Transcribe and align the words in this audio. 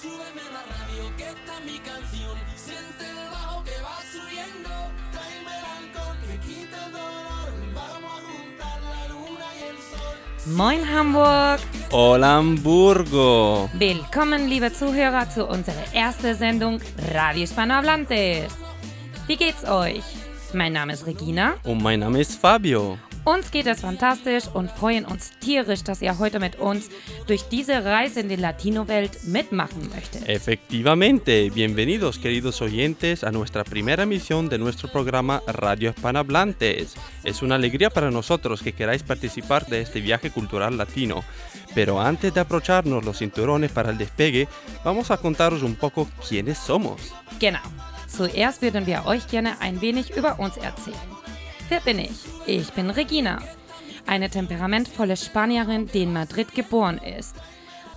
súbeme 0.00 0.44
la 0.56 0.62
radio, 0.74 1.02
que 1.16 1.24
esta 1.24 1.52
es 1.58 1.64
mi 1.64 1.78
canción. 1.80 2.36
Siente 2.56 3.04
el 3.04 3.30
bajo 3.30 3.62
que 3.64 3.76
va 3.82 3.98
subiendo. 4.14 4.70
Tráeme 5.12 5.52
el 5.58 5.66
alcohol 5.78 6.16
que 6.26 6.36
quita 6.46 6.86
el 6.86 6.92
dolor. 6.92 7.48
Vamos 7.74 8.12
a 8.16 8.20
juntar 8.28 8.78
la 8.92 9.02
luna 9.12 9.46
y 9.58 9.62
el 9.70 9.76
sol. 9.76 10.16
Moin 10.56 10.84
Hamburg! 10.84 11.60
Hola 11.90 12.36
Hamburgo! 12.36 13.68
Willkommen, 13.74 14.48
liebe 14.48 14.72
Zuhörer, 14.72 15.28
zu 15.28 15.46
unserer 15.46 15.84
ersten 15.92 16.34
Sendung 16.34 16.80
Radio 17.12 17.42
Hispanohablantes. 17.42 18.54
Wie 19.26 19.36
geht's 19.36 19.64
euch? 19.64 20.04
Mein 20.54 20.72
Name 20.72 20.92
ist 20.94 21.06
Regina. 21.06 21.54
Und 21.64 21.82
mein 21.82 22.00
Name 22.00 22.20
ist 22.20 22.40
Fabio. 22.40 22.98
Uns 23.24 23.50
geht 23.50 23.66
es 23.66 23.80
fantastisch 23.80 24.44
und 24.54 24.70
freuen 24.70 25.04
uns 25.04 25.32
tierisch, 25.40 25.84
dass 25.84 26.00
ihr 26.00 26.18
heute 26.18 26.40
mit 26.40 26.58
uns 26.58 26.88
durch 27.26 27.42
diese 27.42 27.84
Reise 27.84 28.20
in 28.20 28.30
die 28.30 28.36
Latino-Welt 28.36 29.24
mitmachen 29.24 29.90
möchtet. 29.94 30.26
Efectivamente, 30.26 31.50
bienvenidos 31.50 32.18
queridos 32.18 32.62
oyentes 32.62 33.22
a 33.22 33.30
nuestra 33.30 33.62
primera 33.62 34.04
emisión 34.04 34.48
de 34.48 34.56
nuestro 34.56 34.88
programa 34.88 35.42
Radio 35.46 35.90
Hispanohablantes. 35.90 36.94
Es 37.22 37.42
una 37.42 37.56
alegría 37.56 37.90
para 37.90 38.10
nosotros 38.10 38.62
que 38.62 38.72
queráis 38.72 39.02
participar 39.02 39.66
de 39.66 39.82
este 39.82 40.00
viaje 40.00 40.30
cultural 40.30 40.78
latino. 40.78 41.22
Pero 41.74 42.00
antes 42.00 42.32
de 42.32 42.40
abrocharnos 42.40 43.04
los 43.04 43.18
cinturones 43.18 43.70
para 43.70 43.90
el 43.90 43.98
despegue, 43.98 44.48
vamos 44.82 45.10
a 45.10 45.18
contaros 45.18 45.62
un 45.62 45.74
poco 45.74 46.08
quiénes 46.26 46.56
somos. 46.56 47.12
Genau. 47.38 47.60
Zuerst 48.08 48.62
würden 48.62 48.86
wir 48.86 49.06
euch 49.06 49.28
gerne 49.28 49.60
ein 49.60 49.80
wenig 49.80 50.10
über 50.16 50.40
uns 50.40 50.56
erzählen. 50.56 51.19
Wer 51.70 51.78
bin 51.78 52.00
ich? 52.00 52.18
Ich 52.46 52.72
bin 52.72 52.90
Regina, 52.90 53.38
eine 54.04 54.28
temperamentvolle 54.28 55.16
Spanierin, 55.16 55.86
die 55.86 56.02
in 56.02 56.12
Madrid 56.12 56.52
geboren 56.52 56.98
ist. 56.98 57.36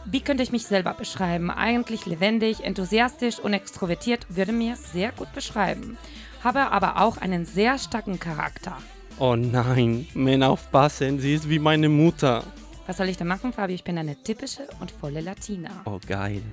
Wie 0.06 0.22
könnte 0.22 0.44
ich 0.44 0.52
mich 0.52 0.68
selber 0.68 0.94
beschreiben? 0.94 1.50
Eigentlich 1.50 2.06
lebendig, 2.06 2.64
enthusiastisch 2.64 3.40
und 3.40 3.54
extrovertiert 3.54 4.28
würde 4.30 4.52
mir 4.52 4.76
sehr 4.76 5.12
gut 5.12 5.34
beschreiben. 5.34 5.98
Habe 6.44 6.70
aber 6.70 7.02
auch 7.02 7.18
einen 7.18 7.48
sehr 7.48 7.80
starken 7.80 8.20
Charakter. 8.20 8.78
Oh 9.18 9.36
nein, 9.36 10.08
men 10.14 10.44
aufpassen, 10.44 11.20
sie 11.20 11.34
ist 11.34 11.50
wie 11.50 11.58
meine 11.58 11.90
Mutter. 11.90 12.44
Was 12.86 12.98
soll 12.98 13.10
ich 13.10 13.18
denn 13.18 13.28
machen, 13.28 13.54
Fabi? 13.54 13.74
Ich 13.74 13.84
bin 13.84 13.98
eine 13.98 14.22
typische 14.22 14.68
und 14.82 14.92
volle 14.92 15.22
Latina. 15.22 15.72
Oh 15.86 16.00
geil. 16.08 16.44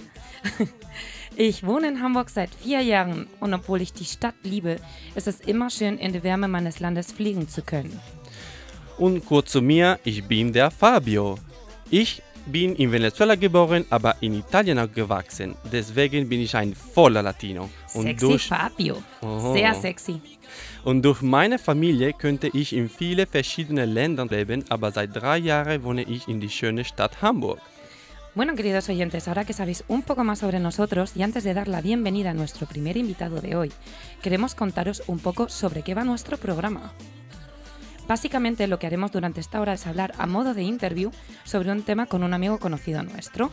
Ich 1.37 1.65
wohne 1.65 1.89
in 1.89 2.03
Hamburg 2.03 2.29
seit 2.31 2.55
vier 2.55 2.81
Jahren 2.81 3.27
und 3.41 3.55
obwohl 3.55 3.81
ich 3.81 3.93
die 3.93 4.05
Stadt 4.05 4.35
liebe, 4.43 4.77
ist 5.15 5.27
es 5.27 5.41
immer 5.41 5.71
schön, 5.71 5.97
in 5.99 6.13
die 6.13 6.23
Wärme 6.23 6.49
meines 6.49 6.81
Landes 6.81 7.13
fliegen 7.13 7.49
zu 7.49 7.63
können. 7.63 7.99
Und 8.99 9.25
kurz 9.25 9.53
zu 9.53 9.63
mir, 9.63 9.99
ich 10.05 10.25
bin 10.25 10.53
der 10.53 10.71
Fabio. 10.71 11.37
Ich 11.91 12.23
bin 12.47 12.75
in 12.77 12.93
Venezuela 12.93 13.35
geboren, 13.35 13.85
aber 13.91 14.17
in 14.21 14.35
Italien 14.35 14.79
aufgewachsen. 14.79 15.55
Deswegen 15.73 16.29
bin 16.29 16.41
ich 16.41 16.55
ein 16.55 16.75
voller 16.75 17.23
Latino. 17.23 17.71
Und 17.95 18.03
Sexy 18.03 18.27
durch, 18.27 18.47
Fabio. 18.47 19.03
Oh. 19.23 19.55
Sehr 19.55 19.75
sexy. 19.75 20.21
und 20.85 21.03
durch 21.03 21.23
meine 21.23 21.59
Familie 21.59 22.13
könnte 22.13 22.51
ich 22.53 22.73
in 22.73 22.89
viele 22.89 23.27
verschiedene 23.27 23.87
Ländern 23.87 24.29
leben, 24.29 24.65
aber 24.69 24.91
seit 24.91 25.15
drei 25.15 25.39
Jahren 25.39 25.83
wohne 25.85 26.03
ich 26.03 26.29
in 26.29 26.41
die 26.41 26.51
schöne 26.51 26.85
Stadt 26.85 27.23
Hamburg. 27.23 27.61
Bueno, 28.37 28.55
queridos 28.55 28.89
oyentes, 28.89 29.27
ahora 29.27 29.45
que 29.45 29.53
sabéis 29.53 29.83
un 29.89 30.03
poco 30.03 30.23
más 30.23 30.39
sobre 30.39 30.61
nosotros 30.61 31.13
y 31.17 31.23
antes 31.23 31.43
de 31.43 31.53
dar 31.53 31.67
la 31.67 31.81
bienvenida 31.81 32.31
a 32.31 32.35
nuestro 32.35 32.69
primer 32.69 32.97
invitado 32.97 33.41
de 33.41 33.57
hoy, 33.57 33.73
queremos 34.23 34.55
contaros 34.55 35.03
un 35.09 35.19
poco 35.19 35.49
sobre 35.49 35.83
qué 35.83 35.95
va 35.95 36.05
nuestro 36.05 36.37
programa. 36.37 36.93
Básicamente 38.07 38.69
lo 38.69 38.79
que 38.79 38.87
haremos 38.87 39.11
durante 39.11 39.41
esta 39.41 39.61
hora 39.61 39.73
es 39.73 39.85
hablar 39.85 40.15
a 40.17 40.29
modo 40.29 40.55
de 40.55 40.63
interview 40.63 41.11
sobre 41.43 41.73
un 41.73 41.83
tema 41.83 42.07
con 42.07 42.23
un 42.23 42.33
amigo 42.33 42.61
conocido 42.61 43.03
nuestro. 43.03 43.51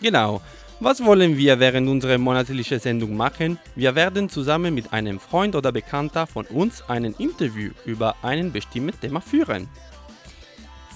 Genau. 0.00 0.40
Was 0.80 1.04
wollen 1.04 1.36
wir 1.36 1.58
während 1.58 1.88
unserer 1.88 2.18
monatlichen 2.18 2.78
Sendung 2.78 3.16
machen? 3.16 3.58
Wir 3.74 3.94
werden 3.96 4.28
zusammen 4.30 4.72
mit 4.72 4.92
einem 4.92 5.18
Freund 5.18 5.56
oder 5.56 5.72
Bekannter 5.72 6.28
von 6.28 6.46
uns 6.46 6.82
ein 6.88 7.04
Interview 7.18 7.72
über 7.84 8.14
ein 8.22 8.52
bestimmtes 8.52 9.00
Thema 9.00 9.20
führen. 9.20 9.68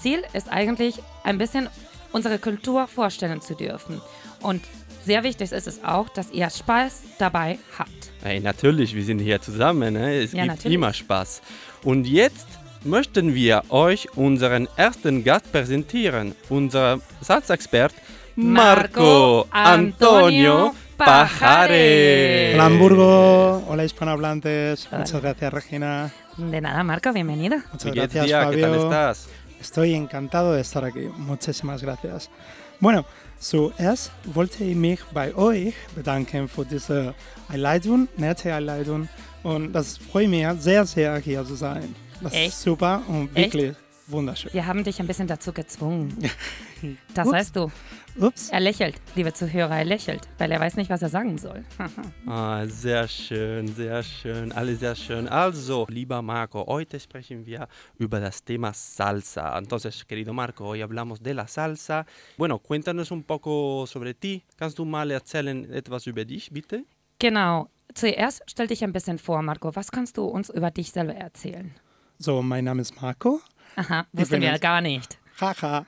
Ziel 0.01 0.23
ist 0.33 0.51
eigentlich, 0.51 0.95
ein 1.23 1.37
bisschen 1.37 1.69
unsere 2.15 2.37
Kultur 2.39 2.87
vorstellen 2.87 3.41
zu 3.41 3.53
dürfen. 3.55 4.01
Und 4.41 4.61
sehr 5.03 5.21
wichtig 5.23 5.51
ist 5.51 5.67
es 5.67 5.83
auch, 5.83 6.07
dass 6.09 6.31
ihr 6.31 6.49
Spaß 6.49 6.93
dabei 7.19 7.59
habt. 7.77 8.01
Hey, 8.23 8.39
natürlich, 8.39 8.95
wir 8.95 9.03
sind 9.03 9.19
hier 9.19 9.39
zusammen. 9.41 9.93
Ne? 9.93 10.05
Es 10.23 10.31
Ja, 10.31 10.43
gibt 10.43 10.55
natürlich. 10.55 10.75
immer 10.75 10.93
Spaß. 10.93 11.41
Und 11.83 12.07
jetzt 12.07 12.47
möchten 12.83 13.35
wir 13.35 13.63
euch 13.69 14.07
unseren 14.15 14.67
ersten 14.77 15.23
Gast 15.23 15.51
präsentieren. 15.51 16.33
Unser 16.49 16.99
Salzexpert 17.21 17.93
Marco, 18.37 19.45
Marco 19.45 19.47
Antonio 19.51 20.55
Antonio 20.55 20.75
Pajare. 20.97 22.51
Hola 22.53 22.63
Hamburgo, 22.65 23.63
hola 23.69 23.83
hispanohablantes, 23.83 24.87
Hola. 24.89 24.99
muchas 24.99 25.21
gracias 25.21 25.53
Regina, 25.53 26.11
De 26.37 26.61
nada, 26.61 26.83
Marco, 26.83 27.11
bienvenido. 27.13 27.57
muchas 27.73 27.91
gracias 27.93 28.25
dir? 28.25 28.35
¿Qué 28.51 28.61
tal 28.61 28.71
Fabio. 28.71 28.83
estás? 28.83 29.27
Estoy 29.65 29.95
encantado 29.95 30.53
de 30.53 30.61
estar 30.61 30.85
aquí, 30.85 31.09
muchísimas 31.17 31.81
gracias. 31.81 32.29
Bueno, 32.79 33.03
zuerst 33.39 34.11
wollte 34.25 34.63
ich 34.63 34.75
mich 34.75 34.99
bei 35.11 35.33
euch 35.35 35.73
bedanken 35.95 36.47
für 36.47 36.65
diese 36.65 37.15
Einleitung, 37.49 38.07
nette 38.15 38.53
Einleitung 38.53 39.09
und 39.41 39.73
das 39.73 39.97
freut 39.97 40.29
mich 40.29 40.45
sehr, 40.59 40.85
sehr 40.85 41.17
hier 41.17 41.43
zu 41.43 41.55
sein. 41.55 41.95
Das 42.21 42.33
Echt? 42.33 42.49
ist 42.49 42.61
super 42.61 43.01
und 43.07 43.35
Echt? 43.35 43.75
Wunderschön. 44.07 44.51
Wir 44.53 44.65
haben 44.65 44.83
dich 44.83 44.99
ein 44.99 45.07
bisschen 45.07 45.27
dazu 45.27 45.51
gezwungen. 45.53 46.17
Das 47.13 47.27
Ups. 47.27 47.35
weißt 47.35 47.55
du. 47.55 47.71
Ups, 48.19 48.49
Er 48.49 48.59
lächelt, 48.61 48.95
liebe 49.15 49.33
Zuhörer, 49.33 49.77
er 49.77 49.83
lächelt, 49.85 50.27
weil 50.37 50.51
er 50.51 50.59
weiß 50.59 50.75
nicht, 50.77 50.89
was 50.89 51.01
er 51.01 51.09
sagen 51.09 51.37
soll. 51.37 51.63
Ah, 52.27 52.65
sehr 52.65 53.07
schön, 53.07 53.67
sehr 53.67 54.03
schön, 54.03 54.51
alles 54.51 54.79
sehr 54.79 54.95
schön. 54.95 55.27
Also, 55.27 55.85
lieber 55.89 56.21
Marco, 56.21 56.65
heute 56.65 56.99
sprechen 56.99 57.45
wir 57.45 57.67
über 57.97 58.19
das 58.19 58.43
Thema 58.43 58.71
Salsa. 58.73 59.57
Entonces, 59.57 60.05
querido 60.07 60.33
Marco, 60.33 60.65
hoy 60.65 60.81
hablamos 60.81 61.21
de 61.21 61.33
la 61.33 61.47
salsa. 61.47 62.05
Bueno, 62.37 62.59
cuéntanos 62.59 63.11
un 63.11 63.23
poco 63.23 63.85
sobre 63.87 64.13
ti. 64.13 64.43
Kannst 64.57 64.77
du 64.79 64.85
mal 64.85 65.11
erzählen 65.11 65.69
etwas 65.73 66.07
über 66.07 66.23
dich, 66.25 66.51
bitte? 66.51 66.83
genau. 67.19 67.69
Zuerst 67.93 68.41
stell 68.47 68.67
dich 68.67 68.83
ein 68.83 68.91
bisschen 68.91 69.17
vor, 69.19 69.41
Marco. 69.41 69.73
Was 69.75 69.89
kannst 69.91 70.17
du 70.17 70.25
uns 70.25 70.49
über 70.49 70.69
dich 70.71 70.91
selber 70.91 71.15
erzählen? 71.15 71.73
so 72.17 72.41
mein 72.41 72.63
Name 72.63 72.81
ist 72.81 73.01
Marco, 73.01 73.41
Aha, 73.75 74.05
Ich 74.13 74.19
wussten 74.19 74.33
bin 74.39 74.41
wir 74.43 74.59
gar 74.59 74.81
nicht. 74.81 75.17
haha, 75.39 75.85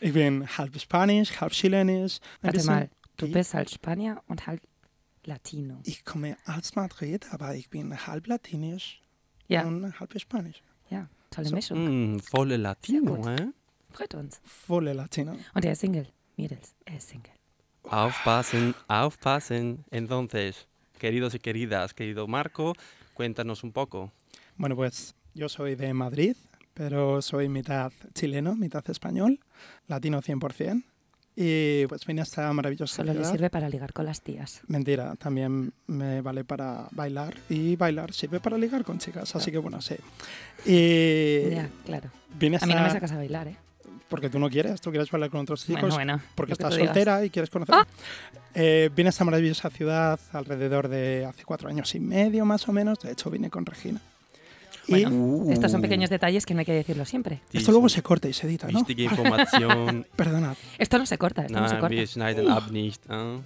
ich 0.00 0.12
bin 0.12 0.46
halb 0.58 0.78
Spanisch, 0.80 1.40
halb 1.40 1.52
Chilenisch. 1.52 2.18
Warte 2.42 2.64
mal, 2.64 2.90
du 3.16 3.30
bist 3.30 3.54
halt 3.54 3.70
Spanier 3.70 4.22
und 4.28 4.46
halt 4.46 4.62
Latino. 5.24 5.80
Ich 5.84 6.04
komme 6.04 6.36
aus 6.46 6.74
Madrid, 6.76 7.26
aber 7.32 7.54
ich 7.54 7.68
bin 7.68 7.94
halb 8.06 8.26
latinisch 8.26 9.00
Ja, 9.48 9.64
und 9.64 9.98
halb 10.00 10.18
spanisch. 10.20 10.62
ja, 10.90 11.08
tolle 11.30 11.48
So. 11.48 11.54
Mischung. 11.54 12.14
Mm, 12.14 12.18
volle 12.20 12.56
Latino, 12.56 13.22
Sehr 13.22 13.38
eh? 13.40 13.46
Freut 13.92 14.14
uns. 14.14 14.40
Volle 14.44 14.92
Latino. 14.92 15.36
Und 15.54 15.64
er 15.64 15.72
ist 15.72 15.80
Single. 15.80 16.06
Mädels, 16.36 16.74
er 16.84 16.96
ist 16.98 17.08
Single. 17.08 17.32
Aufpassen, 17.84 18.74
aufpassen. 18.88 19.84
Entonces, 19.90 20.66
queridos 20.98 21.34
y 21.34 21.38
queridas, 21.38 21.94
querido 21.94 22.26
Marco, 22.26 22.74
cuéntanos 23.14 23.62
un 23.62 23.72
poco. 23.72 24.12
Bueno, 24.56 24.76
pues 24.76 25.14
yo 25.34 25.48
soy 25.48 25.76
de 25.76 25.94
Madrid, 25.94 26.36
pero 26.76 27.22
soy 27.22 27.48
mitad 27.48 27.90
chileno, 28.12 28.54
mitad 28.54 28.84
español, 28.90 29.40
latino 29.88 30.20
100%. 30.20 30.84
Y 31.38 31.86
pues 31.86 32.06
vine 32.06 32.20
a 32.20 32.24
esta 32.24 32.50
maravillosa 32.52 32.96
Solo 32.96 33.12
le 33.12 33.18
ciudad. 33.18 33.32
sirve 33.32 33.50
para 33.50 33.68
ligar 33.68 33.92
con 33.92 34.06
las 34.06 34.22
tías. 34.22 34.62
Mentira, 34.68 35.16
también 35.16 35.72
me 35.86 36.20
vale 36.22 36.44
para 36.44 36.88
bailar 36.92 37.34
y 37.50 37.76
bailar 37.76 38.12
sirve 38.14 38.40
para 38.40 38.56
ligar 38.56 38.84
con 38.84 38.98
chicas, 38.98 39.36
así 39.36 39.50
que 39.50 39.58
bueno, 39.58 39.80
sí. 39.82 39.96
Y 40.64 41.50
Ya, 41.50 41.68
claro. 41.84 42.10
vine 42.38 42.56
a 42.56 42.60
A 42.62 42.66
mí 42.66 42.74
no 42.74 42.82
me 42.82 42.90
sacas 42.90 43.12
a 43.12 43.16
bailar, 43.16 43.48
¿eh? 43.48 43.56
porque 44.08 44.30
tú 44.30 44.38
no 44.38 44.48
quieres, 44.48 44.80
tú 44.80 44.90
quieres 44.90 45.10
bailar 45.10 45.30
con 45.30 45.40
otros 45.40 45.64
chicos. 45.66 45.80
Bueno, 45.82 45.94
bueno. 45.96 46.20
porque 46.34 46.52
estás 46.52 46.74
soltera 46.74 47.24
y 47.24 47.30
quieres 47.30 47.50
conocer. 47.50 47.74
¡Ah! 47.74 47.86
Eh, 48.54 48.88
vine 48.94 49.08
a 49.08 49.10
esta 49.10 49.24
maravillosa 49.24 49.68
ciudad 49.68 50.18
alrededor 50.32 50.88
de 50.88 51.26
hace 51.26 51.44
cuatro 51.44 51.68
años 51.68 51.94
y 51.94 52.00
medio 52.00 52.44
más 52.46 52.66
o 52.68 52.72
menos. 52.72 52.98
De 53.00 53.12
hecho, 53.12 53.30
vine 53.30 53.50
con 53.50 53.66
Regina. 53.66 54.00
Bueno, 54.88 55.10
Uh, 55.10 55.52
Estos 55.52 55.70
son 55.72 55.80
pequeños 55.82 56.10
detalles 56.10 56.44
que 56.46 56.54
no 56.54 56.60
hay 56.60 56.66
que 56.66 56.72
decirlo 56.72 57.04
siempre. 57.04 57.40
y 57.52 57.58
esto 57.58 57.72
luego 57.72 57.88
se 57.88 58.02
corta 58.02 58.28
y 58.28 58.32
se 58.32 58.46
edita, 58.46 58.68
¿no? 58.68 58.80
Wichtige 58.80 59.04
Information. 59.04 60.06
Perdonad. 60.16 60.56
Esto 60.78 60.98
no 60.98 61.06
se 61.06 61.18
corta, 61.18 61.42
esto 61.42 61.58
no 61.58 61.66
se 61.68 61.74
Nein, 61.74 61.80
corta. 61.80 61.94
wir 61.96 62.06
schneiden 62.06 62.48
ab 62.50 62.70
nicht. 62.70 63.02
eh? 63.10 63.38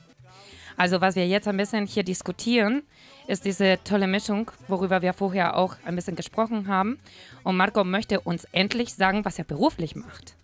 Also 0.76 1.00
was 1.00 1.14
wir 1.16 1.26
jetzt 1.28 1.46
ein 1.48 1.56
bisschen 1.56 1.86
hier 1.86 2.02
diskutieren, 2.04 2.82
ist 3.26 3.44
diese 3.44 3.78
tolle 3.84 4.06
Mischung, 4.06 4.50
worüber 4.68 5.02
wir 5.02 5.12
vorher 5.12 5.56
auch 5.56 5.76
ein 5.84 5.94
bisschen 5.94 6.16
gesprochen 6.16 6.68
haben. 6.68 6.98
Und 7.44 7.56
Marco 7.56 7.84
möchte 7.84 8.20
uns 8.20 8.46
endlich 8.52 8.94
sagen, 8.94 9.24
was 9.24 9.38
er 9.38 9.44
beruflich 9.44 9.94
macht. 9.94 10.34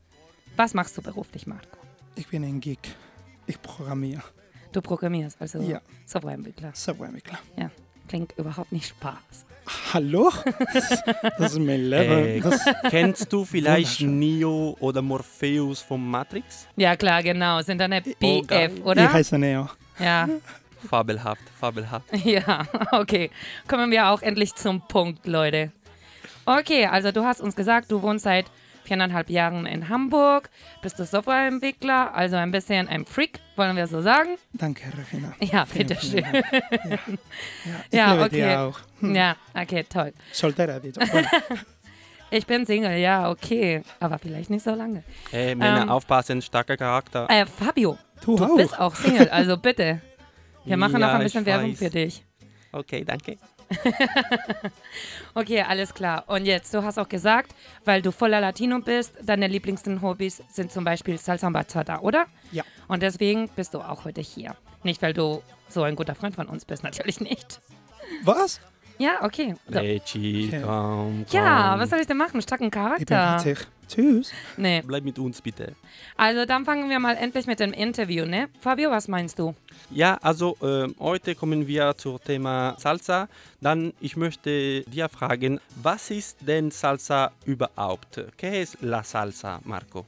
Was 0.57 0.75
machst 0.75 0.97
du 0.97 1.03
beruflich, 1.03 1.47
Marco? 1.47 1.77
Ich 2.17 2.29
bin 2.29 2.45
ein 2.45 2.61
Geek. 2.61 2.79
Ich 3.47 3.61
programmiere. 3.61 4.23
Du 4.73 4.81
programmierst, 4.83 5.37
also 5.41 5.61
Ja. 5.63 5.81
Softwareentwickler. 6.05 6.71
Softwareentwickler. 6.75 7.39
Ja. 7.57 7.71
Klingt 8.09 8.33
überhaupt 8.39 8.73
nicht 8.73 8.89
Spaß. 8.89 9.45
Hallo? 9.93 10.33
Das 11.39 11.53
ist 11.53 11.59
mein 11.59 11.93
Äh, 11.93 12.37
Leben. 12.37 12.51
Das, 12.51 12.61
kennst 12.89 13.33
du 13.33 13.45
vielleicht. 13.45 14.01
Neo 14.01 14.77
oder 14.81 15.03
Morpheus 15.03 15.81
von 15.83 16.09
Matrix? 16.09 16.67
Ja, 16.77 16.95
klar, 16.97 17.23
genau. 17.23 17.61
Sind 17.63 17.79
dann 17.79 17.93
eine 17.93 18.03
Oh, 18.23 18.41
BF, 18.43 18.47
geil. 18.47 18.71
ich 18.77 18.85
oder? 18.85 19.13
heiße 19.13 19.39
Neo. 19.39 19.69
Ja, 19.99 20.29
Fabelhaft, 20.89 21.41
fabelhaft. 21.59 22.05
ja, 22.25 22.65
okay. 22.93 23.31
Kommen 23.67 23.91
wir 23.91 24.09
auch 24.09 24.23
endlich 24.23 24.55
zum 24.55 24.81
Punkt, 24.87 25.27
Leute. 25.27 25.73
Okay, 26.45 26.87
also 26.87 27.11
du 27.11 27.25
hast 27.25 27.41
uns 27.41 27.57
gesagt, 27.57 27.91
du 27.91 28.03
wohnst 28.03 28.23
seit 28.25 28.47
viereinhalb 28.87 29.29
Jahren 29.31 29.67
in 29.67 29.89
Hamburg, 29.89 30.49
bist 30.83 30.99
du 30.99 31.05
Softwareentwickler, 31.05 32.15
also 32.15 32.37
ein 32.37 32.51
bisschen 32.51 32.89
ein 32.89 33.05
Freak, 33.05 33.41
wollen 33.57 33.77
wir 33.77 33.87
so 33.87 34.01
sagen? 34.01 34.37
Danke, 34.53 34.85
Regina. 34.97 35.33
Ja, 35.41 35.65
bitteschön. 35.65 36.25
Ja, 36.25 36.99
Ja, 37.91 38.25
ich 38.27 38.33
liebe 38.33 38.45
okay. 38.45 38.57
auch. 38.57 38.79
Hm. 39.01 39.15
Ja, 39.15 39.37
okay, 39.55 39.85
toll. 39.85 40.13
Soltera. 40.33 40.79
Bueno, 40.79 41.29
Ich 42.31 42.45
bin 42.45 42.67
Single, 42.67 42.99
ja, 42.99 43.31
okay, 43.31 43.83
aber 44.01 44.19
vielleicht 44.19 44.51
nicht 44.51 44.65
so 44.65 44.75
lange. 44.75 45.05
Äh, 45.33 45.55
Männer, 45.55 45.83
Ähm, 45.83 45.89
aufpassen, 45.91 46.43
starker 46.43 46.77
Charakter. 46.77 47.27
Äh, 47.31 47.47
Fabio, 47.47 47.97
du 48.25 48.35
du 48.37 48.45
auch. 48.45 48.57
bist 48.57 48.79
auch 48.79 48.95
Single, 48.97 49.29
also 49.29 49.57
bitte. 49.69 50.01
Wir 50.65 50.77
machen 50.77 51.01
Ja, 51.01 51.07
noch 51.07 51.15
ein 51.15 51.23
bisschen 51.23 51.47
Werbung 51.47 51.77
für 51.77 51.91
dich. 51.91 52.25
Okay, 52.73 53.05
danke. 53.05 53.39
Okay, 55.35 55.61
alles 55.63 55.93
klar. 55.93 56.25
Und 56.29 56.47
jetzt, 56.47 56.73
du 56.73 56.83
hast 56.83 56.99
auch 56.99 57.09
gesagt, 57.09 57.55
weil 57.85 58.01
du 58.01 58.11
voller 58.11 58.41
Latino 58.41 58.79
bist, 58.81 59.13
deine 59.23 59.49
liebsten 59.49 60.01
Hobbys 60.01 60.43
sind 60.49 60.73
zum 60.73 60.85
Beispiel 60.85 61.19
Salsa 61.19 61.47
und 61.47 61.53
Bachata, 61.53 61.99
oder? 62.01 62.25
Ja. 62.53 62.65
Und 62.89 63.03
deswegen 63.03 63.49
bist 63.51 63.75
du 63.75 63.81
auch 63.81 64.05
heute 64.05 64.23
hier. 64.23 64.57
Nicht, 64.83 65.03
weil 65.03 65.13
du 65.13 65.43
so 65.69 65.83
ein 65.83 65.95
guter 65.95 66.15
Freund 66.15 66.35
von 66.35 66.47
uns 66.47 66.65
bist, 66.65 66.83
natürlich 66.85 67.21
nicht. 67.21 67.61
Was? 68.23 68.61
Ja, 68.99 69.23
okay. 69.23 69.55
So. 69.69 69.79
Okay. 69.79 70.01
komm, 70.65 71.27
komm. 71.31 71.39
Ja, 71.39 71.79
was 71.79 71.91
soll 71.91 72.01
ich 72.01 72.07
denn 72.07 72.17
machen? 72.17 72.41
Starken 72.41 72.65
Ich 72.65 72.71
bin 72.71 72.81
Charakter. 72.81 73.39
witzig. 73.45 73.67
Tschüss. 73.89 74.33
Nee. 74.57 74.83
Bleib 74.85 75.05
mit 75.05 75.19
uns 75.19 75.41
bitte. 75.41 75.75
Also 76.17 76.45
dann 76.45 76.65
fangen 76.65 76.89
wir 76.91 76.99
mal 76.99 77.17
endlich 77.17 77.47
mit 77.47 77.61
dem 77.61 77.73
Interview, 77.73 78.25
ne? 78.25 78.49
Fabio, 78.61 78.91
was 78.91 79.09
meinst 79.09 79.39
du? 79.39 79.55
Ja, 79.91 80.17
also 80.23 80.57
äh, 80.61 80.89
heute 80.99 81.35
kommen 81.35 81.67
wir 81.67 81.95
zum 81.97 82.19
Thema 82.21 82.75
Salsa. 82.79 83.29
Dann, 83.61 83.93
ich 84.01 84.17
möchte 84.17 84.83
dir 84.83 85.09
fragen, 85.09 85.61
was 85.83 86.11
ist 86.11 86.39
denn 86.41 86.71
Salsa 86.71 87.33
überhaupt? 87.45 88.21
¿Qué 88.37 88.63
es 88.63 88.77
la 88.81 89.05
salsa, 89.05 89.61
Marco? 89.65 90.07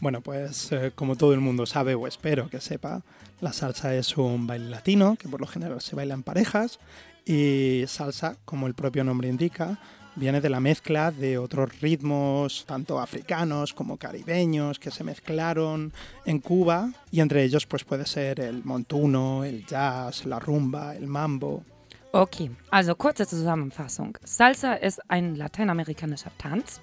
Bueno, 0.00 0.20
pues 0.20 0.70
eh, 0.70 0.92
como 0.94 1.16
todo 1.16 1.32
el 1.32 1.40
mundo 1.40 1.66
sabe 1.66 1.94
o 1.96 2.06
espero 2.06 2.48
que 2.48 2.60
sepa, 2.60 3.02
la 3.40 3.52
salsa 3.52 3.94
es 3.94 4.16
un 4.16 4.46
baile 4.46 4.68
latino 4.68 5.16
que 5.16 5.28
por 5.28 5.40
lo 5.40 5.46
general 5.46 5.80
se 5.80 5.96
baila 5.96 6.14
en 6.14 6.22
parejas 6.22 6.78
y 7.24 7.84
salsa, 7.88 8.36
como 8.44 8.68
el 8.68 8.74
propio 8.74 9.02
nombre 9.04 9.28
indica, 9.28 9.78
viene 10.18 10.40
de 10.40 10.50
la 10.50 10.60
mezcla 10.60 11.10
de 11.10 11.38
otros 11.38 11.80
ritmos, 11.80 12.64
tanto 12.66 12.98
africanos 12.98 13.72
como 13.72 13.96
caribeños, 13.96 14.78
que 14.78 14.90
se 14.90 15.04
mezclaron 15.04 15.92
en 16.26 16.40
Cuba 16.40 16.90
y 17.10 17.20
entre 17.20 17.44
ellos 17.44 17.66
pues 17.66 17.84
puede 17.84 18.04
ser 18.04 18.40
el 18.40 18.64
montuno, 18.64 19.44
el 19.44 19.64
jazz, 19.64 20.26
la 20.26 20.38
rumba, 20.38 20.94
el 20.94 21.06
mambo. 21.06 21.64
Okay, 22.10 22.50
also 22.70 22.94
kurze 22.94 23.26
Zusammenfassung. 23.26 24.16
Salsa 24.24 24.74
ist 24.74 24.98
ein 25.08 25.36
lateinamerikanischer 25.36 26.32
Tanz, 26.38 26.80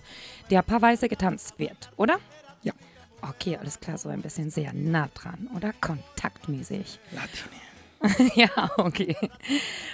der 0.51 0.61
paarweise 0.61 1.09
getanzt 1.09 1.57
wird, 1.57 1.89
oder? 1.97 2.19
Ja. 2.61 2.73
Okay, 3.21 3.57
alles 3.57 3.79
klar, 3.79 3.97
so 3.97 4.09
ein 4.09 4.21
bisschen 4.21 4.51
sehr 4.51 4.71
nah 4.73 5.09
dran, 5.15 5.49
oder? 5.55 5.73
Kontaktmäßig. 5.81 6.99
Latino. 7.11 7.64
ja, 8.36 8.72
okay. 8.78 9.16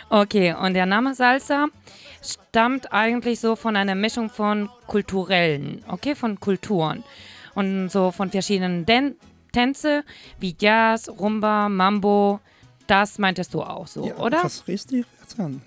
Okay, 0.10 0.54
und 0.54 0.74
der 0.74 0.86
Name 0.86 1.16
Salsa 1.16 1.68
stammt 2.24 2.92
eigentlich 2.92 3.40
so 3.40 3.56
von 3.56 3.76
einer 3.76 3.96
Mischung 3.96 4.30
von 4.30 4.70
kulturellen, 4.88 5.84
okay, 5.88 6.16
von 6.16 6.40
Kulturen. 6.40 7.04
Und 7.56 7.90
so 7.90 8.12
von 8.12 8.30
verschiedenen 8.30 8.86
Den 8.86 9.16
Tänze 9.52 10.04
wie 10.40 10.56
Jazz, 10.58 11.10
Rumba, 11.10 11.68
Mambo. 11.70 12.40
Das 12.88 13.18
meintest 13.20 13.54
du 13.54 13.62
auch 13.62 13.88
so, 13.88 14.06
Ja, 14.08 14.16
oder? 14.18 14.42
das 14.44 14.68
richtig 14.68 15.06
verstanden. 15.18 15.62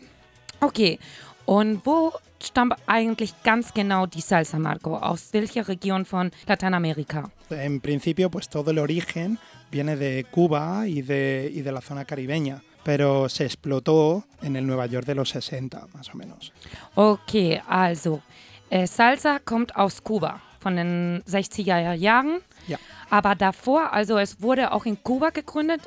Okay. 0.60 0.98
Und 1.46 1.84
wo 1.84 2.12
stammt 2.44 2.74
eigentlich 2.86 3.34
ganz 3.42 3.72
genau 3.72 4.06
die 4.06 4.20
Salsa, 4.20 4.58
Marco? 4.58 4.96
Aus 4.96 5.32
welcher 5.32 5.66
Region 5.66 6.04
von 6.04 6.30
Lateinamerika? 6.46 7.30
En 7.50 7.80
principio, 7.80 8.30
pues 8.30 8.48
todo 8.48 8.70
el 8.70 8.78
origen 8.78 9.38
viene 9.70 9.96
de 9.96 10.24
Cuba 10.30 10.86
y 10.86 11.02
de, 11.02 11.50
y 11.52 11.62
de 11.62 11.72
la 11.72 11.80
zona 11.80 12.04
caribeña, 12.04 12.62
pero 12.82 13.28
se 13.28 13.44
explotó 13.44 14.24
en 14.42 14.56
el 14.56 14.66
Nueva 14.66 14.86
York 14.86 15.06
de 15.06 15.14
los 15.14 15.30
60, 15.30 15.88
más 15.94 16.14
o 16.14 16.16
menos. 16.16 16.52
Okay, 16.94 17.60
also 17.66 18.22
äh, 18.70 18.86
Salsa 18.86 19.38
kommt 19.38 19.74
aus 19.76 20.02
Kuba 20.02 20.40
von 20.60 20.76
den 20.76 21.22
60er 21.26 21.92
Jahren. 21.92 22.40
Ja. 22.66 22.78
Aber 23.10 23.34
davor, 23.34 23.92
also 23.92 24.18
es 24.18 24.40
wurde 24.40 24.72
auch 24.72 24.86
in 24.86 25.02
Kuba 25.02 25.30
gegründet, 25.30 25.82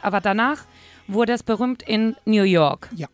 aber 0.00 0.20
danach 0.20 0.64
wurde 1.06 1.32
es 1.32 1.42
berühmt 1.42 1.82
in 1.82 2.16
New 2.24 2.44
York. 2.44 2.88
Ja, 2.96 3.08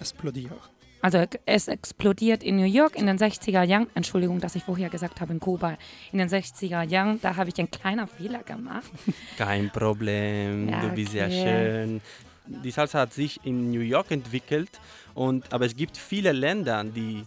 explotó. 0.00 0.71
Also 1.02 1.24
es 1.46 1.66
explodiert 1.66 2.44
in 2.44 2.56
New 2.56 2.64
York 2.64 2.94
in 2.96 3.06
den 3.06 3.18
60er 3.18 3.64
Jahren. 3.64 3.88
Entschuldigung, 3.96 4.38
dass 4.38 4.54
ich 4.54 4.62
vorher 4.62 4.88
gesagt 4.88 5.20
habe 5.20 5.32
in 5.32 5.40
Kuba. 5.40 5.76
In 6.12 6.18
den 6.18 6.28
60er 6.28 6.82
Jahren, 6.84 7.20
da 7.20 7.34
habe 7.34 7.50
ich 7.50 7.58
einen 7.58 7.70
kleinen 7.72 8.06
Fehler 8.06 8.44
gemacht. 8.44 8.88
Kein 9.36 9.68
Problem, 9.70 10.68
Ja, 10.68 10.80
du 10.80 10.88
bist 10.90 11.10
sehr 11.10 11.26
okay. 11.26 11.42
schön. 11.42 12.00
Die 12.46 12.70
Salsa 12.70 13.00
hat 13.00 13.12
sich 13.12 13.40
in 13.44 13.72
New 13.72 13.80
York 13.80 14.12
entwickelt, 14.12 14.80
und, 15.14 15.52
aber 15.52 15.66
es 15.66 15.76
gibt 15.76 15.96
viele 15.96 16.32
Länder, 16.32 16.82
die 16.84 17.24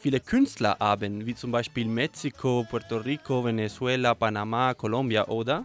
viele 0.00 0.20
Künstler 0.20 0.76
haben, 0.80 1.26
wie 1.26 1.34
zum 1.34 1.50
Beispiel 1.50 1.86
Mexiko, 1.86 2.64
Puerto 2.68 2.96
Rico, 2.98 3.44
Venezuela, 3.44 4.14
Panamá, 4.14 4.74
Colombia, 4.74 5.26
oder? 5.28 5.64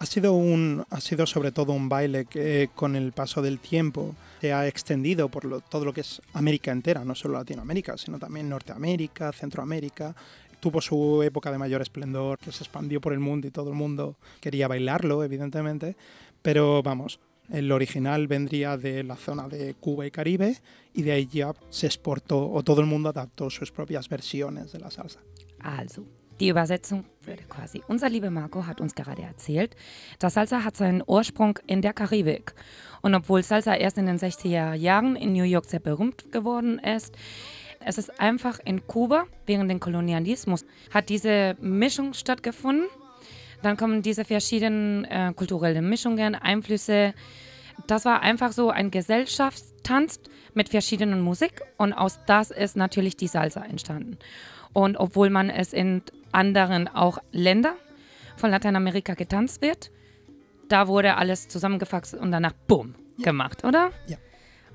Ha 0.00 0.06
sido, 0.06 0.34
un, 0.34 0.84
ha 0.90 1.00
sido 1.00 1.24
sobre 1.24 1.52
todo 1.52 1.72
un 1.72 1.88
baile 1.88 2.26
que 2.26 2.68
con 2.74 2.94
el 2.94 3.12
paso 3.12 3.40
del 3.40 3.58
tiempo 3.60 4.14
se 4.44 4.52
ha 4.52 4.68
extendido 4.68 5.30
por 5.30 5.62
todo 5.62 5.86
lo 5.86 5.94
que 5.94 6.02
es 6.02 6.20
América 6.34 6.70
entera, 6.70 7.02
no 7.02 7.14
solo 7.14 7.38
Latinoamérica, 7.38 7.96
sino 7.96 8.18
también 8.18 8.46
Norteamérica, 8.46 9.32
Centroamérica. 9.32 10.14
Tuvo 10.60 10.82
su 10.82 11.22
época 11.22 11.50
de 11.50 11.56
mayor 11.56 11.80
esplendor, 11.80 12.38
que 12.38 12.52
se 12.52 12.62
expandió 12.62 13.00
por 13.00 13.14
el 13.14 13.20
mundo 13.20 13.46
y 13.46 13.50
todo 13.50 13.70
el 13.70 13.74
mundo 13.74 14.18
quería 14.42 14.68
bailarlo, 14.68 15.24
evidentemente. 15.24 15.96
Pero 16.42 16.82
vamos, 16.82 17.20
el 17.48 17.72
original 17.72 18.28
vendría 18.28 18.76
de 18.76 19.02
la 19.02 19.16
zona 19.16 19.48
de 19.48 19.72
Cuba 19.80 20.04
y 20.06 20.10
Caribe 20.10 20.58
y 20.92 21.00
de 21.00 21.12
ahí 21.12 21.26
ya 21.26 21.54
se 21.70 21.86
exportó 21.86 22.50
o 22.50 22.62
todo 22.62 22.82
el 22.82 22.86
mundo 22.86 23.08
adaptó 23.08 23.48
sus 23.48 23.72
propias 23.72 24.10
versiones 24.10 24.72
de 24.72 24.78
la 24.78 24.90
salsa. 24.90 25.20
Also, 25.60 26.04
die 26.40 26.48
Übersetzung 26.48 27.04
würde 27.22 27.42
quasi. 27.44 27.82
Unser 27.88 28.08
lieber 28.08 28.30
Marco 28.30 28.66
hat 28.66 28.80
uns 28.80 28.94
gerade 28.94 29.22
erzählt, 29.22 29.76
dass 30.18 30.34
Salsa 30.34 30.64
hat 30.64 30.76
seinen 30.76 31.02
Ursprung 31.06 31.58
in 31.66 31.82
der 31.82 31.92
Karibik. 31.92 32.54
Und 33.02 33.14
obwohl 33.14 33.42
Salsa 33.42 33.74
erst 33.74 33.98
in 33.98 34.06
den 34.06 34.18
60er 34.18 34.74
Jahren 34.74 35.16
in 35.16 35.32
New 35.32 35.44
York 35.44 35.66
sehr 35.66 35.80
berühmt 35.80 36.32
geworden 36.32 36.78
ist, 36.78 37.14
es 37.84 37.98
ist 37.98 38.18
einfach 38.18 38.58
in 38.64 38.86
Kuba 38.86 39.24
während 39.46 39.70
dem 39.70 39.78
Kolonialismus 39.78 40.64
hat 40.90 41.10
diese 41.10 41.56
Mischung 41.60 42.14
stattgefunden. 42.14 42.86
Dann 43.62 43.76
kommen 43.76 44.02
diese 44.02 44.24
verschiedenen 44.24 45.04
äh, 45.04 45.32
kulturellen 45.34 45.88
Mischungen, 45.88 46.34
Einflüsse. 46.34 47.14
Das 47.86 48.04
war 48.04 48.22
einfach 48.22 48.52
so 48.52 48.70
ein 48.70 48.90
Gesellschaftstanz 48.90 50.20
mit 50.54 50.68
verschiedenen 50.70 51.20
Musik 51.20 51.62
und 51.76 51.92
aus 51.92 52.20
das 52.26 52.50
ist 52.50 52.76
natürlich 52.76 53.16
die 53.16 53.26
Salsa 53.26 53.62
entstanden. 53.62 54.18
Und 54.72 54.96
obwohl 54.96 55.30
man 55.30 55.50
es 55.50 55.72
in 55.72 56.02
anderen 56.34 56.88
auch 56.88 57.18
Länder 57.32 57.74
von 58.36 58.50
Lateinamerika 58.50 59.14
getanzt 59.14 59.62
wird, 59.62 59.90
da 60.68 60.88
wurde 60.88 61.16
alles 61.16 61.48
zusammengefasst 61.48 62.14
und 62.14 62.32
danach 62.32 62.52
bumm 62.66 62.94
gemacht, 63.22 63.64
oder? 63.64 63.90
Ja. 64.06 64.16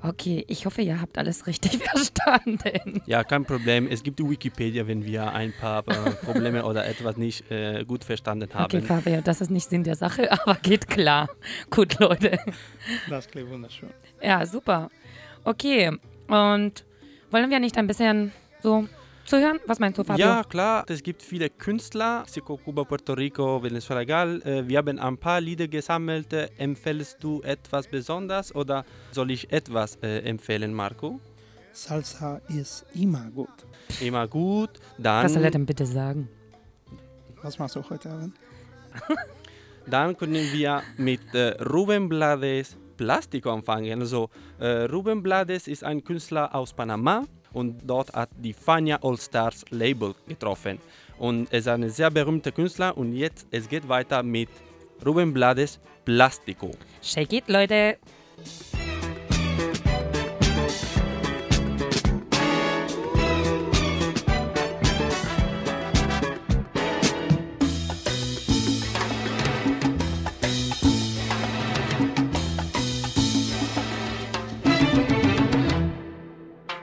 Okay, 0.02 0.46
ich 0.48 0.66
hoffe, 0.66 0.82
ihr 0.82 1.02
habt 1.02 1.18
alles 1.18 1.46
richtig 1.46 1.78
verstanden. 1.84 3.02
Ja, 3.06 3.26
kein 3.26 3.44
Problem. 3.44 3.86
Es 3.88 4.02
gibt 4.02 4.20
Wikipedia, 4.22 4.88
wenn 4.88 5.04
wir 5.04 5.34
ein 5.34 5.54
paar 5.60 5.86
äh, 5.90 6.12
Probleme 6.24 6.64
oder 6.64 6.88
etwas 6.88 7.18
nicht 7.18 7.52
äh, 7.52 7.84
gut 7.84 8.06
verstanden 8.06 8.48
haben. 8.54 8.66
Okay, 8.66 8.82
Fabio, 8.82 9.20
das 9.22 9.42
ist 9.42 9.52
nicht 9.52 9.70
Sinn 9.70 9.84
der 9.84 9.96
Sache, 9.96 10.32
aber 10.46 10.56
geht 10.56 10.88
klar. 10.88 11.30
Gut, 11.70 12.00
Leute. 12.00 12.40
Das 13.10 13.28
klingt 13.28 13.50
wunderschön. 13.50 13.90
Ja, 14.22 14.46
super. 14.46 14.90
Okay, 15.44 15.92
und 16.30 16.86
wollen 17.32 17.50
wir 17.50 17.60
nicht 17.60 17.78
ein 17.78 17.88
bisschen 17.88 18.32
so 18.64 18.88
zuhören? 19.30 19.60
Was 19.66 19.80
meinst 19.80 19.98
du, 19.98 20.04
Fabio? 20.04 20.26
Ja, 20.26 20.44
klar, 20.44 20.84
es 20.88 21.04
gibt 21.04 21.22
viele 21.22 21.50
Künstler, 21.50 22.22
Mexiko, 22.22 22.58
Kuba, 22.58 22.84
Puerto 22.84 23.14
Rico, 23.14 23.62
Venezuela, 23.62 24.02
egal. 24.02 24.42
Äh, 24.44 24.68
Wir 24.68 24.80
haben 24.80 25.00
ein 25.00 25.18
paar 25.18 25.40
Lieder 25.40 25.68
gesammelt. 25.68 26.34
Empfehlst 26.58 27.18
du 27.22 27.42
etwas 27.44 27.88
besonders 27.88 28.54
oder 28.54 28.84
soll 29.12 29.32
ich 29.32 29.52
etwas 29.52 29.98
äh, 30.02 30.20
empfehlen, 30.20 30.74
Marco? 30.74 31.20
Salsa 31.72 32.42
ist 32.48 32.86
immer 32.94 33.30
gut. 33.30 33.50
Immer 34.02 34.28
gut, 34.28 34.72
Was 34.98 35.34
soll 35.34 35.44
er 35.44 35.52
dann, 35.52 35.62
denn 35.62 35.66
bitte 35.66 35.86
sagen? 35.86 36.28
Was 37.42 37.58
machst 37.60 37.76
du 37.76 37.84
heute 37.90 38.10
Abend? 38.10 38.36
dann 39.88 40.18
können 40.18 40.52
wir 40.52 40.82
mit 40.98 41.34
äh, 41.34 41.50
Ruben 41.64 42.10
Blades 42.10 42.76
Plastico 42.98 43.52
anfangen. 43.52 44.02
Also 44.02 44.30
äh, 44.60 44.84
Ruben 44.86 45.24
Blades 45.24 45.68
ist 45.68 45.84
ein 45.84 46.04
Künstler 46.04 46.54
aus 46.54 46.74
Panama 46.74 47.24
und 47.54 47.82
dort 47.84 48.14
hat 48.14 48.30
die 48.38 48.54
Fania 48.54 49.00
All 49.02 49.18
Stars 49.18 49.66
Label 49.70 50.16
getroffen. 50.28 50.80
Und 51.18 51.52
er 51.52 51.60
ist 51.60 51.68
ein 51.68 51.90
sehr 51.90 52.10
berühmter 52.10 52.52
Künstler 52.52 52.98
und 52.98 53.14
jetzt 53.14 53.48
es 53.52 53.68
geht 53.68 53.88
weiter 53.88 54.24
mit 54.24 54.50
Ruben 55.06 55.34
Blades 55.34 55.80
Plastico. 56.06 56.72
Shake 57.02 57.34
it, 57.34 57.48
Leute. 57.48 57.98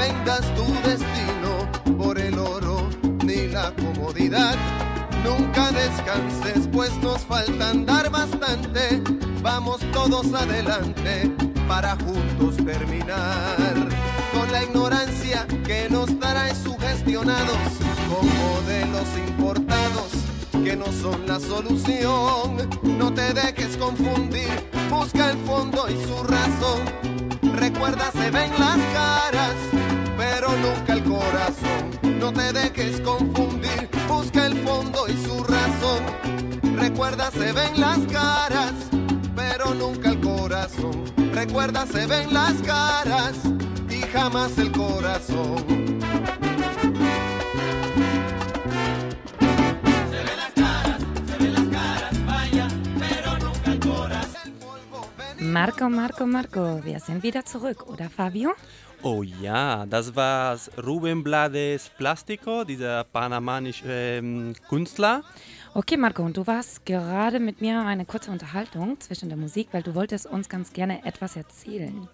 Vendas 0.00 0.42
tu 0.54 0.64
destino 0.88 1.52
por 1.98 2.18
el 2.18 2.38
oro 2.38 2.88
ni 3.22 3.48
la 3.48 3.70
comodidad. 3.72 4.56
Nunca 5.22 5.70
descanses, 5.72 6.66
pues 6.72 6.90
nos 7.02 7.20
falta 7.22 7.68
andar 7.68 8.08
bastante. 8.10 9.02
Vamos 9.42 9.80
todos 9.92 10.32
adelante 10.32 11.30
para 11.68 11.96
juntos 11.96 12.56
terminar 12.64 13.76
con 14.32 14.50
la 14.50 14.64
ignorancia 14.64 15.46
que 15.66 15.88
nos 15.90 16.18
trae 16.18 16.54
sugestionados 16.54 17.62
con 18.08 18.26
modelos 18.46 19.08
importados 19.28 20.08
que 20.64 20.76
no 20.76 20.86
son 21.02 21.26
la 21.26 21.38
solución. 21.38 22.56
No 22.82 23.12
te 23.12 23.34
dejes 23.34 23.76
confundir, 23.76 24.50
busca 24.88 25.30
el 25.30 25.38
fondo 25.46 25.88
y 25.90 25.96
su 26.06 26.22
razón. 26.24 27.20
Recuerda, 27.60 28.10
se 28.12 28.30
ven 28.30 28.50
las 28.58 28.78
caras, 28.94 29.54
pero 30.20 30.50
nunca 30.58 30.92
el 30.92 31.02
corazón. 31.04 32.18
No 32.20 32.30
te 32.30 32.52
dejes 32.52 33.00
confundir, 33.00 33.88
busca 34.06 34.46
el 34.46 34.56
fondo 34.66 35.08
y 35.08 35.14
su 35.24 35.42
razón. 35.42 36.02
Recuerda, 36.76 37.30
se 37.30 37.52
ven 37.52 37.80
las 37.80 38.00
caras, 38.00 38.74
pero 39.34 39.74
nunca 39.74 40.10
el 40.10 40.20
corazón. 40.20 41.04
Recuerda, 41.32 41.86
se 41.86 42.06
ven 42.06 42.34
las 42.34 42.54
caras 42.60 43.34
y 43.88 44.00
jamás 44.12 44.58
el 44.58 44.70
corazón. 44.72 45.80
Marco, 55.40 55.88
Marco, 55.88 56.26
Marco, 56.26 56.80
wir 56.84 57.00
sind 57.00 57.22
wieder 57.22 57.42
zurück, 57.44 57.88
oder 57.88 58.08
Fabio? 58.08 58.54
Oh 59.02 59.22
ja, 59.22 59.86
das 59.86 60.14
war 60.14 60.58
Ruben 60.76 61.22
Blades 61.22 61.90
Plastico, 61.96 62.64
dieser 62.64 63.04
panamanische 63.04 63.88
ähm, 63.88 64.52
Künstler. 64.68 65.22
Okay, 65.72 65.96
Marco, 65.96 66.22
und 66.22 66.36
du 66.36 66.46
warst 66.46 66.84
gerade 66.84 67.40
mit 67.40 67.62
mir 67.62 67.80
eine 67.80 68.04
kurze 68.04 68.30
Unterhaltung 68.30 69.00
zwischen 69.00 69.30
der 69.30 69.38
Musik, 69.38 69.68
weil 69.72 69.82
du 69.82 69.94
wolltest 69.94 70.26
uns 70.26 70.50
ganz 70.50 70.72
gerne 70.74 71.02
etwas 71.06 71.36
erzählen. 71.36 72.08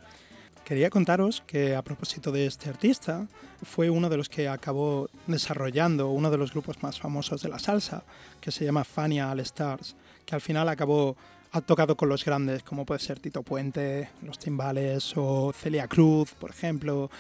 Quería 0.64 0.90
contaros 0.90 1.43
que 1.47 1.75
a 1.75 1.83
propósito 1.83 2.31
de 2.33 2.47
este 2.47 2.69
artista, 2.69 3.26
fue 3.62 3.88
uno 3.88 4.09
de 4.09 4.16
los 4.16 4.28
que 4.28 4.49
acabó 4.49 5.09
desarrollando 5.26 6.11
uno 6.11 6.31
de 6.31 6.38
los 6.38 6.52
grupos 6.52 6.83
más 6.83 6.99
famosos 6.99 7.43
de 7.43 7.49
la 7.49 7.59
salsa, 7.59 8.05
que 8.40 8.50
se 8.50 8.64
llama 8.64 8.85
Fania 8.85 9.31
All 9.31 9.40
Stars, 9.40 9.97
que 10.25 10.35
al 10.35 10.40
final 10.40 10.69
acabó, 10.69 11.16
ha 11.57 11.63
tocado 11.63 11.97
con 11.97 12.11
los 12.11 12.23
grandes, 12.23 12.63
como 12.63 12.85
puede 12.85 13.01
ser 13.01 13.19
Tito 13.19 13.43
Puente, 13.43 14.11
Los 14.21 14.39
Timbales 14.39 15.15
o 15.17 15.55
Celia 15.55 15.89
Cruz, 15.89 16.35
por 16.35 16.51
ejemplo. 16.51 17.11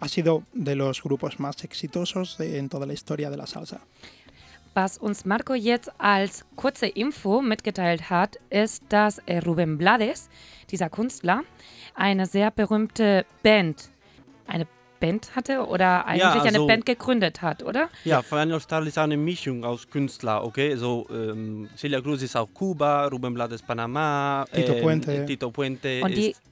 Ha 0.00 0.08
sido 0.08 0.42
de 0.52 0.76
los 0.76 1.02
grupos 1.02 1.40
más 1.40 1.64
exitosos 1.64 2.38
en 2.40 2.68
toda 2.68 2.84
la 2.84 2.92
historia 2.92 3.30
de 3.30 3.38
la 3.38 3.46
salsa. 3.46 3.80
Was 4.74 4.98
uns 4.98 5.24
Marco 5.24 5.54
jetzt 5.54 5.88
als 5.96 6.44
kurze 6.54 6.88
Info 6.88 7.40
mitgeteilt 7.40 8.10
hat, 8.10 8.36
ist, 8.50 8.82
dass 8.90 9.20
äh, 9.24 9.38
Ruben 9.38 9.78
Blades, 9.78 10.28
dieser 10.70 10.90
Künstler, 10.90 11.44
eine 11.94 12.26
sehr 12.26 12.50
berühmte 12.50 13.24
Band, 13.42 13.88
eine 14.46 14.66
Band 15.00 15.34
hatte 15.36 15.66
oder 15.66 16.06
eigentlich 16.06 16.24
eine 16.24 16.42
also- 16.58 16.66
Band 16.66 16.86
gegründet 16.86 17.42
hat, 17.42 17.62
oder? 17.62 17.88
Ja, 18.04 18.22
Fania 18.22 18.58
Star 18.60 18.86
ist 18.86 18.98
eine 18.98 19.16
Mischung 19.16 19.64
aus 19.64 19.88
Künstler, 19.88 20.44
okay? 20.44 20.76
So, 20.76 21.06
ähm, 21.10 21.68
Celia 21.76 22.00
Cruz 22.00 22.22
ist 22.22 22.36
auch 22.36 22.48
Kuba, 22.52 23.06
Ruben 23.06 23.34
Blades 23.34 23.62
Panama, 23.62 24.44
Tito 24.52 24.72
ähm, 24.74 24.82
Puente. 24.82 25.26
Tito 25.26 25.50
Puente 25.50 26.00
Und 26.02 26.16
die- 26.16 26.30
ist, 26.30 26.42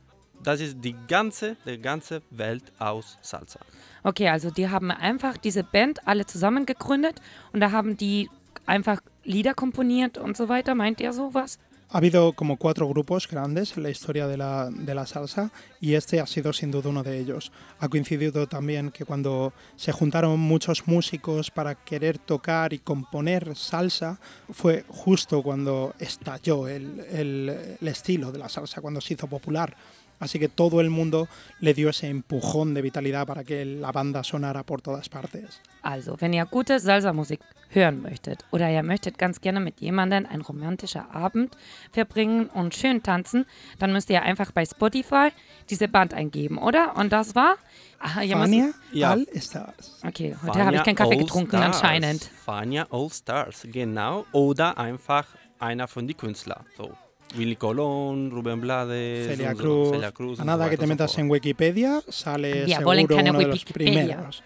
das 0.43 0.61
ist 0.61 0.77
die 0.83 0.95
ganze, 1.09 1.57
die 1.67 1.79
ganze 1.79 2.23
Welt 2.31 2.65
aus 2.79 3.19
Salsa. 3.23 3.61
Okay, 4.03 4.29
also 4.29 4.51
die 4.51 4.69
haben 4.69 4.91
einfach 4.91 5.37
diese 5.39 5.65
Band 5.65 6.07
alle 6.07 6.27
zusammen 6.27 6.67
gegründet 6.67 7.21
und 7.53 7.61
da 7.61 7.71
haben 7.73 7.97
die 7.97 8.29
einfach 8.67 9.01
Lieder 9.25 9.55
komponiert 9.55 10.19
und 10.19 10.37
so 10.37 10.51
weiter. 10.51 10.75
Meint 10.75 11.01
ihr 11.01 11.15
sowas? 11.15 11.59
Ha 11.95 11.99
habido 11.99 12.33
como 12.33 12.57
cuatro 12.57 12.89
grupos 12.89 13.29
grandes 13.29 13.77
en 13.77 13.85
la 13.85 13.89
historia 13.91 14.27
de 14.27 14.37
la, 14.37 14.69
de 14.69 14.97
la 14.97 15.07
salsa 15.07 15.53
y 15.81 15.95
este 15.95 16.19
ha 16.19 16.27
sido 16.27 16.53
sin 16.53 16.73
duda 16.73 16.89
uno 16.91 17.05
de 17.05 17.21
ellos. 17.21 17.53
Ha 17.79 17.89
coincidido 17.89 18.49
también 18.49 18.91
que 18.91 19.05
cuando 19.05 19.53
se 19.77 19.93
juntaron 19.93 20.41
muchos 20.41 20.89
músicos 20.89 21.53
para 21.53 21.77
querer 21.77 22.19
tocar 22.19 22.73
y 22.73 22.81
componer 22.81 23.55
salsa, 23.55 24.19
fue 24.51 24.85
justo 24.89 25.41
cuando 25.45 25.95
estalló 26.01 26.67
el, 26.67 26.99
el- 27.13 27.77
el 27.81 27.87
estilo 27.89 28.33
de 28.33 28.41
la 28.41 28.49
salsa, 28.49 28.81
cuando 28.81 29.01
se 29.01 29.15
hizo 29.15 29.29
popular. 29.29 29.77
Así 30.21 30.39
que 30.39 30.49
todo 30.49 30.81
el 30.81 30.91
mundo 30.91 31.29
le 31.61 31.75
dio 31.75 31.91
ese 31.91 32.09
empujón 32.09 32.73
de 32.75 32.83
vitalidad 32.83 33.27
para 33.27 33.45
que 33.45 33.65
la 33.65 33.93
banda 33.93 34.23
sonara 34.23 34.63
por 34.63 34.81
todas 34.81 35.09
partes. 35.09 35.61
Also, 35.83 36.17
wenn 36.21 36.33
ihr 36.33 36.47
gute 36.47 36.79
Salsa-Musik 36.81 37.41
hören 37.69 38.01
möchtet 38.01 38.45
oder 38.53 38.71
ihr 38.71 38.83
möchtet 38.83 39.19
ganz 39.19 39.41
gerne 39.41 39.61
mit 39.61 39.81
jemandem 39.81 40.25
einen 40.27 40.43
romantischen 40.43 41.03
Abend 41.11 41.57
verbringen 41.93 42.47
und 42.47 42.75
schön 42.75 43.03
tanzen, 43.03 43.45
dann 43.79 43.93
müsst 43.93 44.09
ihr 44.09 44.23
einfach 44.23 44.53
bei 44.53 44.65
Spotify 44.65 45.29
diese 45.69 45.89
Band 45.89 46.15
eingeben, 46.15 46.57
oder? 46.59 46.97
Und 46.97 47.13
das 47.13 47.35
war? 47.35 47.57
Aha, 47.99 48.23
ihr 48.23 48.37
müsst, 48.37 48.51
Fania 48.53 48.71
Ja. 48.93 49.11
All 49.11 49.27
Stars. 49.37 50.01
okay, 50.07 50.37
heute 50.43 50.65
habe 50.65 50.77
ich 50.77 50.83
keinen 50.85 50.95
Kaffee 50.97 51.15
All 51.17 51.25
getrunken 51.25 51.57
Stars. 51.59 51.77
anscheinend. 51.83 52.31
Fania 52.45 52.87
All 52.91 53.11
Stars, 53.11 53.67
genau. 53.71 54.25
Oder 54.33 54.79
einfach 54.79 55.27
einer 55.59 55.89
von 55.89 56.07
den 56.07 56.17
Künstlern. 56.17 56.65
So. 56.77 56.93
Willy 57.37 57.57
Colón, 57.57 58.31
Rubén 58.31 58.61
Blades, 58.61 59.27
Celia 59.27 59.55
Cruz. 59.55 59.91
Celia 59.91 60.13
Cruz 60.13 60.41
A 60.41 60.45
nada 60.45 60.69
que 60.71 60.77
te 60.77 60.87
metas 60.87 61.17
en 61.19 61.31
Wikipedia, 61.31 62.03
sale 62.09 62.67
Wir 62.67 62.85
wollen 62.85 63.07
seguro 63.07 63.17
keine 63.17 63.31
uno 63.31 63.39
de 63.41 63.47
los 63.47 63.61
Wikipedia. 63.61 64.05
primeros. 64.05 64.43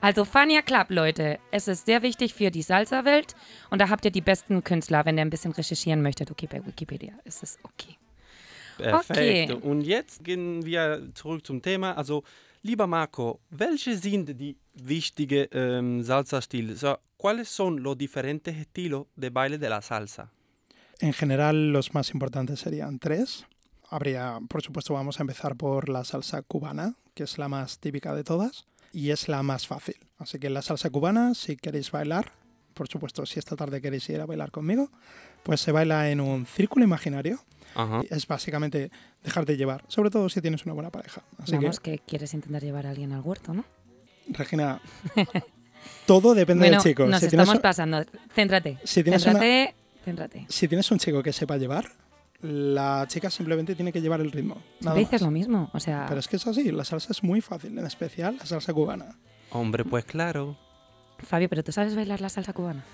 Also 0.00 0.24
Fania 0.24 0.62
Club, 0.62 0.90
Leute, 0.90 1.38
es 1.50 1.68
ist 1.68 1.86
sehr 1.86 2.02
wichtig 2.02 2.34
für 2.34 2.50
die 2.50 2.62
Salsa-Welt 2.62 3.34
und 3.70 3.80
da 3.80 3.88
habt 3.88 4.04
ihr 4.04 4.10
die 4.10 4.20
besten 4.20 4.62
Künstler. 4.62 5.04
Wenn 5.04 5.16
ihr 5.16 5.22
ein 5.22 5.30
bisschen 5.30 5.52
recherchieren 5.52 6.02
möchtet, 6.02 6.30
okay, 6.30 6.46
bei 6.50 6.64
Wikipedia 6.64 7.12
ist 7.24 7.42
es 7.42 7.58
okay. 7.62 7.96
Perfekt. 8.76 9.52
Okay. 9.52 9.52
Und 9.62 9.82
jetzt 9.82 10.22
gehen 10.22 10.64
wir 10.64 11.08
zurück 11.14 11.46
zum 11.46 11.62
Thema. 11.62 11.96
Also, 11.96 12.24
lieber 12.62 12.86
Marco, 12.86 13.40
welche 13.48 13.96
sind 13.96 14.38
die 14.38 14.58
wichtigen 14.74 15.46
ähm, 15.52 16.02
Salsa-Stile? 16.02 16.76
So, 16.76 16.96
¿Cuáles 17.18 17.48
son 17.48 17.82
los 17.82 17.96
diferentes 17.96 18.54
estilos 18.56 19.06
de 19.16 19.30
baile 19.30 19.56
de 19.56 19.70
la 19.70 19.80
salsa? 19.80 20.30
En 21.00 21.12
general, 21.12 21.72
los 21.72 21.94
más 21.94 22.10
importantes 22.12 22.60
serían 22.60 22.98
tres. 22.98 23.46
Habría, 23.90 24.38
por 24.48 24.62
supuesto, 24.62 24.94
vamos 24.94 25.20
a 25.20 25.22
empezar 25.22 25.56
por 25.56 25.88
la 25.88 26.04
salsa 26.04 26.42
cubana, 26.42 26.94
que 27.14 27.22
es 27.24 27.38
la 27.38 27.48
más 27.48 27.78
típica 27.78 28.14
de 28.14 28.24
todas 28.24 28.66
y 28.92 29.10
es 29.10 29.28
la 29.28 29.42
más 29.42 29.66
fácil. 29.66 29.96
Así 30.18 30.38
que 30.38 30.50
la 30.50 30.62
salsa 30.62 30.90
cubana, 30.90 31.34
si 31.34 31.56
queréis 31.56 31.90
bailar, 31.90 32.32
por 32.74 32.88
supuesto, 32.88 33.24
si 33.26 33.38
esta 33.38 33.56
tarde 33.56 33.80
queréis 33.80 34.08
ir 34.10 34.20
a 34.20 34.26
bailar 34.26 34.50
conmigo, 34.50 34.90
pues 35.42 35.60
se 35.60 35.70
baila 35.72 36.10
en 36.10 36.20
un 36.20 36.46
círculo 36.46 36.84
imaginario. 36.84 37.38
Ajá. 37.74 38.00
Es 38.10 38.26
básicamente 38.26 38.90
dejarte 39.22 39.56
llevar, 39.56 39.84
sobre 39.88 40.08
todo 40.10 40.28
si 40.30 40.40
tienes 40.40 40.64
una 40.64 40.72
buena 40.74 40.90
pareja. 40.90 41.22
Así 41.38 41.52
Vamos, 41.56 41.78
que 41.78 41.98
quieres 41.98 42.32
intentar 42.32 42.62
llevar 42.62 42.86
a 42.86 42.90
alguien 42.90 43.12
al 43.12 43.20
huerto, 43.20 43.52
¿no? 43.52 43.64
Regina, 44.28 44.80
todo 46.06 46.34
depende 46.34 46.62
bueno, 46.66 46.82
del 46.82 46.90
chico. 46.90 47.06
nos 47.06 47.20
Si 47.20 47.28
tienes, 47.28 47.44
estamos 47.44 47.62
pasando. 47.62 48.02
Céntrate. 48.34 48.78
si 48.82 49.02
tienes 49.04 49.22
una- 49.24 49.32
céntrate, 49.34 49.74
céntrate. 50.06 50.46
si 50.48 50.68
tienes 50.68 50.90
un 50.90 50.98
chico 50.98 51.22
que 51.22 51.32
sepa 51.32 51.56
llevar, 51.58 51.90
la 52.40 53.06
chica 53.08 53.28
simplemente 53.28 53.74
tiene 53.74 53.92
que 53.92 54.00
llevar 54.00 54.20
el 54.20 54.30
ritmo. 54.30 54.56
nada 54.80 54.96
dices 54.96 55.20
más. 55.20 55.22
lo 55.22 55.30
mismo, 55.30 55.70
o 55.72 55.80
sea, 55.80 56.06
Pero 56.08 56.20
es 56.20 56.28
que 56.28 56.36
es 56.36 56.46
así, 56.46 56.70
la 56.70 56.84
salsa 56.84 57.12
es 57.12 57.22
muy 57.22 57.40
fácil, 57.40 57.76
en 57.78 57.84
especial 57.84 58.36
la 58.38 58.46
salsa 58.46 58.72
cubana. 58.72 59.16
Hombre, 59.50 59.84
pues 59.84 60.04
claro. 60.04 60.56
Fabio, 61.18 61.48
pero 61.48 61.64
tú 61.64 61.72
sabes 61.72 61.94
bailar 61.96 62.20
la 62.20 62.28
salsa 62.28 62.52
cubana. 62.52 62.84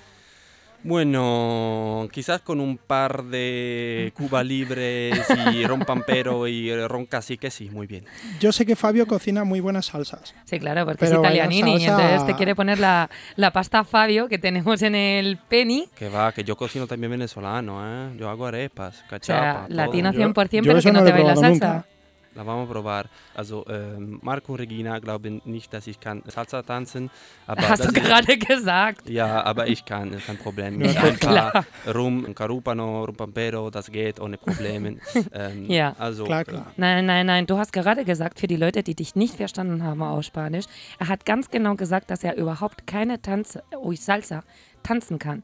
Bueno, 0.84 2.08
quizás 2.12 2.40
con 2.40 2.60
un 2.60 2.76
par 2.76 3.24
de 3.24 4.12
Cuba 4.16 4.42
Libres 4.42 5.18
y 5.54 5.64
ron 5.66 5.80
pampero 5.80 6.46
y 6.48 6.74
ron 6.86 7.06
cacique, 7.06 7.50
sí, 7.50 7.70
muy 7.70 7.86
bien. 7.86 8.04
Yo 8.40 8.52
sé 8.52 8.66
que 8.66 8.76
Fabio 8.76 9.06
cocina 9.06 9.44
muy 9.44 9.60
buenas 9.60 9.86
salsas. 9.86 10.34
Sí, 10.44 10.58
claro, 10.58 10.84
porque 10.84 11.04
es 11.04 11.12
italianini 11.12 11.76
y 11.76 11.78
salsa- 11.80 11.90
entonces 12.02 12.26
te 12.26 12.34
quiere 12.34 12.54
poner 12.54 12.78
la, 12.78 13.08
la 13.36 13.50
pasta 13.52 13.84
Fabio 13.84 14.28
que 14.28 14.38
tenemos 14.38 14.82
en 14.82 14.94
el 14.94 15.36
penny. 15.38 15.88
Que 15.94 16.08
va, 16.08 16.32
que 16.32 16.44
yo 16.44 16.56
cocino 16.56 16.86
también 16.86 17.10
venezolano, 17.12 17.80
¿eh? 17.84 18.16
Yo 18.18 18.28
hago 18.28 18.46
arepas, 18.46 18.94
O 18.94 18.98
sea, 18.98 19.06
cachapas, 19.08 19.70
latino 19.70 20.12
Yo- 20.12 20.20
100%, 20.20 20.64
yo 20.64 20.72
pero 20.72 20.80
que 20.82 20.92
no 20.92 21.00
no 21.00 21.04
te 21.06 21.12
baila 21.12 21.34
probado 21.34 21.40
salsa. 21.40 21.74
nunca. 21.74 21.86
La 22.34 22.44
vamos 22.44 22.68
a 22.68 22.72
probar. 22.72 23.06
Also, 23.34 23.64
ähm, 23.68 24.18
Marco 24.22 24.52
und 24.52 24.60
Regina 24.60 24.98
glauben 25.00 25.42
nicht, 25.44 25.72
dass 25.74 25.86
ich 25.86 26.00
kann 26.00 26.22
Salsa 26.26 26.62
tanzen. 26.62 27.10
Aber 27.46 27.68
Hast 27.68 27.84
du 27.84 27.92
gerade 27.92 28.38
gesagt. 28.38 29.10
Ja, 29.10 29.42
aber 29.44 29.66
ich 29.66 29.84
kann, 29.84 30.18
kein 30.26 30.38
Problem. 30.38 30.80
Ja, 30.80 31.02
ein 31.02 31.18
klar. 31.18 31.52
paar 31.52 31.94
Rum, 31.94 32.24
ein 32.24 32.34
Carupano, 32.34 33.04
Rum 33.04 33.16
Pampero, 33.16 33.70
das 33.70 33.90
geht 33.90 34.18
ohne 34.20 34.38
Probleme. 34.38 34.96
Ähm, 35.32 35.66
Ja. 35.72 35.94
Also, 35.98 36.24
Klar, 36.24 36.40
äh, 36.40 36.44
klar. 36.44 36.72
Nein, 36.76 37.06
nein, 37.06 37.26
nein, 37.26 37.46
du 37.46 37.58
hast 37.58 37.72
gerade 37.72 38.04
gesagt, 38.04 38.40
für 38.40 38.46
die 38.46 38.56
Leute, 38.56 38.82
die 38.82 38.94
dich 38.94 39.14
nicht 39.14 39.34
verstanden 39.36 39.82
haben 39.84 40.02
auf 40.02 40.24
Spanisch, 40.24 40.64
er 40.98 41.08
hat 41.08 41.26
ganz 41.26 41.50
genau 41.50 41.74
gesagt, 41.74 42.10
dass 42.10 42.24
er 42.24 42.36
überhaupt 42.36 42.86
keine 42.86 43.20
Tanze, 43.20 43.62
oh, 43.76 43.92
Salsa 43.92 44.42
tanzen 44.82 45.18
kann. 45.18 45.42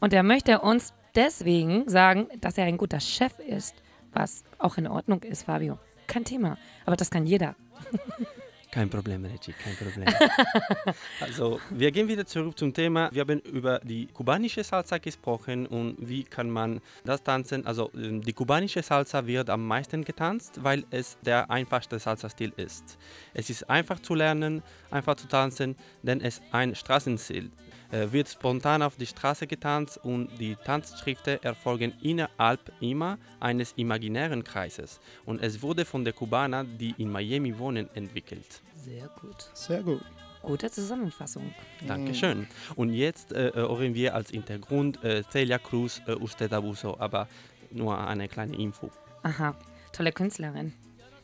Und 0.00 0.12
er 0.12 0.22
möchte 0.22 0.60
uns 0.60 0.94
deswegen 1.14 1.88
sagen, 1.88 2.28
dass 2.40 2.58
er 2.58 2.64
ein 2.64 2.76
guter 2.76 3.00
Chef 3.00 3.38
ist, 3.40 3.74
was 4.12 4.44
auch 4.58 4.78
in 4.78 4.86
Ordnung 4.86 5.22
ist, 5.22 5.44
Fabio. 5.44 5.78
Kein 6.08 6.24
Thema, 6.24 6.58
aber 6.84 6.96
das 6.96 7.10
kann 7.10 7.26
jeder. 7.26 7.54
Kein 8.70 8.90
Problem, 8.90 9.24
Reggie, 9.24 9.54
kein 9.54 9.74
Problem. 9.76 10.06
also, 11.20 11.58
wir 11.70 11.90
gehen 11.90 12.06
wieder 12.06 12.26
zurück 12.26 12.58
zum 12.58 12.74
Thema. 12.74 13.08
Wir 13.12 13.22
haben 13.22 13.40
über 13.40 13.78
die 13.78 14.06
kubanische 14.08 14.62
Salsa 14.62 14.98
gesprochen 14.98 15.66
und 15.66 15.96
wie 15.98 16.22
kann 16.22 16.50
man 16.50 16.82
das 17.02 17.22
tanzen. 17.22 17.66
Also, 17.66 17.90
ähm, 17.94 18.20
die 18.20 18.34
kubanische 18.34 18.82
Salsa 18.82 19.26
wird 19.26 19.48
am 19.48 19.66
meisten 19.66 20.04
getanzt, 20.04 20.62
weil 20.62 20.84
es 20.90 21.16
der 21.24 21.50
einfachste 21.50 21.98
Salsa-Stil 21.98 22.52
ist. 22.58 22.98
Es 23.32 23.48
ist 23.48 23.70
einfach 23.70 24.00
zu 24.00 24.14
lernen, 24.14 24.62
einfach 24.90 25.16
zu 25.16 25.28
tanzen, 25.28 25.74
denn 26.02 26.20
es 26.20 26.38
ist 26.38 26.42
ein 26.52 26.74
Straßenstil. 26.74 27.50
Äh, 27.90 28.12
wird 28.12 28.28
spontan 28.28 28.82
auf 28.82 28.96
die 28.96 29.06
Straße 29.06 29.46
getanzt 29.46 29.98
und 30.04 30.28
die 30.38 30.56
Tanzschriften 30.56 31.42
erfolgen 31.42 31.94
innerhalb 32.02 32.60
immer 32.80 33.18
eines 33.40 33.72
imaginären 33.76 34.44
Kreises. 34.44 35.00
Und 35.24 35.40
es 35.42 35.62
wurde 35.62 35.86
von 35.86 36.04
den 36.04 36.14
Kubanern, 36.14 36.76
die 36.78 36.94
in 36.98 37.10
Miami 37.10 37.58
wohnen, 37.58 37.88
entwickelt. 37.94 38.60
Sehr 38.76 39.08
gut. 39.20 39.50
Sehr 39.54 39.82
gut. 39.82 40.02
Gute 40.42 40.70
Zusammenfassung. 40.70 41.54
Dankeschön. 41.86 42.46
Und 42.76 42.92
jetzt 42.92 43.32
äh, 43.32 43.52
hören 43.54 43.94
wir 43.94 44.14
als 44.14 44.30
Hintergrund 44.30 45.02
äh, 45.02 45.22
Celia 45.30 45.58
Cruz, 45.58 46.00
äh, 46.06 46.12
Usted 46.12 46.52
Abuso, 46.52 46.96
aber 46.98 47.26
nur 47.70 47.98
eine 47.98 48.28
kleine 48.28 48.56
Info. 48.56 48.90
Aha, 49.22 49.54
tolle 49.92 50.12
Künstlerin. 50.12 50.72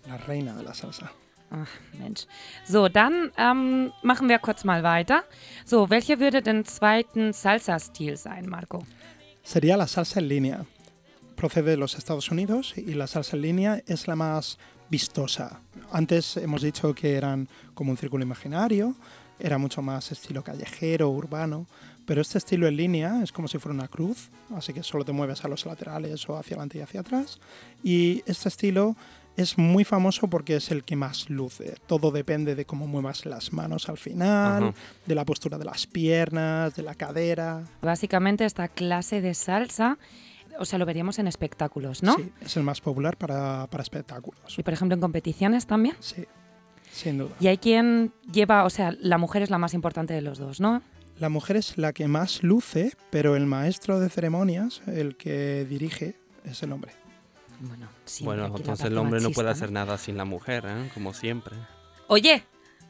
La 0.06 0.16
reina 0.16 0.54
de 0.54 0.64
la 0.64 0.74
salsa. 0.74 1.10
Ach, 1.50 1.68
Mensch. 1.98 2.26
So, 2.66 2.88
dann 2.88 3.30
ähm, 3.36 3.92
machen 4.02 4.28
wir 4.28 4.38
kurz 4.38 4.64
mal 4.64 4.82
weiter. 4.82 5.22
So, 5.64 5.90
welcher 5.90 6.18
würde 6.18 6.42
den 6.42 6.64
zweiten 6.64 7.32
Salsa-Stil 7.32 8.16
sein, 8.16 8.48
Marco? 8.48 8.84
Sería 9.42 9.76
la 9.76 9.86
salsa 9.86 10.20
en 10.20 10.28
línea. 10.28 10.66
Procede 11.36 11.72
de 11.72 11.76
los 11.76 11.96
Estados 11.96 12.30
Unidos 12.30 12.74
y 12.76 12.94
la 12.94 13.06
salsa 13.06 13.36
en 13.36 13.42
línea 13.42 13.82
es 13.86 14.06
la 14.06 14.16
más 14.16 14.58
vistosa. 14.88 15.60
Antes 15.92 16.36
hemos 16.36 16.62
dicho 16.62 16.94
que 16.94 17.14
eran 17.14 17.48
como 17.74 17.90
un 17.90 17.96
círculo 17.96 18.24
imaginario, 18.24 18.94
era 19.38 19.58
mucho 19.58 19.82
más 19.82 20.12
estilo 20.12 20.42
callejero, 20.42 21.10
urbano, 21.10 21.66
pero 22.06 22.20
este 22.20 22.38
estilo 22.38 22.66
en 22.68 22.76
línea 22.76 23.22
es 23.22 23.32
como 23.32 23.48
si 23.48 23.58
fuera 23.58 23.74
una 23.74 23.88
cruz, 23.88 24.30
así 24.54 24.72
que 24.72 24.82
solo 24.82 25.04
te 25.04 25.12
mueves 25.12 25.44
a 25.44 25.48
los 25.48 25.66
laterales 25.66 26.28
o 26.28 26.36
hacia 26.36 26.54
adelante 26.54 26.78
y 26.78 26.80
hacia 26.82 27.00
atrás. 27.00 27.40
Y 27.82 28.22
este 28.26 28.48
estilo 28.48 28.96
es 29.36 29.58
muy 29.58 29.84
famoso 29.84 30.28
porque 30.28 30.56
es 30.56 30.70
el 30.70 30.84
que 30.84 30.96
más 30.96 31.28
luce. 31.28 31.74
Todo 31.86 32.10
depende 32.10 32.54
de 32.54 32.64
cómo 32.64 32.86
muevas 32.86 33.26
las 33.26 33.52
manos 33.52 33.88
al 33.88 33.98
final, 33.98 34.62
Ajá. 34.64 34.74
de 35.06 35.14
la 35.14 35.24
postura 35.24 35.58
de 35.58 35.64
las 35.64 35.86
piernas, 35.86 36.74
de 36.76 36.82
la 36.82 36.94
cadera. 36.94 37.64
Básicamente 37.82 38.44
esta 38.44 38.68
clase 38.68 39.20
de 39.20 39.34
salsa, 39.34 39.98
o 40.58 40.64
sea, 40.64 40.78
lo 40.78 40.86
veríamos 40.86 41.18
en 41.18 41.26
espectáculos, 41.26 42.02
¿no? 42.02 42.14
Sí, 42.16 42.30
es 42.40 42.56
el 42.56 42.62
más 42.62 42.80
popular 42.80 43.16
para, 43.16 43.66
para 43.68 43.82
espectáculos. 43.82 44.58
Y 44.58 44.62
por 44.62 44.72
ejemplo 44.72 44.94
en 44.94 45.00
competiciones 45.00 45.66
también. 45.66 45.96
Sí, 46.00 46.24
sin 46.92 47.18
duda. 47.18 47.34
Y 47.40 47.48
hay 47.48 47.58
quien 47.58 48.12
lleva, 48.32 48.64
o 48.64 48.70
sea, 48.70 48.94
la 49.00 49.18
mujer 49.18 49.42
es 49.42 49.50
la 49.50 49.58
más 49.58 49.74
importante 49.74 50.14
de 50.14 50.22
los 50.22 50.38
dos, 50.38 50.60
¿no? 50.60 50.80
La 51.18 51.28
mujer 51.28 51.56
es 51.56 51.78
la 51.78 51.92
que 51.92 52.08
más 52.08 52.42
luce, 52.42 52.92
pero 53.10 53.36
el 53.36 53.46
maestro 53.46 54.00
de 54.00 54.08
ceremonias, 54.08 54.82
el 54.86 55.16
que 55.16 55.64
dirige, 55.68 56.16
es 56.44 56.62
el 56.64 56.72
hombre. 56.72 56.92
Bueno, 57.60 57.88
bueno, 58.22 58.56
entonces 58.56 58.86
el 58.86 58.98
hombre 58.98 59.20
no 59.20 59.24
machista, 59.24 59.34
puede 59.42 59.50
hacer 59.50 59.72
nada 59.72 59.96
sin 59.98 60.16
la 60.16 60.24
mujer, 60.24 60.64
¿eh? 60.66 60.90
como 60.94 61.12
siempre. 61.14 61.54
Oye, 62.08 62.42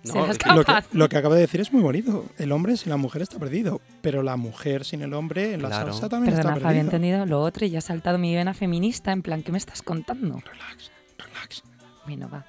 No, 0.05 0.27
Lo 0.27 0.64
que, 0.64 0.72
lo 0.92 1.09
que 1.09 1.16
acaba 1.16 1.35
de 1.35 1.40
decir 1.42 1.61
es 1.62 1.72
muy 1.72 1.81
bonito. 1.81 2.27
El 2.37 2.53
hombre 2.53 2.77
sin 2.77 2.90
la 2.90 2.98
mujer 2.98 3.22
está 3.22 3.38
perdido, 3.38 3.81
pero 4.03 4.22
la 4.22 4.37
mujer 4.37 4.85
sin 4.85 5.00
el 5.00 5.14
hombre 5.14 5.55
en 5.55 5.62
la 5.62 5.68
Claro. 5.68 5.92
salsa 5.92 6.09
también 6.11 6.35
Perdona, 6.35 6.57
está 6.57 6.64
perdida. 6.68 6.81
entendido 6.83 7.24
lo 7.27 7.40
otro 7.40 7.64
y 7.64 7.70
ya 7.70 7.79
ha 7.79 7.81
saltado 7.81 8.18
mi 8.18 8.35
vena 8.35 8.53
feminista. 8.53 9.12
En 9.12 9.22
plan, 9.22 9.42
¿qué 9.42 9.50
me 9.50 9.57
estás 9.59 9.81
contando? 9.83 10.35
Relax, 10.40 10.90
relax. 11.16 11.62
Bueno, 12.07 12.29
va. 12.31 12.44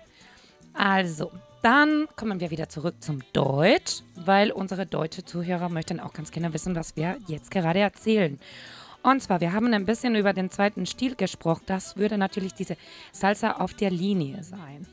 Also, 0.74 1.32
dann 1.62 2.08
kommen 2.18 2.42
wir 2.42 2.50
wieder 2.52 2.68
zurück 2.68 2.96
zum 3.02 3.22
Deutsch, 3.32 4.04
weil 4.18 4.52
unsere 4.52 4.86
deutsche 4.86 5.24
Zuhörer 5.24 5.70
möchten 5.70 6.02
auch 6.02 6.12
ganz 6.12 6.32
gerne 6.32 6.52
wissen, 6.54 6.76
was 6.76 6.98
wir 6.98 7.18
jetzt 7.28 7.52
gerade 7.52 7.80
erzählen. 7.80 8.38
Und 9.06 9.22
zwar, 9.22 9.40
wir 9.40 9.54
haben 9.54 9.72
ein 9.72 9.86
bisschen 9.86 10.16
über 10.16 10.34
den 10.34 10.50
zweiten 10.50 10.88
Stil 10.88 11.14
gesprochen. 11.14 11.62
Das 11.68 11.96
würde 11.96 12.18
natürlich 12.18 12.56
diese 12.56 12.76
Salsa 13.12 13.52
auf 13.52 13.76
der 13.76 13.92
Linie 13.92 14.44
sein. 14.44 14.88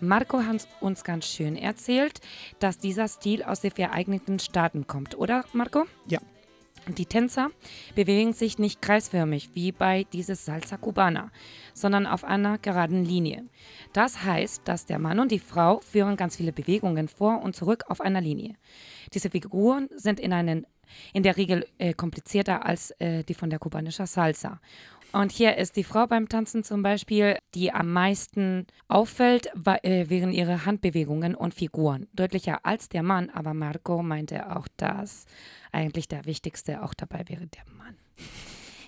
Marco 0.00 0.38
hat 0.42 0.66
uns 0.80 1.04
ganz 1.04 1.26
schön 1.26 1.56
erzählt, 1.56 2.22
dass 2.58 2.78
dieser 2.78 3.06
Stil 3.06 3.42
aus 3.42 3.60
den 3.60 3.72
Vereinigten 3.72 4.38
Staaten 4.38 4.86
kommt, 4.86 5.18
oder 5.18 5.44
Marco? 5.52 5.84
Ja. 6.06 6.20
Die 6.88 7.04
Tänzer 7.04 7.50
bewegen 7.94 8.32
sich 8.32 8.58
nicht 8.58 8.80
kreisförmig 8.80 9.50
wie 9.52 9.72
bei 9.72 10.06
dieses 10.14 10.46
Salsa 10.46 10.78
Cubana, 10.78 11.30
sondern 11.74 12.06
auf 12.06 12.24
einer 12.24 12.56
geraden 12.56 13.04
Linie. 13.04 13.44
Das 13.92 14.24
heißt, 14.24 14.62
dass 14.64 14.86
der 14.86 14.98
Mann 14.98 15.20
und 15.20 15.30
die 15.30 15.38
Frau 15.38 15.80
führen 15.80 16.16
ganz 16.16 16.36
viele 16.36 16.54
Bewegungen 16.54 17.08
vor 17.08 17.42
und 17.42 17.54
zurück 17.54 17.84
auf 17.88 18.00
einer 18.00 18.22
Linie. 18.22 18.54
Diese 19.12 19.28
Figuren 19.28 19.90
sind 19.94 20.18
in, 20.18 20.32
einen, 20.32 20.66
in 21.12 21.22
der 21.22 21.36
Regel 21.36 21.66
äh, 21.78 21.92
komplizierter 21.92 22.64
als 22.64 22.90
äh, 22.98 23.24
die 23.24 23.34
von 23.34 23.50
der 23.50 23.58
kubanischen 23.58 24.06
Salsa. 24.06 24.60
Und 25.12 25.32
hier 25.32 25.56
ist 25.56 25.74
die 25.74 25.82
Frau 25.82 26.06
beim 26.06 26.28
Tanzen 26.28 26.62
zum 26.62 26.82
Beispiel, 26.82 27.36
die 27.54 27.72
am 27.72 27.92
meisten 27.92 28.66
auffällt, 28.86 29.50
äh, 29.82 30.08
wären 30.08 30.32
ihre 30.32 30.64
Handbewegungen 30.66 31.34
und 31.34 31.52
Figuren. 31.52 32.06
Deutlicher 32.12 32.64
als 32.64 32.88
der 32.88 33.02
Mann, 33.02 33.28
aber 33.30 33.52
Marco 33.52 34.02
meinte 34.02 34.56
auch, 34.56 34.68
dass 34.76 35.26
eigentlich 35.72 36.06
der 36.06 36.26
wichtigste 36.26 36.82
auch 36.82 36.94
dabei 36.94 37.24
wäre 37.26 37.48
der 37.48 37.64
Mann. 37.76 37.96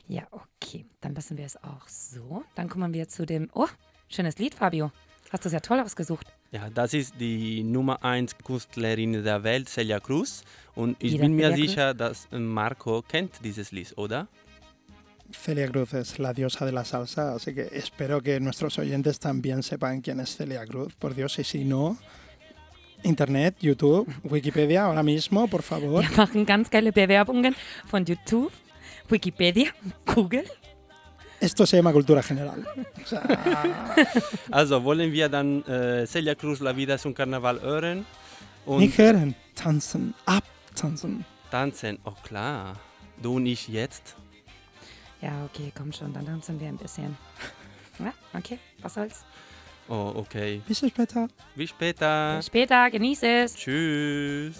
Ja, 0.06 0.22
okay, 0.30 0.86
dann 1.00 1.14
lassen 1.14 1.38
wir 1.38 1.44
es 1.46 1.56
auch 1.56 1.88
so. 1.88 2.44
Dann 2.54 2.68
kommen 2.68 2.94
wir 2.94 3.08
zu 3.08 3.26
dem, 3.26 3.50
oh, 3.54 3.68
schönes 4.08 4.38
Lied, 4.38 4.54
Fabio. 4.54 4.92
Hast 5.32 5.44
du 5.46 5.48
sehr 5.48 5.62
toll 5.62 5.80
ausgesucht. 5.80 6.26
Ja, 6.50 6.68
das 6.68 6.92
ist 6.92 7.14
die 7.18 7.62
Nummer 7.62 8.04
1 8.04 8.36
Künstlerin 8.44 9.24
der 9.24 9.42
Welt, 9.42 9.68
Celia 9.70 9.98
Cruz. 9.98 10.42
Und 10.74 11.02
ich 11.02 11.12
Jeder 11.12 11.24
bin 11.24 11.34
mir 11.34 11.48
Celia 11.50 11.56
Cruz. 11.56 11.68
sicher, 11.70 11.94
dass 11.94 12.28
Marco 12.30 13.00
kennt 13.02 13.32
dieses 13.42 13.72
Lied, 13.72 13.96
oder? 13.96 14.28
Celia 15.32 15.68
Cruz 15.68 15.94
es 15.94 16.18
la 16.18 16.34
diosa 16.34 16.66
de 16.66 16.72
la 16.72 16.84
salsa, 16.84 17.34
así 17.34 17.54
que 17.54 17.62
espero 17.72 18.20
que 18.20 18.38
nuestros 18.38 18.78
oyentes 18.78 19.18
también 19.18 19.62
sepan 19.62 20.02
quién 20.02 20.20
es 20.20 20.36
Celia 20.36 20.66
Cruz, 20.66 20.94
por 20.98 21.14
Dios, 21.14 21.38
y 21.38 21.44
si 21.44 21.64
no, 21.64 21.96
Internet, 23.02 23.56
YouTube, 23.60 24.06
Wikipedia, 24.24 24.84
ahora 24.84 25.02
mismo, 25.02 25.48
por 25.48 25.62
favor. 25.62 26.02
Wir 26.02 26.16
machen 26.18 26.44
ganz 26.44 26.68
geile 26.68 26.92
Bewerbungen 26.92 27.56
von 27.90 28.04
YouTube, 28.04 28.52
Wikipedia, 29.08 29.74
Google. 30.14 30.44
Esto 31.42 31.66
se 31.66 31.76
llama 31.76 31.92
cultura 31.92 32.22
general. 32.22 32.64
O 33.02 33.06
sea, 33.06 33.22
Also 34.50 34.82
wollen 34.84 35.12
wir 35.12 35.28
dann 35.28 35.62
äh, 35.64 36.06
Celia 36.06 36.34
Cruz 36.34 36.60
La 36.60 36.72
Vida 36.76 36.94
es 36.94 37.04
un 37.04 37.14
Carnaval 37.14 37.60
hören 37.60 38.06
und 38.64 38.78
nicht 38.80 38.96
hören, 38.96 39.34
tanzen, 39.56 40.14
abtanzen. 40.24 41.24
tanzen. 41.50 41.98
Oh 42.04 42.12
klar, 42.22 42.76
du 43.20 43.36
und 43.36 43.46
ich 43.46 43.66
jetzt. 43.68 44.14
Ja, 45.20 45.44
okay, 45.44 45.72
komm 45.76 45.92
schon, 45.92 46.12
dann 46.12 46.26
tanzen 46.26 46.58
wir 46.60 46.68
ein 46.68 46.76
bisschen. 46.76 47.16
Ja, 47.98 48.12
okay, 48.34 48.58
was 48.80 48.94
soll's. 48.94 49.24
Oh, 49.88 50.12
okay. 50.14 50.62
Bis 50.66 50.78
später. 50.78 51.28
Bis 51.56 51.70
später. 51.70 52.36
Bis 52.36 52.46
später, 52.46 52.90
genieß 52.90 53.22
es. 53.22 53.54
Tschüss. 53.56 54.56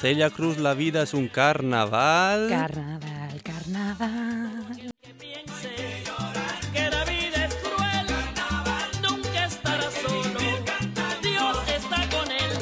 Celia 0.00 0.30
Cruz 0.30 0.58
La 0.58 0.74
Vida 0.74 1.02
es 1.02 1.12
un 1.14 1.28
Carnaval. 1.28 2.48
Carnaval, 2.48 3.42
carnaval. 3.42 4.90
Que 5.02 5.14
piense 5.14 5.68
que 6.72 6.90
la 6.90 7.04
vida 7.04 7.44
es 7.46 7.54
cruel, 7.56 8.06
carnaval, 8.34 8.90
nunca 9.02 9.44
estará 9.44 9.90
solo, 9.90 10.38
Dios 11.22 11.58
está 11.68 11.96
con 12.16 12.30
él. 12.32 12.52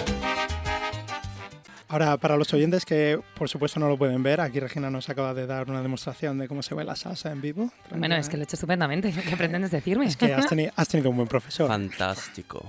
Ahora, 1.88 2.16
para 2.16 2.36
los 2.36 2.52
oyentes 2.52 2.84
que 2.84 3.20
por 3.36 3.48
supuesto 3.48 3.78
no 3.78 3.88
lo 3.88 3.96
pueden 3.96 4.22
ver, 4.24 4.40
aquí 4.40 4.58
Regina 4.58 4.90
nos 4.90 5.08
acaba 5.08 5.32
de 5.32 5.46
dar 5.46 5.70
una 5.70 5.80
demostración 5.80 6.38
de 6.38 6.48
cómo 6.48 6.62
se 6.62 6.74
ve 6.74 6.84
la 6.84 6.96
salsa 6.96 7.30
en 7.30 7.40
vivo. 7.40 7.70
Bueno, 7.94 8.16
es 8.16 8.28
que 8.28 8.36
lo 8.36 8.42
he 8.42 8.44
hecho 8.44 8.56
estupendamente. 8.56 9.12
¿Qué 9.12 9.36
pretendes 9.36 9.70
decirme? 9.70 10.06
Es 10.06 10.16
que 10.16 10.34
has, 10.34 10.46
teni- 10.50 10.72
has 10.74 10.88
tenido 10.88 11.10
un 11.10 11.16
buen 11.16 11.28
profesor. 11.28 11.68
Fantástico. 11.68 12.64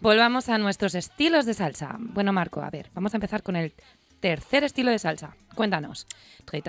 Volvamos 0.00 0.48
a 0.48 0.58
nuestros 0.58 0.94
estilos 0.94 1.46
de 1.46 1.54
salsa. 1.54 1.96
Bueno, 1.98 2.32
Marco, 2.32 2.60
a 2.62 2.68
ver, 2.70 2.90
vamos 2.94 3.14
a 3.14 3.16
empezar 3.16 3.42
con 3.42 3.56
el 3.56 3.72
tercer 4.24 4.64
estilo 4.64 4.90
de 4.90 4.98
salsa. 4.98 5.36
Cuéntanos. 5.54 6.06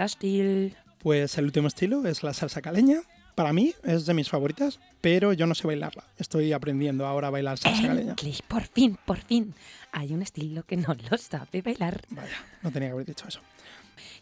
Stil. 0.08 0.76
Pues 1.00 1.38
el 1.38 1.46
último 1.46 1.70
estilo 1.70 2.06
es 2.06 2.22
la 2.22 2.34
salsa 2.34 2.62
caleña. 2.62 3.00
Para 3.34 3.54
mí 3.54 3.74
es 3.86 4.06
de 4.06 4.14
mis 4.14 4.30
favoritas, 4.30 4.82
pero 5.00 5.32
yo 5.32 5.48
no 5.48 5.56
sé 5.56 5.66
bailarla. 5.66 6.04
Estoy 6.18 6.52
aprendiendo 6.52 7.08
ahora 7.08 7.28
a 7.28 7.32
bailar 7.32 7.58
salsa 7.58 7.88
caleña. 7.88 8.10
Endlich, 8.10 8.44
por 8.44 8.64
fin, 8.64 8.98
por 9.06 9.20
fin. 9.20 9.54
Hay 9.94 10.14
un 10.14 10.22
estilo 10.22 10.64
que 10.64 10.76
no 10.76 10.94
lo 11.10 11.18
sabe 11.18 11.62
bailar. 11.62 12.02
Vaya, 12.10 12.36
no 12.62 12.72
tenía 12.72 12.90
que 12.90 12.94
haber 12.94 13.06
dicho 13.06 13.26
eso. 13.26 13.40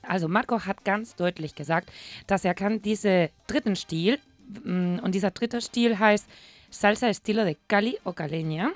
Also 0.04 0.28
Marco 0.28 0.60
hat 0.60 0.86
ganz 0.86 1.16
deutlich 1.16 1.56
gesagt, 1.56 1.90
dass 2.28 2.46
er 2.46 2.54
kann 2.54 2.84
diesen 2.84 3.30
dritten 3.48 3.76
Stil, 3.76 4.20
mm, 4.64 5.00
und 5.00 5.16
dieser 5.16 5.32
dritte 5.32 5.60
Stil 5.60 5.98
heißt 5.98 6.28
Salsa 6.70 7.10
Estilo 7.10 7.46
de 7.46 7.58
Cali 7.68 7.98
o 8.04 8.12
Caleña. 8.12 8.74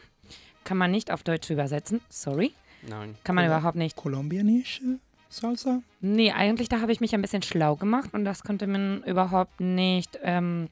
Kann 0.63 0.77
man 0.77 0.89
nicht 0.89 1.11
auf 1.11 1.21
Deutsch 1.21 1.51
übersetzen, 1.51 2.01
sorry. 2.09 2.55
Nein. 2.83 3.15
Kann 3.23 3.35
man 3.35 3.45
Ja. 3.45 3.51
überhaupt 3.57 3.77
nicht. 3.77 3.95
Kolumbianische 3.95 4.99
Salsa? 5.29 5.81
Nee, 6.01 6.31
eigentlich 6.31 6.69
da 6.69 6.79
habe 6.81 6.91
ich 6.91 6.99
mich 7.01 7.13
ein 7.13 7.21
bisschen 7.21 7.41
schlau 7.43 7.75
gemacht 7.75 8.13
und 8.13 8.23
das 8.25 8.43
konnte 8.43 8.67
man 8.67 9.03
überhaupt 9.03 9.59
nicht 9.59 10.17
ähm, 10.21 10.69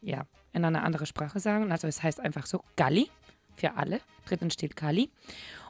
ja, 0.00 0.26
in 0.52 0.64
eine 0.64 0.82
andere 0.82 1.06
Sprache 1.06 1.40
sagen. 1.40 1.72
Also 1.72 1.88
es 1.88 2.02
heißt 2.02 2.20
einfach 2.20 2.46
so 2.46 2.62
Gali 2.76 3.08
für 3.56 3.74
alle, 3.76 4.00
dritten 4.26 4.50
Stil 4.50 4.70
Kali. 4.70 5.10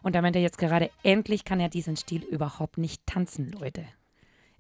Und 0.03 0.15
da 0.15 0.23
meint 0.23 0.37
er 0.37 0.43
jetzt 0.43 0.59
gerade, 0.59 0.91
endlich 1.03 1.45
kann 1.45 1.61
er 1.61 1.69
diesen 1.69 1.97
Stil 1.97 2.23
überhaupt 2.25 2.77
nicht 2.79 3.07
tanzen, 3.07 3.51
Leute. 3.53 3.85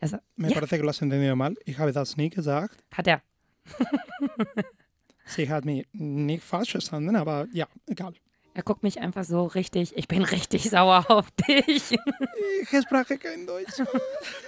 Also, 0.00 0.16
Me 0.36 0.48
ja, 0.48 0.54
parece 0.54 0.76
que 0.78 0.82
lo 0.82 0.88
has 0.88 1.00
entendido 1.00 1.36
mal. 1.36 1.54
Ich 1.64 1.78
habe 1.78 1.92
das 1.92 2.16
nie 2.16 2.28
gesagt. 2.30 2.82
hat 2.96 3.06
er. 3.06 3.22
Sie 5.26 5.48
hat 5.48 5.64
mich 5.64 5.86
nicht 5.92 6.42
falsch 6.42 6.72
verstanden, 6.72 7.14
aber 7.16 7.46
ja, 7.52 7.66
egal. 7.86 8.14
Er 8.54 8.62
guckt 8.62 8.82
mich 8.82 9.00
einfach 9.00 9.24
so 9.24 9.46
richtig, 9.46 9.96
ich 9.96 10.08
bin 10.08 10.22
richtig 10.22 10.68
sauer 10.68 11.06
auf 11.10 11.30
dich. 11.48 11.92
Ich 12.60 12.82
spreche 12.82 13.16
kein 13.16 13.46
Deutsch. 13.46 13.80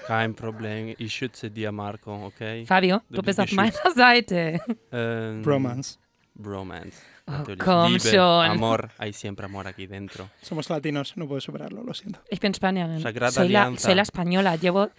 Kein 0.06 0.34
Problem, 0.34 0.94
ich 0.98 1.14
schütze 1.14 1.50
dir, 1.50 1.72
Marco, 1.72 2.26
okay? 2.26 2.66
Fabio, 2.66 3.00
Du 3.08 3.16
du 3.16 3.22
bist 3.22 3.38
bist 3.38 3.50
auf 3.50 3.56
meiner 3.56 3.94
Seite. 3.94 4.60
Ähm, 4.92 5.40
Bromance. 5.42 5.98
Bromance. 6.34 6.98
Oh, 7.26 7.32
komm 7.58 7.92
Liebe, 7.94 8.08
schon. 8.08 8.18
Amor, 8.50 8.90
hay 8.98 9.12
siempre 9.14 9.46
amor 9.46 9.66
aquí 9.66 9.86
dentro. 9.86 10.28
Somos 10.42 10.68
latinos, 10.68 11.16
no 11.16 11.26
puedo 11.26 11.40
superarlo, 11.40 11.82
lo 11.82 11.94
siento. 11.94 12.20
Ich 12.28 12.40
bin 12.40 12.52
Spanierin. 12.52 13.00
Sagrada 13.00 13.32
soy, 13.32 13.48
la, 13.48 13.74
soy 13.78 13.94
la 13.94 14.02
española. 14.02 14.56
Llevo, 14.56 14.90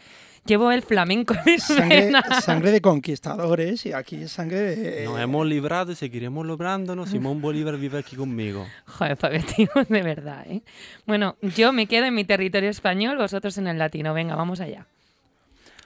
llevo 0.46 0.72
el 0.72 0.82
flamenco 0.82 1.34
en 1.34 1.42
mis 1.46 1.64
Sangre, 1.64 2.72
de 2.72 2.82
conquistadores 2.82 3.86
y 3.86 3.94
aquí 3.94 4.24
es 4.24 4.32
sangre 4.32 4.60
de... 4.60 5.06
Nos 5.06 5.20
hemos 5.20 5.46
librado 5.46 5.92
y 5.92 5.96
seguiremos 5.96 6.46
librándonos. 6.46 7.10
Simón 7.10 7.42
Bolívar 7.42 7.78
vive 7.78 8.00
aquí 8.00 8.16
conmigo. 8.16 8.66
Joder, 8.86 9.18
Fabio, 9.18 9.42
tío, 9.56 9.70
de 9.90 10.02
verdad, 10.02 10.46
¿eh? 10.48 10.62
Bueno, 11.06 11.36
yo 11.42 11.74
me 11.74 11.88
quedo 11.88 12.06
en 12.06 12.16
mi 12.16 12.24
territorio 12.24 12.70
español, 12.70 13.18
vosotros 13.18 13.58
en 13.58 13.68
el 13.68 13.78
latino. 13.78 14.14
Venga, 14.14 14.36
vamos 14.36 14.60
allá. 14.60 14.88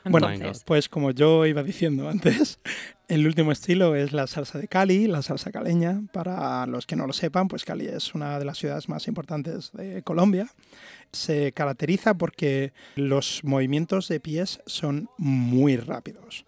Bueno, 0.06 0.30
Entonces, 0.30 0.64
pues 0.66 0.90
como 0.90 1.12
yo 1.12 1.46
iba 1.46 1.64
diciendo 1.64 2.08
antes, 2.08 2.60
el 3.08 3.26
último 3.28 3.52
estilo 3.52 3.96
es 3.96 4.14
la 4.14 4.28
salsa 4.28 4.60
de 4.60 4.68
Cali, 4.68 5.08
la 5.08 5.22
salsa 5.22 5.52
caleña. 5.52 6.02
Para 6.14 6.66
los 6.68 6.86
que 6.86 6.96
no 6.96 7.06
lo 7.08 7.14
sepan, 7.14 7.48
pues 7.48 7.66
Cali 7.66 7.88
es 7.88 8.14
una 8.16 8.40
de 8.40 8.46
las 8.46 8.58
ciudades 8.58 8.88
más 8.88 9.08
importantes 9.08 9.72
de 9.74 10.02
Colombia. 10.04 10.48
Se 11.12 11.52
caracteriza 11.52 12.14
porque 12.14 12.72
los 12.96 13.42
movimientos 13.44 14.08
de 14.08 14.20
pies 14.20 14.62
son 14.66 15.10
muy 15.18 15.78
rápidos. 15.78 16.46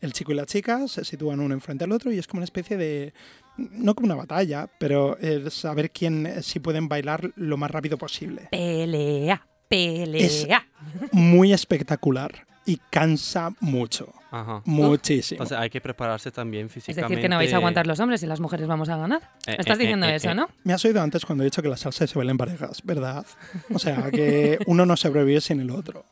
El 0.00 0.12
chico 0.12 0.32
y 0.32 0.34
la 0.34 0.46
chica 0.46 0.86
se 0.88 1.04
sitúan 1.04 1.40
uno 1.40 1.54
enfrente 1.54 1.84
al 1.84 1.92
otro 1.92 2.12
y 2.12 2.18
es 2.18 2.26
como 2.26 2.38
una 2.40 2.44
especie 2.44 2.76
de, 2.76 3.14
no 3.56 3.94
como 3.94 4.06
una 4.06 4.14
batalla, 4.14 4.68
pero 4.78 5.16
es 5.18 5.54
saber 5.54 5.90
quién, 5.90 6.42
si 6.42 6.60
pueden 6.60 6.88
bailar 6.88 7.32
lo 7.34 7.56
más 7.56 7.70
rápido 7.70 7.96
posible. 7.96 8.48
pelea, 8.50 9.46
pelea. 9.68 10.66
Muy 11.12 11.54
espectacular 11.54 12.46
y 12.66 12.78
cansa 12.90 13.50
mucho, 13.60 14.12
Ajá. 14.30 14.60
muchísimo. 14.64 15.36
Entonces 15.36 15.56
hay 15.56 15.70
que 15.70 15.80
prepararse 15.80 16.30
también 16.30 16.66
Es 16.66 16.72
físicamente. 16.72 17.14
decir, 17.14 17.22
que 17.22 17.28
no 17.28 17.36
vais 17.36 17.52
a 17.52 17.56
aguantar 17.56 17.86
los 17.86 18.00
hombres 18.00 18.22
y 18.22 18.26
las 18.26 18.40
mujeres 18.40 18.66
vamos 18.66 18.88
a 18.88 18.96
ganar. 18.96 19.22
Eh, 19.46 19.52
¿Me 19.52 19.56
estás 19.58 19.78
eh, 19.78 19.82
diciendo 19.82 20.06
eh, 20.06 20.16
eso, 20.16 20.30
eh. 20.30 20.34
no? 20.34 20.48
Me 20.64 20.72
has 20.72 20.84
oído 20.84 21.00
antes 21.00 21.24
cuando 21.24 21.44
he 21.44 21.46
dicho 21.46 21.62
que 21.62 21.68
la 21.68 21.76
salsa 21.76 22.06
se 22.06 22.18
baila 22.18 22.32
en 22.32 22.38
parejas, 22.38 22.82
¿verdad? 22.84 23.24
O 23.72 23.78
sea, 23.78 24.10
que 24.10 24.58
uno 24.66 24.84
no 24.84 24.96
sobrevive 24.96 25.40
sin 25.40 25.60
el 25.60 25.70
otro. 25.70 26.04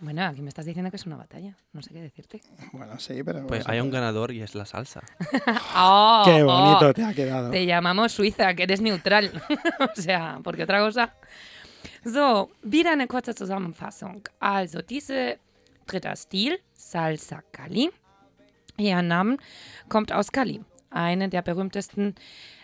Bueno, 0.00 0.24
aquí 0.26 0.42
me 0.42 0.48
estás 0.48 0.66
diciendo 0.66 0.90
que 0.90 0.96
es 0.96 1.06
una 1.06 1.16
batalla. 1.16 1.56
No 1.72 1.80
sé 1.80 1.90
qué 1.92 2.02
decirte. 2.02 2.40
Bueno, 2.72 2.98
sí, 2.98 3.22
pero... 3.22 3.46
Pues 3.46 3.68
hay 3.68 3.78
un 3.78 3.88
ganador 3.88 4.32
y 4.32 4.42
es 4.42 4.56
la 4.56 4.66
salsa. 4.66 5.00
¡Oh! 5.76 6.22
Qué 6.24 6.42
bonito 6.42 6.88
oh! 6.88 6.92
te 6.92 7.04
ha 7.04 7.14
quedado. 7.14 7.50
Te 7.52 7.64
llamamos 7.64 8.10
Suiza, 8.10 8.52
que 8.54 8.64
eres 8.64 8.80
neutral. 8.80 9.30
o 9.96 10.00
sea, 10.00 10.40
porque 10.42 10.64
otra 10.64 10.80
cosa. 10.80 11.14
So, 12.04 12.50
wieder 12.64 12.94
eine 12.94 13.06
kurze 13.06 13.32
Zusammenfassung. 13.32 14.22
Also, 14.40 14.82
diese 14.82 15.38
dritter 15.86 16.16
Stil, 16.16 16.58
Salsa 16.72 17.42
Cali. 17.52 17.90
Ihr 18.78 19.02
Name 19.02 19.36
kommt 19.88 20.12
aus 20.12 20.32
Cali, 20.32 20.60
eine 20.90 21.28
der 21.28 21.42
berühmtesten 21.42 22.14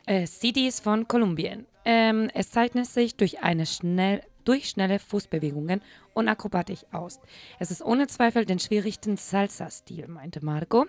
äh, 0.07 0.27
Cities 0.27 0.81
von 0.81 1.07
Kolumbien. 1.07 1.67
Ähm, 1.85 2.31
es 2.35 2.51
zeichnet 2.51 2.87
sich 2.87 3.17
durch 3.17 3.43
eine 3.43 3.67
schnell, 3.67 4.23
durch 4.45 4.71
schnelle 4.71 4.99
Fußbewegungen 4.99 5.83
und 6.15 6.29
Akrobatik 6.29 6.81
aus. 6.93 7.21
Es 7.59 7.71
ist 7.71 7.83
ohne 7.83 8.07
Zweifel 8.07 8.45
den 8.45 8.59
schwierigsten 8.59 9.17
Salsa-Stil, 9.17 10.09
meinte 10.09 10.45
Marco. 10.45 10.87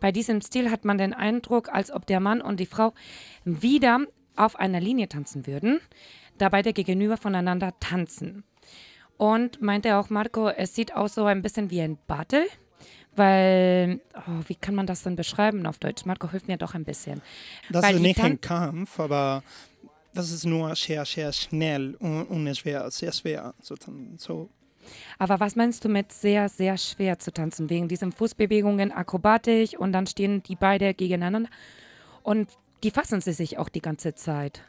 Bei 0.00 0.12
diesem 0.12 0.40
Stil 0.40 0.70
hat 0.70 0.84
man 0.84 0.98
den 0.98 1.12
Eindruck, 1.14 1.68
als 1.68 1.90
ob 1.90 2.06
der 2.06 2.20
Mann 2.20 2.40
und 2.40 2.60
die 2.60 2.66
Frau 2.66 2.92
wieder 3.44 4.00
auf 4.36 4.56
einer 4.56 4.80
Linie 4.80 5.08
tanzen 5.08 5.46
würden, 5.46 5.80
da 6.38 6.48
beide 6.48 6.72
gegenüber 6.72 7.16
voneinander 7.16 7.72
tanzen. 7.80 8.44
Und 9.18 9.62
meinte 9.62 9.96
auch 9.96 10.10
Marco, 10.10 10.48
es 10.48 10.74
sieht 10.74 10.94
aus 10.94 11.14
so 11.14 11.24
ein 11.24 11.42
bisschen 11.42 11.70
wie 11.70 11.80
ein 11.80 11.98
Battle, 12.06 12.46
weil, 13.14 14.00
oh, 14.14 14.42
wie 14.46 14.54
kann 14.54 14.74
man 14.74 14.86
das 14.86 15.02
denn 15.02 15.16
beschreiben 15.16 15.66
auf 15.66 15.78
Deutsch? 15.78 16.04
Marco, 16.04 16.30
hilf 16.30 16.46
mir 16.48 16.58
doch 16.58 16.74
ein 16.74 16.84
bisschen. 16.84 17.22
Das 17.70 17.82
Weil 17.82 17.96
ist 17.96 18.02
nicht 18.02 18.20
ein 18.22 18.40
Kampf, 18.40 19.00
aber 19.00 19.42
das 20.12 20.30
ist 20.30 20.44
nur 20.44 20.74
sehr, 20.74 21.04
sehr 21.04 21.32
schnell 21.32 21.94
und, 21.98 22.24
und 22.24 22.56
schwer, 22.56 22.90
sehr 22.90 23.12
schwer. 23.12 23.54
So, 23.60 24.50
Aber 25.18 25.40
was 25.40 25.56
meinst 25.56 25.84
du 25.84 25.88
mit 25.88 26.12
sehr, 26.12 26.48
sehr 26.48 26.76
schwer 26.76 27.18
zu 27.18 27.32
tanzen? 27.32 27.70
Wegen 27.70 27.88
diesen 27.88 28.12
Fußbewegungen, 28.12 28.92
Akrobatik 28.92 29.78
und 29.78 29.92
dann 29.92 30.06
stehen 30.06 30.42
die 30.42 30.56
beide 30.56 30.94
gegeneinander 30.94 31.48
und 32.22 32.50
die 32.82 32.90
fassen 32.90 33.20
sie 33.20 33.32
sich 33.32 33.58
auch 33.58 33.68
die 33.68 33.80
ganze 33.80 34.14
Zeit. 34.14 34.62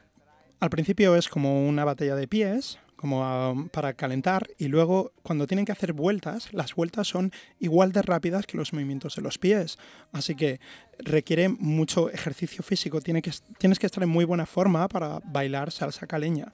Al 0.59 0.69
principio 0.69 1.13
es 1.13 1.29
como 1.29 1.67
una 1.67 1.85
batalla 1.85 2.15
de 2.15 2.25
pies, 2.25 2.79
como 2.97 3.21
um, 3.21 3.69
para 3.69 3.93
calentar, 3.93 4.47
y 4.57 4.67
luego 4.67 5.13
cuando 5.23 5.47
tienen 5.47 5.65
que 5.65 5.71
hacer 5.71 5.93
vueltas, 5.93 6.51
las 6.51 6.75
vueltas 6.75 7.07
son 7.07 7.31
igual 7.59 7.91
de 7.93 8.01
rápidas 8.01 8.45
que 8.45 8.57
los 8.57 8.73
movimientos 8.73 9.15
de 9.15 9.21
los 9.21 9.37
pies. 9.37 9.77
Así 10.11 10.35
que 10.35 10.59
requiere 10.99 11.47
mucho 11.47 12.09
ejercicio 12.09 12.63
físico, 12.63 12.99
tiene 12.99 13.21
que, 13.21 13.31
tienes 13.59 13.79
que 13.79 13.85
estar 13.85 14.03
en 14.03 14.09
muy 14.09 14.25
buena 14.25 14.45
forma 14.45 14.87
para 14.89 15.19
bailar 15.23 15.71
salsa 15.71 16.05
caleña. 16.07 16.51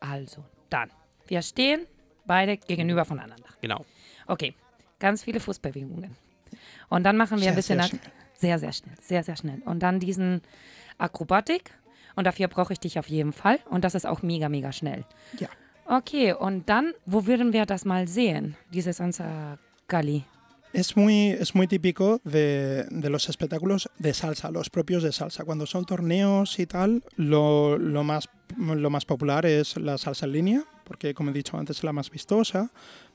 Also, 0.00 0.44
dann. 0.70 0.90
Wir 1.26 1.42
stehen 1.42 1.86
beide 2.26 2.58
gegenüber 2.58 3.04
voneinander. 3.06 3.48
Genau. 3.62 3.84
Okay, 4.26 4.54
ganz 4.98 5.24
viele 5.24 5.40
Fußbewegungen. 5.40 6.14
Und 6.90 7.02
dann 7.04 7.16
machen 7.16 7.40
wir 7.40 7.48
ein 7.48 7.54
Sehr, 7.54 7.76
bisschen 7.76 7.78
sehr 7.80 7.88
schnell. 7.88 8.12
sehr, 8.34 8.58
sehr 8.58 8.72
schnell, 8.72 8.94
sehr, 9.00 9.22
sehr 9.24 9.36
schnell. 9.36 9.62
Und 9.64 9.80
dann 9.80 9.98
diesen 9.98 10.42
Akrobatik. 10.98 11.70
Und 12.16 12.26
dafür 12.26 12.48
brauche 12.48 12.72
ich 12.72 12.80
dich 12.80 12.98
auf 12.98 13.08
jeden 13.08 13.32
Fall. 13.32 13.58
Und 13.68 13.84
das 13.84 13.94
ist 13.94 14.06
auch 14.06 14.22
mega, 14.22 14.48
mega 14.48 14.72
schnell. 14.72 15.04
Ja. 15.38 15.48
Okay, 15.86 16.32
und 16.32 16.68
dann, 16.68 16.94
wo 17.04 17.26
würden 17.26 17.52
wir 17.52 17.66
das 17.66 17.84
mal 17.84 18.08
sehen? 18.08 18.56
Dieses 18.72 18.96
Sansa 18.96 19.58
Gali. 19.88 20.24
Es 20.72 20.96
muy, 20.96 21.30
es 21.30 21.54
muy 21.54 21.68
típico 21.68 22.20
de, 22.24 22.84
de 22.90 23.08
los 23.08 23.28
espectáculos 23.28 23.88
de 23.98 24.12
salsa, 24.12 24.50
los 24.50 24.70
propios 24.70 25.02
de 25.04 25.12
salsa. 25.12 25.44
Cuando 25.44 25.66
son 25.66 25.84
torneos 25.84 26.58
y 26.58 26.66
tal, 26.66 27.04
lo, 27.16 27.78
lo 27.78 28.02
más, 28.02 28.28
lo 28.56 28.90
más 28.90 29.04
popular 29.04 29.46
es 29.46 29.76
la 29.76 29.98
salsa 29.98 30.26
en 30.26 30.32
línea, 30.32 30.64
porque 30.84 31.14
como 31.14 31.30
he 31.30 31.32
dicho 31.32 31.56
antes 31.56 31.78
es 31.78 31.84
la 31.84 31.92
más 31.92 32.10
vistosa. 32.10 32.72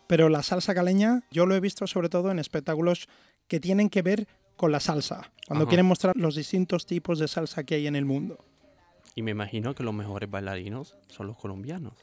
Pero 0.07 0.29
la 0.29 0.41
salsa 0.41 0.73
caleña 0.73 1.23
yo 1.31 1.45
lo 1.45 1.53
he 1.53 1.59
visto 1.59 1.85
sobre 1.85 2.07
todo 2.07 2.31
en 2.31 2.39
espectáculos 2.39 3.07
que 3.47 3.59
tienen 3.59 3.89
que 3.89 4.03
ver 4.03 4.27
con 4.55 4.71
la 4.71 4.79
salsa, 4.79 5.31
cuando 5.47 5.63
Ajá. 5.63 5.69
quieren 5.69 5.85
mostrar 5.85 6.15
los 6.17 6.35
distintos 6.35 6.85
tipos 6.85 7.19
de 7.19 7.27
salsa 7.27 7.63
que 7.63 7.75
hay 7.75 7.87
en 7.87 7.95
el 7.95 8.05
mundo. 8.05 8.37
Y 9.15 9.21
me 9.23 9.31
imagino 9.31 9.73
que 9.75 9.83
los 9.83 9.93
mejores 9.93 10.29
bailarinos 10.29 10.95
son 11.07 11.27
los 11.27 11.37
colombianos. 11.37 11.93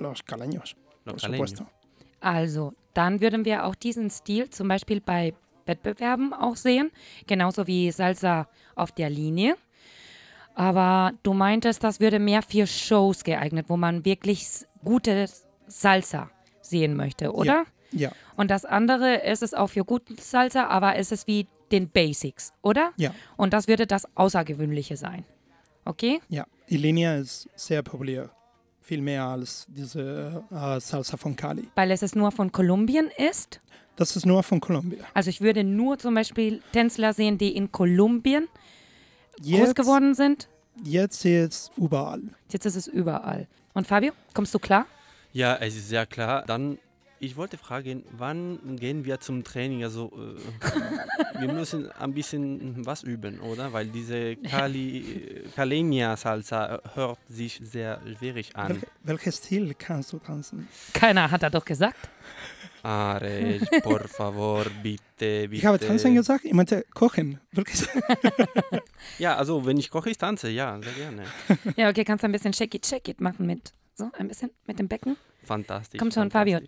Los 0.00 0.22
caleños, 0.22 0.76
Los 1.04 1.14
por 1.14 1.20
caleños. 1.22 1.50
supuesto. 1.50 1.66
Also, 2.20 2.74
dann 2.94 3.20
würden 3.20 3.44
wir 3.44 3.64
auch 3.64 3.74
diesen 3.76 4.10
Stil 4.10 4.50
zum 4.50 4.68
Beispiel 4.68 5.00
bei 5.00 5.34
Wettbewerben 5.66 6.32
auch 6.32 6.56
sehen, 6.56 6.90
genauso 7.26 7.66
wie 7.66 7.90
Salsa 7.92 8.48
auf 8.74 8.90
der 8.92 9.10
Linie. 9.10 9.56
Aber 10.54 11.12
du 11.22 11.34
meintest, 11.34 11.84
das 11.84 12.00
würde 12.00 12.18
mehr 12.18 12.42
für 12.42 12.66
Shows 12.66 13.22
geeignet, 13.22 13.66
wo 13.68 13.76
man 13.76 14.04
wirklich 14.04 14.48
gute 14.84 15.26
Salsa 15.68 16.30
sehen 16.60 16.96
möchte, 16.96 17.32
oder? 17.32 17.64
Ja, 17.92 18.10
Und 18.36 18.50
das 18.50 18.64
andere 18.66 19.16
ist 19.16 19.42
es 19.42 19.54
auch 19.54 19.68
für 19.68 19.84
gute 19.84 20.14
Salsa, 20.20 20.66
aber 20.66 20.96
es 20.96 21.12
ist 21.12 21.26
wie 21.26 21.46
den 21.70 21.88
Basics, 21.88 22.52
oder? 22.62 22.92
ja, 22.96 23.12
Und 23.36 23.52
das 23.52 23.68
würde 23.68 23.86
das 23.86 24.06
Außergewöhnliche 24.16 24.96
sein. 24.96 25.24
Okay? 25.88 26.20
ja. 26.28 26.44
Die 26.70 26.76
Línea 26.76 27.16
ist 27.16 27.48
sehr 27.56 27.82
populär, 27.82 28.28
viel 28.82 29.00
mehr 29.00 29.24
als 29.24 29.66
diese 29.70 30.44
äh, 30.50 30.78
Salsa 30.80 31.16
von 31.16 31.34
Cali. 31.34 31.66
Weil 31.74 31.90
es 31.92 32.02
es 32.02 32.14
nur 32.14 32.30
von 32.30 32.52
Kolumbien 32.52 33.08
ist. 33.30 33.58
Das 33.96 34.14
ist 34.14 34.26
nur 34.26 34.42
von 34.42 34.60
Kolumbien. 34.60 35.02
Also 35.14 35.30
ich 35.30 35.40
würde 35.40 35.64
nur 35.64 35.98
zum 35.98 36.12
Beispiel 36.14 36.60
Tänzler 36.72 37.14
sehen, 37.14 37.38
die 37.38 37.56
in 37.56 37.72
Kolumbien 37.72 38.48
groß 39.40 39.48
Jetzt, 39.48 39.76
geworden 39.76 40.14
sind. 40.14 40.48
jetzt 40.84 41.24
ist 41.24 41.72
überall. 41.78 42.20
Jetzt 42.50 42.66
ist 42.66 42.76
es 42.76 42.86
überall. 42.86 43.46
Und 43.72 43.86
Fabio, 43.86 44.12
kommst 44.34 44.52
du 44.52 44.58
klar? 44.58 44.84
Ja, 45.32 45.56
es 45.56 45.74
ist 45.74 45.88
sehr 45.88 46.04
klar. 46.04 46.44
Dann 46.46 46.76
ich 47.20 47.36
wollte 47.36 47.58
fragen, 47.58 48.04
wann 48.12 48.76
gehen 48.76 49.04
wir 49.04 49.20
zum 49.20 49.44
Training? 49.44 49.82
Also 49.84 50.12
äh, 50.16 51.40
wir 51.40 51.52
müssen 51.52 51.90
ein 51.92 52.12
bisschen 52.12 52.84
was 52.86 53.02
üben, 53.02 53.40
oder? 53.40 53.72
Weil 53.72 53.86
diese 53.86 54.36
Cali, 54.36 55.44
Caleña 55.56 56.16
Salsa 56.16 56.80
hört 56.94 57.18
sich 57.28 57.60
sehr 57.62 58.00
schwierig 58.18 58.54
an. 58.56 58.68
Welche, 58.68 58.86
welches 59.02 59.36
Stil 59.38 59.74
kannst 59.78 60.12
du 60.12 60.18
tanzen? 60.18 60.68
Keiner 60.92 61.30
hat 61.30 61.42
er 61.42 61.50
doch 61.50 61.64
gesagt. 61.64 62.08
Ares, 62.82 63.62
por 63.82 64.06
favor, 64.08 64.64
bitte, 64.82 65.48
bitte. 65.48 65.54
Ich 65.54 65.66
habe 65.66 65.78
tanzen 65.78 66.14
gesagt, 66.14 66.44
ich 66.44 66.52
meinte 66.52 66.84
kochen. 66.94 67.40
Welches? 67.52 67.88
Ja, 69.18 69.36
also 69.36 69.64
wenn 69.64 69.76
ich 69.78 69.90
koche, 69.90 70.10
ich 70.10 70.18
tanze, 70.18 70.48
ja, 70.50 70.78
sehr 70.82 70.92
gerne. 70.92 71.24
Ja, 71.76 71.88
okay, 71.88 72.04
kannst 72.04 72.22
du 72.22 72.28
ein 72.28 72.32
bisschen 72.32 72.52
Shake 72.52 72.74
It, 72.74 72.86
Shake 72.86 73.08
It 73.08 73.20
machen 73.20 73.46
mit, 73.46 73.72
so 73.94 74.10
ein 74.18 74.28
bisschen 74.28 74.50
mit 74.66 74.78
dem 74.78 74.86
Becken? 74.86 75.16
Fantastisch. 75.44 75.98
Komm 75.98 76.10
schon, 76.10 76.30
Fabio. 76.30 76.60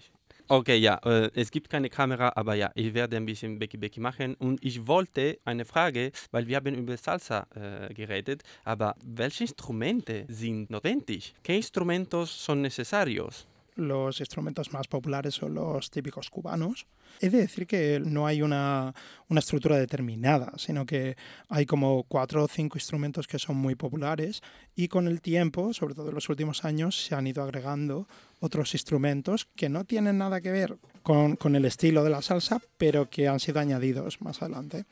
Okay, 0.52 0.78
ja, 0.78 0.98
äh, 1.04 1.30
es 1.34 1.52
gibt 1.52 1.70
keine 1.70 1.88
Kamera, 1.88 2.32
aber 2.34 2.56
ja, 2.56 2.72
ich 2.74 2.92
werde 2.92 3.16
ein 3.16 3.24
bisschen 3.24 3.60
Becky 3.60 3.76
Becky 3.76 4.00
machen. 4.00 4.34
Und 4.34 4.58
ich 4.64 4.84
wollte 4.84 5.38
eine 5.44 5.64
Frage, 5.64 6.10
weil 6.32 6.48
wir 6.48 6.56
haben 6.56 6.74
über 6.74 6.96
Salsa 6.96 7.46
äh, 7.54 7.94
geredet, 7.94 8.42
aber 8.64 8.96
welche 9.04 9.44
Instrumente 9.44 10.24
sind 10.26 10.68
notwendig? 10.68 11.34
¿Qué 11.44 11.54
instrumentos 11.54 12.30
son 12.30 12.62
necesarios? 12.62 13.46
Los 13.81 14.21
instrumentos 14.21 14.75
más 14.75 14.88
populares 14.88 15.35
son 15.35 15.55
los 15.55 15.90
típicos 15.90 16.29
cubanos. 16.29 16.87
He 17.19 17.31
de 17.31 17.38
decir 17.38 17.66
que 17.66 17.99
no 18.05 18.27
hay 18.27 18.43
una, 18.43 18.95
una 19.29 19.40
estructura 19.40 19.79
determinada, 19.79 20.53
sino 20.59 20.85
que 20.85 21.16
hay 21.49 21.64
como 21.64 22.03
cuatro 22.05 22.45
o 22.45 22.49
cinco 22.49 22.77
instrumentos 22.77 23.27
que 23.27 23.38
son 23.38 23.57
muy 23.57 23.77
populares 23.77 24.43
y 24.77 24.88
con 24.88 25.09
el 25.09 25.23
tiempo, 25.23 25.73
sobre 25.73 25.95
todo 25.95 26.11
en 26.11 26.14
los 26.14 26.29
últimos 26.29 26.64
años, 26.66 27.07
se 27.07 27.14
han 27.14 27.27
ido 27.27 27.43
agregando 27.43 28.07
otros 28.38 28.75
instrumentos 28.75 29.49
que 29.57 29.71
no 29.71 29.85
tienen 29.85 30.19
nada 30.19 30.43
que 30.43 30.51
ver 30.51 30.77
con, 31.03 31.37
con 31.37 31.57
el 31.57 31.64
estilo 31.64 32.05
de 32.05 32.11
la 32.11 32.21
salsa, 32.23 32.61
pero 32.77 33.09
que 33.09 33.29
han 33.29 33.40
sido 33.40 33.61
añadidos 33.61 34.21
más 34.21 34.43
adelante. 34.43 34.85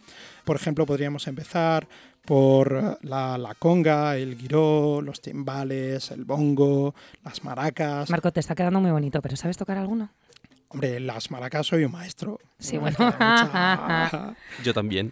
Por 0.44 0.56
ejemplo, 0.56 0.86
podríamos 0.86 1.26
empezar 1.26 1.88
por 2.28 2.78
eh, 3.00 3.06
la, 3.06 3.38
la 3.38 3.54
conga, 3.54 4.14
el 4.18 4.36
guiró, 4.36 5.00
los 5.00 5.20
timbales, 5.22 6.10
el 6.10 6.24
bongo, 6.26 6.94
las 7.24 7.42
maracas. 7.42 8.10
Marco, 8.10 8.30
te 8.30 8.40
está 8.40 8.54
quedando 8.54 8.80
muy 8.80 8.90
bonito, 8.90 9.22
pero 9.22 9.34
¿sabes 9.34 9.56
tocar 9.56 9.78
alguno? 9.78 10.10
Hombre, 10.68 11.00
las 11.00 11.30
maracas 11.30 11.66
soy 11.66 11.84
un 11.84 11.92
maestro. 11.92 12.38
Sí, 12.58 12.76
bueno. 12.76 12.96
mucha- 13.00 14.34
Yo 14.62 14.74
también. 14.74 15.10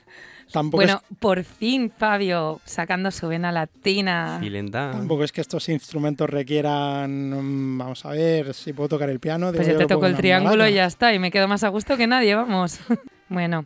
tampoco, 0.52 0.82
es, 0.82 0.88
Bueno, 0.92 1.02
por 1.18 1.42
fin 1.44 1.90
Fabio 1.90 2.60
sacando 2.66 3.10
su 3.10 3.28
vena 3.28 3.50
latina. 3.50 4.38
Tampoco 4.70 5.24
es 5.24 5.32
que 5.32 5.40
estos 5.40 5.70
instrumentos 5.70 6.28
requieran. 6.28 7.30
mm, 7.30 7.78
Vamos 7.78 8.04
a 8.04 8.10
ver 8.10 8.52
si 8.52 8.74
puedo 8.74 8.90
tocar 8.90 9.08
el 9.08 9.20
piano. 9.20 9.50
Pues 9.54 9.66
digo, 9.66 9.80
yo 9.80 9.86
te 9.86 9.94
toco 9.94 10.04
el 10.04 10.14
triángulo 10.16 10.68
y 10.68 10.74
ya 10.74 10.84
está, 10.84 11.14
y 11.14 11.18
me 11.18 11.30
quedo 11.30 11.48
más 11.48 11.64
a 11.64 11.68
gusto 11.68 11.96
que 11.96 12.06
nadie, 12.06 12.34
vamos. 12.34 12.78
bueno. 13.30 13.64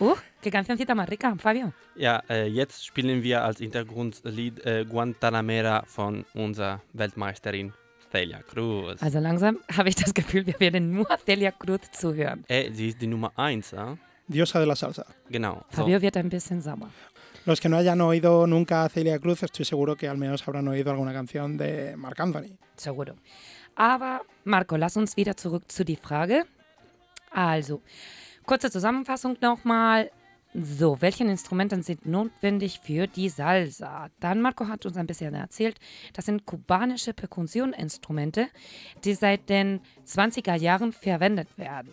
Uh, 0.00 0.14
qué 0.44 0.50
cancioncita 0.50 0.94
más 0.94 1.08
rica, 1.08 1.34
Fabio. 1.38 1.72
Ja, 1.96 2.22
äh, 2.28 2.46
jetzt 2.46 2.84
spielen 2.84 3.22
wir 3.22 3.42
als 3.42 3.58
Hintergrundlied 3.58 4.64
äh, 4.66 4.84
Guantanamera 4.84 5.84
von 5.86 6.26
unserer 6.34 6.82
Weltmeisterin 6.92 7.72
Celia 8.12 8.42
Cruz. 8.42 9.02
Also 9.02 9.18
langsam 9.20 9.58
habe 9.74 9.88
ich 9.88 9.96
das 9.96 10.12
Gefühl, 10.12 10.46
wir 10.46 10.60
werden 10.60 10.92
nur 10.92 11.08
Celia 11.24 11.50
Cruz 11.50 11.90
zuhören. 11.92 12.44
Äh, 12.48 12.70
sie 12.72 12.90
ist 12.90 13.00
die 13.00 13.06
Nummer 13.06 13.32
1, 13.36 13.70
ja? 13.70 13.96
Diosa 14.28 14.58
de 14.58 14.68
la 14.68 14.76
salsa. 14.76 15.06
Genau. 15.30 15.64
So. 15.70 15.82
Fabio 15.82 16.00
wird 16.00 16.16
ein 16.16 16.28
bisschen 16.28 16.60
sauer. 16.60 16.90
Los 17.46 17.60
que 17.60 17.68
no 17.68 17.76
hayan 17.76 18.00
oído 18.00 18.46
nunca 18.46 18.84
a 18.84 18.88
Celia 18.88 19.18
Cruz, 19.18 19.42
estoy 19.42 19.64
seguro 19.64 19.96
que 19.96 20.08
al 20.08 20.16
menos 20.16 20.46
habrán 20.46 20.68
oído 20.68 20.90
alguna 20.90 21.12
canción 21.12 21.56
de 21.56 21.96
Marc 21.96 22.20
Anthony. 22.20 22.56
Seguro. 22.76 23.16
Aber 23.76 24.22
Marco, 24.44 24.76
lass 24.76 24.96
uns 24.96 25.16
wieder 25.16 25.36
zurück 25.36 25.64
zu 25.70 25.84
die 25.84 25.96
Frage. 25.96 26.44
Also, 27.30 27.82
kurze 28.46 28.70
Zusammenfassung 28.70 29.36
nochmal. 29.40 30.10
So, 30.56 31.00
welche 31.00 31.24
Instrumente 31.24 31.82
sind 31.82 32.06
notwendig 32.06 32.78
für 32.80 33.08
die 33.08 33.28
Salsa? 33.28 34.08
Dann, 34.20 34.40
Marco 34.40 34.68
hat 34.68 34.86
uns 34.86 34.96
ein 34.96 35.08
bisschen 35.08 35.34
erzählt, 35.34 35.80
das 36.12 36.26
sind 36.26 36.46
kubanische 36.46 37.12
Perkussioninstrumente, 37.12 38.46
die 39.02 39.14
seit 39.14 39.48
den 39.48 39.80
20er 40.06 40.54
Jahren 40.54 40.92
verwendet 40.92 41.48
werden, 41.58 41.90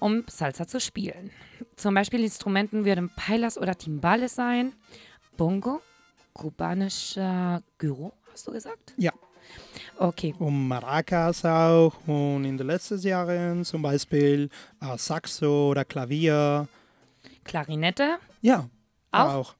um 0.00 0.24
Salsa 0.26 0.66
zu 0.66 0.80
spielen. 0.80 1.30
Zum 1.76 1.94
Beispiel 1.94 2.24
Instrumenten 2.24 2.86
würden 2.86 3.10
Peilas 3.14 3.58
oder 3.58 3.74
Timbales 3.74 4.34
sein, 4.34 4.72
Bongo, 5.36 5.82
kubanischer 6.32 7.62
Gyro, 7.76 8.14
hast 8.32 8.48
du 8.48 8.52
gesagt? 8.52 8.94
Ja. 8.96 9.12
Okay, 9.98 10.34
Und 10.38 10.66
Maracas 10.66 11.44
auch 11.44 11.92
und 12.06 12.46
in 12.46 12.56
den 12.56 12.66
letzten 12.66 12.98
Jahren 13.00 13.64
zum 13.66 13.82
Beispiel 13.82 14.48
äh, 14.80 14.96
Saxo 14.96 15.70
oder 15.70 15.84
Klavier. 15.84 16.66
Klarinette 17.46 18.18
Ja, 18.42 18.68
Auch? 19.12 19.34
auch. 19.34 19.54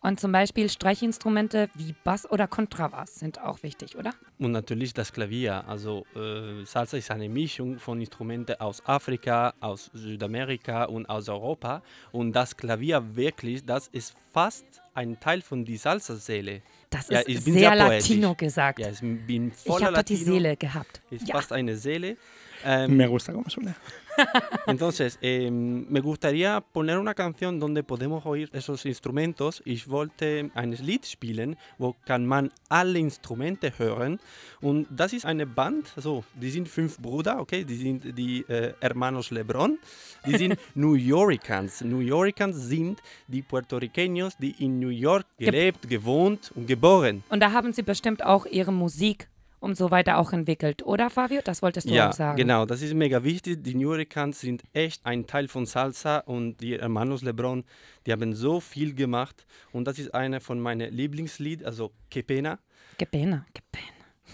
und 0.00 0.20
zum 0.20 0.32
Beispiel 0.32 0.68
Streichinstrumente 0.68 1.70
wie 1.74 1.94
Bass 2.04 2.30
oder 2.30 2.46
Kontrabass 2.46 3.14
sind 3.16 3.40
auch 3.40 3.62
wichtig, 3.62 3.96
oder? 3.96 4.10
Und 4.38 4.52
natürlich 4.52 4.92
das 4.92 5.12
Klavier. 5.12 5.64
Also 5.66 6.04
äh, 6.14 6.64
Salsa 6.66 6.96
ist 6.98 7.10
eine 7.10 7.28
Mischung 7.28 7.78
von 7.78 8.00
Instrumenten 8.00 8.60
aus 8.60 8.84
Afrika, 8.86 9.54
aus 9.60 9.90
Südamerika 9.94 10.84
und 10.84 11.06
aus 11.06 11.28
Europa. 11.28 11.82
Und 12.12 12.32
das 12.32 12.54
Klavier 12.56 13.02
wirklich, 13.16 13.64
das 13.64 13.88
ist 13.88 14.14
fast 14.32 14.66
ein 14.92 15.18
Teil 15.18 15.40
von 15.40 15.64
die 15.64 15.76
Salsa-Seele. 15.76 16.62
Das 16.90 17.08
Ja, 17.08 17.20
ist 17.20 17.28
ich 17.28 17.44
bin 17.44 17.54
sehr, 17.54 17.70
sehr 17.70 17.86
poetisch. 17.86 18.08
Latino 18.10 18.34
gesagt. 18.34 18.78
Ja, 18.80 18.90
ich 18.90 19.00
bin 19.00 19.48
ich 19.48 19.54
voller 19.54 19.86
habe 19.86 19.94
dort 19.96 20.08
die 20.08 20.14
Latino. 20.16 20.32
Seele 20.34 20.56
gehabt. 20.56 21.00
Ist 21.10 21.26
Ja. 21.28 21.34
fast 21.36 21.52
eine 21.52 21.76
Seele. 21.76 22.16
Ähm, 22.64 22.96
Me 22.96 23.06
gusta 23.06 23.32
cómo 23.32 23.48
suena. 23.50 23.76
Entonces, 24.66 25.18
eh, 25.20 25.50
me 25.50 26.00
gustaría 26.00 26.60
poner 26.60 26.98
una 26.98 27.14
canción 27.14 27.58
donde 27.60 27.82
podemos 27.82 28.24
oír 28.26 28.48
esos 28.52 28.86
instrumentos. 28.86 29.62
Ich 29.64 29.88
wollte 29.88 30.50
ein 30.54 30.72
Lied 30.72 31.04
spielen, 31.04 31.56
wo 31.78 31.96
kann 32.06 32.26
man 32.26 32.52
alle 32.68 32.98
Instrumente 32.98 33.72
hören. 33.78 34.20
Und 34.60 34.86
das 34.90 35.12
ist 35.12 35.26
eine 35.26 35.46
Band, 35.46 35.92
also 35.96 36.24
die 36.34 36.50
sind 36.50 36.68
fünf 36.68 36.98
Brüder, 36.98 37.40
okay, 37.40 37.64
die 37.64 37.76
sind 37.76 38.16
die 38.16 38.42
äh, 38.48 38.74
Hermanos 38.80 39.30
Lebron. 39.30 39.78
Die 40.26 40.36
sind 40.36 40.58
New 40.74 40.94
Yorkers. 40.94 41.82
New 41.82 42.00
Yorkers 42.00 42.56
sind 42.56 43.02
die 43.26 43.42
Puertorriqueños, 43.42 44.36
die 44.38 44.54
in 44.64 44.78
New 44.78 44.88
York 44.88 45.26
gelebt, 45.38 45.88
gewohnt 45.88 46.52
und 46.54 46.66
geboren. 46.66 47.22
Und 47.28 47.40
da 47.40 47.52
haben 47.52 47.72
sie 47.72 47.82
bestimmt 47.82 48.24
auch 48.24 48.46
ihre 48.46 48.72
Musik 48.72 49.28
und 49.64 49.76
so 49.76 49.90
weiter 49.90 50.18
auch 50.18 50.32
entwickelt, 50.32 50.84
oder 50.84 51.10
Fabio? 51.10 51.40
Das 51.42 51.62
wolltest 51.62 51.88
du 51.88 51.94
Ja, 51.94 52.08
auch 52.10 52.12
sagen. 52.12 52.36
genau, 52.36 52.66
das 52.66 52.82
ist 52.82 52.94
mega 52.94 53.24
wichtig. 53.24 53.62
Die 53.64 53.74
New 53.74 53.92
Yorkers 53.94 54.40
sind 54.40 54.62
echt 54.72 55.04
ein 55.04 55.26
Teil 55.26 55.48
von 55.48 55.66
Salsa 55.66 56.18
und 56.18 56.58
die 56.60 56.78
Hermanos 56.78 57.22
Lebron, 57.22 57.64
die 58.06 58.12
haben 58.12 58.34
so 58.34 58.60
viel 58.60 58.94
gemacht 58.94 59.46
und 59.72 59.86
das 59.88 59.98
ist 59.98 60.14
eine 60.14 60.40
von 60.40 60.60
meinen 60.60 60.92
Lieblingslied, 60.92 61.64
also 61.64 61.90
Que 62.10 62.22
Pena. 62.22 62.58
Qué 62.98 63.06
pena, 63.06 63.44
qué 63.52 63.62
pena. 63.72 63.86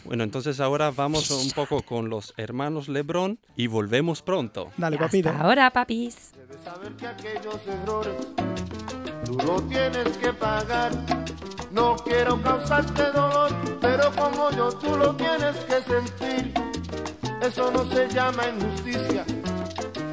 Bueno, 0.04 0.22
entonces 0.24 0.60
ahora 0.60 0.90
vamos 0.90 1.30
un 1.30 1.50
poco 1.52 1.82
con 1.82 2.10
los 2.10 2.32
hermanos 2.36 2.88
Lebron 2.88 3.38
y 3.56 3.66
volvemos 3.68 4.22
pronto. 4.22 4.70
Dale, 4.76 4.98
papito. 4.98 5.28
Hasta 5.30 5.42
ahora, 5.42 5.70
papis. 5.70 6.32
Debes 6.36 6.62
saber 6.62 6.92
que 6.96 7.06
aquellos 7.06 7.58
errores 7.66 8.16
tú 9.30 9.46
lo 9.46 9.62
tienes 9.62 10.16
que 10.18 10.32
pagar. 10.32 10.90
No 11.70 11.96
quiero 11.96 12.40
causarte 12.42 13.02
dolor, 13.12 13.50
pero 13.80 14.10
como 14.16 14.50
yo 14.50 14.72
tú 14.72 14.96
lo 14.96 15.14
tienes 15.14 15.56
que 15.68 15.82
sentir. 15.82 16.54
Eso 17.40 17.70
no 17.70 17.84
se 17.86 18.08
llama 18.08 18.42
injusticia, 18.48 19.24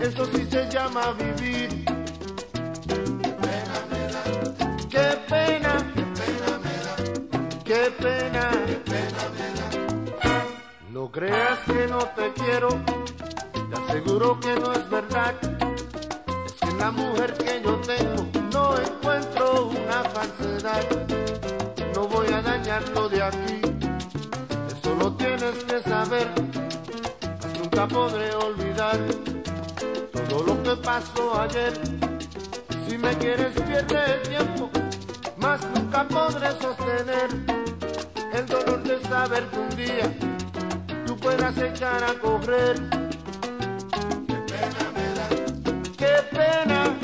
eso 0.02 0.26
sí 0.34 0.48
se 0.50 0.70
llama 0.70 1.14
vivir. 1.14 1.86
Qué 2.88 2.96
pena 3.12 3.78
me 3.92 4.04
da, 4.14 4.24
qué 4.90 5.08
pena 5.28 5.74
me 6.64 6.76
da, 6.86 7.64
qué 7.64 7.92
pena, 8.00 8.52
No 10.92 11.12
creas 11.12 11.60
que 11.66 11.88
no 11.88 12.00
te 12.00 12.34
quiero, 12.34 12.70
te 13.70 13.76
aseguro 13.84 14.40
que 14.40 14.56
no 14.56 14.72
es 14.74 14.90
verdad. 14.90 15.36
Es 16.46 16.54
que 16.54 16.78
la 16.78 16.92
mujer 16.92 17.34
que 17.34 17.62
yo 17.64 17.76
tengo 17.82 18.37
no 18.52 18.78
encuentro 18.78 19.68
una 19.68 20.04
falsedad. 20.04 20.84
No 21.96 22.08
voy 22.08 22.28
a 22.28 22.42
dañarlo 22.42 23.10
de 23.10 23.24
aquí, 23.24 23.62
eso 24.68 24.96
lo 24.96 25.14
tienes 25.14 25.64
que 25.64 25.82
saber. 25.82 26.28
Mas 27.42 27.60
nunca 27.60 27.88
podré 27.88 28.36
olvidar 28.36 29.00
todo 30.30 30.44
lo 30.44 30.64
que 30.64 30.76
pasó 30.78 31.42
ayer. 31.42 31.74
Si 32.88 32.98
me 32.98 33.14
quieres 33.18 33.54
pierde 33.62 34.14
el 34.14 34.22
tiempo, 34.30 34.70
mas 35.38 35.62
nunca 35.76 36.08
podré 36.08 36.50
sostener 36.62 37.30
el 38.34 38.46
dolor 38.46 38.84
de 38.84 39.02
saber 39.08 39.44
que 39.50 39.60
un 39.60 39.70
día 39.76 40.14
tú 41.06 41.18
puedas 41.18 41.58
echar 41.58 42.04
a 42.04 42.14
correr. 42.20 42.76
Qué 44.28 44.36
pena, 44.52 44.86
qué 45.98 46.36
pena 46.36 46.98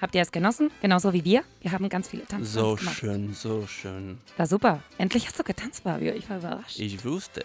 habt 0.00 0.14
ihr 0.14 0.22
es 0.22 0.32
genossen? 0.32 0.70
Genauso 0.80 1.12
wie 1.12 1.24
wir? 1.24 1.42
Wir 1.60 1.72
haben 1.72 1.88
ganz 1.88 2.08
viele 2.08 2.24
Tanzen 2.26 2.46
So 2.52 2.74
gemacht. 2.76 2.96
schön, 2.96 3.34
so 3.34 3.66
schön. 3.66 4.18
War 4.36 4.46
super. 4.46 4.82
Endlich 4.98 5.26
hast 5.26 5.38
du 5.38 5.42
getanzt, 5.44 5.82
Fabio. 5.82 6.12
Ich 6.14 6.28
war 6.30 6.38
überrascht. 6.38 6.78
Ich 6.78 7.04
wusste, 7.04 7.44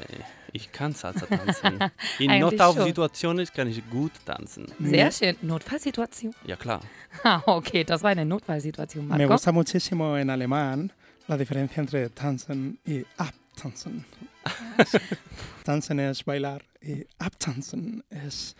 ich 0.54 0.72
kann 0.72 0.94
Salsa 0.94 1.26
tanzen. 1.26 1.80
In 2.20 2.30
Eigentlich 2.32 2.60
Notaufsituationen 2.60 3.46
kann 3.54 3.68
ich 3.68 3.82
gut 3.90 4.12
tanzen. 4.26 4.68
Sehr 4.80 5.12
schön. 5.12 5.36
Notfallsituation. 5.42 6.34
Ja 6.46 6.56
klar. 6.56 6.82
Ah, 7.24 7.42
okay, 7.46 7.84
das 7.86 8.04
war 8.04 8.10
eine 8.10 8.26
Notfallsituation, 8.26 9.08
Me 9.08 9.18
Marco. 9.18 9.34
gusta 9.34 9.52
muchísimo 9.54 10.18
en 10.18 10.30
alemán 10.30 10.92
la 11.28 11.38
diferencia 11.38 11.80
entre 11.82 12.10
tanzen 12.10 12.78
y 12.86 13.06
abtanzen. 13.18 14.04
tanzen 15.64 16.00
es 16.00 16.24
bailar 16.24 16.62
y 16.82 17.06
abtanzen 17.18 18.04
es 18.10 18.56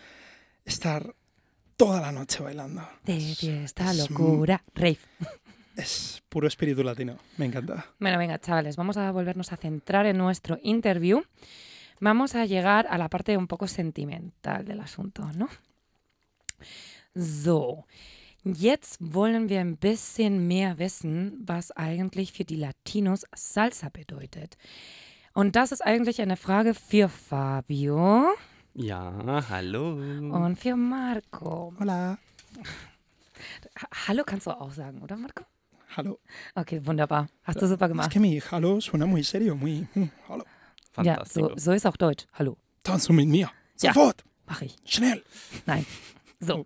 estar 0.64 1.14
toda 1.76 2.00
la 2.00 2.12
noche 2.12 2.42
bailando. 2.42 2.82
De 3.04 3.20
fiesta, 3.20 3.90
es 3.90 4.10
locura, 4.10 4.62
rave. 4.74 4.98
Es 5.76 6.22
puro 6.28 6.48
espíritu 6.48 6.82
latino. 6.82 7.18
Me 7.36 7.44
encanta. 7.44 7.84
Bueno, 7.98 8.18
venga, 8.18 8.38
chavales, 8.38 8.76
vamos 8.76 8.96
a 8.96 9.10
volvernos 9.12 9.52
a 9.52 9.56
centrar 9.56 10.06
en 10.06 10.16
nuestro 10.16 10.58
interview. 10.62 11.22
Vamos 12.00 12.34
a 12.34 12.46
llegar 12.46 12.86
a 12.88 12.98
la 12.98 13.08
parte 13.08 13.36
un 13.36 13.46
poco 13.46 13.66
sentimental 13.66 14.64
del 14.64 14.80
asunto, 14.80 15.30
¿no? 15.34 15.48
So, 17.14 17.86
jetzt 18.44 18.96
wollen 19.00 19.48
wir 19.48 19.60
ein 19.60 19.76
bisschen 19.76 20.46
mehr 20.46 20.78
wissen, 20.78 21.42
was 21.46 21.72
eigentlich 21.76 22.32
für 22.32 22.44
die 22.44 22.56
Latinos 22.56 23.24
Salsa 23.34 23.88
bedeutet. 23.90 24.56
Und 25.34 25.56
das 25.56 25.72
ist 25.72 25.82
eigentlich 25.82 26.20
eine 26.20 26.36
Frage 26.36 26.74
für 26.74 27.08
Fabio 27.08 28.26
Ja, 28.78 29.42
hallo. 29.48 29.94
und 29.94 30.58
für 30.58 30.76
Marco. 30.76 31.72
Hola. 31.80 32.18
Ha- 33.80 33.88
Hallo 34.08 34.22
kannst 34.24 34.46
du 34.46 34.50
auch 34.50 34.70
sagen, 34.72 35.00
oder 35.02 35.16
Marco? 35.16 35.44
Hallo. 35.96 36.18
Okay, 36.54 36.84
wunderbar. 36.86 37.28
Hast 37.44 37.60
du 37.62 37.66
super 37.66 37.86
Es 37.86 37.90
gemacht. 37.90 38.10
que 38.12 38.20
mi 38.20 38.38
hallo 38.40 38.80
suena 38.80 39.06
muy 39.06 39.22
serio, 39.22 39.54
muy... 39.56 39.86
mm, 39.94 40.10
hallo. 40.28 40.44
Ja, 41.02 41.24
so, 41.24 41.52
so 41.56 41.72
ist 41.72 41.86
auch 41.86 41.96
Deutsch. 41.96 42.26
Hallo, 42.34 42.56
Tanzu 42.82 43.12
mit 43.12 43.28
mir. 43.28 43.50
Ja. 43.80 43.92
Sofort. 43.94 44.24
mach 44.46 44.60
ich. 44.62 44.76
Schnell. 44.84 45.22
Nein. 45.66 45.84
So. 46.40 46.64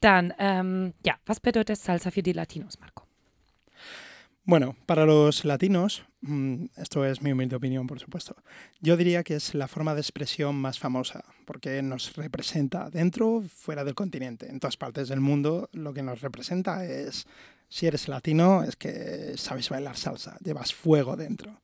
Dann, 0.00 0.32
ähm, 0.38 0.94
ja, 1.04 1.14
was 1.26 1.40
bedeutet 1.40 1.78
Salsa 1.78 2.10
für 2.10 2.22
die 2.22 2.32
Latinos, 2.32 2.78
Marco? 2.80 3.05
Bueno, 4.48 4.76
para 4.86 5.06
los 5.06 5.44
latinos, 5.44 6.04
mm, 6.20 6.66
esto 6.76 7.04
es 7.04 7.20
mi 7.20 7.32
humilde 7.32 7.56
opinión, 7.56 7.88
por 7.88 7.98
supuesto, 7.98 8.36
yo 8.80 8.96
diría 8.96 9.24
que 9.24 9.34
es 9.34 9.56
la 9.56 9.66
forma 9.66 9.92
de 9.96 10.00
expresión 10.00 10.54
más 10.54 10.78
famosa, 10.78 11.24
porque 11.44 11.82
nos 11.82 12.14
representa 12.14 12.88
dentro, 12.88 13.42
fuera 13.42 13.82
del 13.82 13.96
continente, 13.96 14.48
en 14.48 14.60
todas 14.60 14.76
partes 14.76 15.08
del 15.08 15.20
mundo, 15.20 15.68
lo 15.72 15.92
que 15.92 16.04
nos 16.04 16.20
representa 16.20 16.84
es, 16.84 17.26
si 17.68 17.88
eres 17.88 18.06
latino, 18.06 18.62
es 18.62 18.76
que 18.76 19.32
sabes 19.36 19.68
bailar 19.68 19.96
salsa, 19.96 20.38
llevas 20.44 20.72
fuego 20.72 21.16
dentro. 21.16 21.60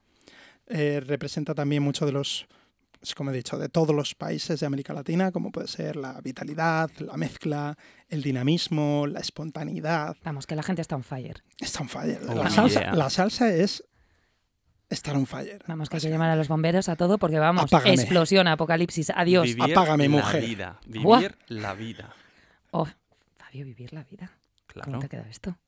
Eh, 0.67 1.01
representa 1.07 1.55
también 1.55 1.85
mucho 1.85 2.05
de 2.05 2.11
los, 2.11 2.49
como 3.17 3.31
he 3.31 3.35
dicho, 3.35 3.59
de 3.59 3.69
todos 3.69 3.95
los 3.95 4.15
países 4.15 4.61
de 4.61 4.67
América 4.67 4.93
Latina, 4.93 5.33
como 5.33 5.51
puede 5.51 5.69
ser 5.69 5.97
la 5.97 6.21
vitalidad, 6.21 6.91
la 6.99 7.17
mezcla, 7.17 7.77
el 8.09 8.23
dinamismo, 8.23 9.07
la 9.07 9.21
espontaneidad. 9.21 10.17
Vamos, 10.25 10.47
que 10.47 10.55
la 10.55 10.63
gente 10.63 10.83
está 10.83 10.97
on 10.97 11.03
fire. 11.03 11.43
Está 11.59 11.81
on 11.81 11.89
fire. 11.89 12.21
Oh, 12.29 12.35
la, 12.35 12.51
salsa, 12.51 12.95
la 12.95 13.11
salsa 13.11 13.53
es 13.53 13.85
estar 14.89 15.17
on 15.17 15.27
fire. 15.27 15.63
Vamos, 15.67 15.89
que 15.89 15.97
hay 15.97 16.03
que 16.03 16.11
llamar 16.11 16.31
a 16.31 16.37
los 16.37 16.49
bomberos 16.49 16.89
a 16.89 16.97
todo 16.97 17.19
porque 17.19 17.39
vamos, 17.39 17.65
Apágame. 17.65 17.95
explosión, 17.95 18.47
apocalipsis, 18.47 19.11
adiós. 19.11 19.45
Vivir 19.45 19.73
Apágame, 19.73 20.05
la 20.09 20.17
mujer. 20.17 20.45
vida. 20.45 20.81
Vivir 20.87 21.37
la 21.49 21.75
vida. 21.75 22.15
Oh, 22.71 22.87
Fabio, 23.37 23.67
vivir 23.67 23.93
la 23.93 24.05
vida. 24.05 24.31
Claro. 24.67 24.87
¿Cómo 24.87 24.99
te 25.01 25.07
ha 25.07 25.09
quedado 25.09 25.29
esto? 25.29 25.59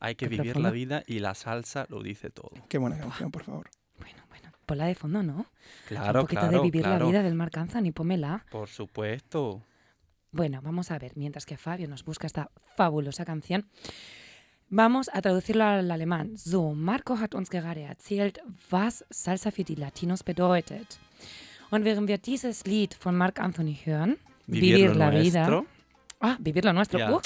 Hay 0.00 0.16
que 0.16 0.28
vivir 0.28 0.52
profundo. 0.52 0.68
la 0.68 0.72
vida 0.72 1.02
y 1.06 1.20
la 1.20 1.34
salsa 1.34 1.86
lo 1.88 2.02
dice 2.02 2.28
todo. 2.30 2.50
Qué 2.68 2.76
buena 2.78 2.98
canción, 2.98 3.30
por 3.30 3.44
favor. 3.44 3.70
Bueno, 3.98 4.22
bueno, 4.28 4.43
ponla 4.64 4.86
de 4.86 4.94
fondo, 4.94 5.22
¿no? 5.22 5.46
Claro, 5.88 6.20
Un 6.20 6.26
poquito 6.26 6.40
claro, 6.42 6.56
de 6.58 6.62
vivir 6.62 6.82
claro. 6.82 7.04
la 7.04 7.10
vida 7.10 7.22
del 7.22 7.34
Marc 7.34 7.56
Anthony, 7.56 7.92
pómela. 7.92 8.44
Por 8.50 8.68
supuesto. 8.68 9.62
Bueno, 10.32 10.60
vamos 10.62 10.90
a 10.90 10.98
ver, 10.98 11.12
mientras 11.14 11.46
que 11.46 11.56
Fabio 11.56 11.86
nos 11.88 12.04
busca 12.04 12.26
esta 12.26 12.50
fabulosa 12.76 13.24
canción, 13.24 13.68
vamos 14.68 15.08
a 15.12 15.22
traducirlo 15.22 15.64
al 15.64 15.90
alemán. 15.90 16.36
So, 16.36 16.74
Marco 16.74 17.16
hat 17.16 17.34
uns 17.34 17.48
gerade 17.50 17.82
erzählt, 17.82 18.40
was 18.70 19.04
Salsa 19.10 19.50
für 19.50 19.64
die 19.64 19.76
Latinos 19.76 20.22
bedeutet. 20.24 20.98
Und 21.70 21.84
während 21.84 22.08
wir 22.08 22.18
dieses 22.18 22.64
Lied 22.66 22.94
von 22.94 23.16
Marc 23.16 23.38
Anthony 23.40 23.78
hören, 23.84 24.16
Vivir, 24.46 24.88
lo 24.92 24.98
la 24.98 25.10
nuestro. 25.10 25.60
vida. 25.60 25.64
Ah, 26.20 26.36
Vivir 26.40 26.64
lo 26.64 26.72
nuestro. 26.72 26.98
Ja. 26.98 27.12
Uh, 27.16 27.20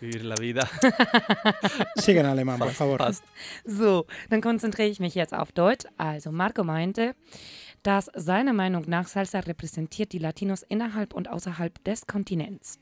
Vivir 0.00 0.24
la 0.24 0.36
vida. 0.36 0.68
Sigue 1.96 2.20
en 2.20 2.26
alemán, 2.26 2.58
por 2.58 2.70
favor. 2.70 2.98
Passt. 2.98 3.24
So, 3.64 4.06
dann 4.28 4.40
konzentriere 4.40 4.88
ich 4.88 5.00
mich 5.00 5.14
jetzt 5.14 5.32
auf 5.32 5.52
Deutsch. 5.52 5.86
Also, 5.96 6.32
Marco 6.32 6.64
meinte, 6.64 7.14
dass 7.82 8.10
seiner 8.14 8.52
Meinung 8.52 8.84
nach 8.88 9.08
Salsa 9.08 9.40
repräsentiert 9.40 10.12
die 10.12 10.18
Latinos 10.18 10.62
innerhalb 10.62 11.14
und 11.14 11.30
außerhalb 11.30 11.82
des 11.84 12.06
Kontinents. 12.06 12.78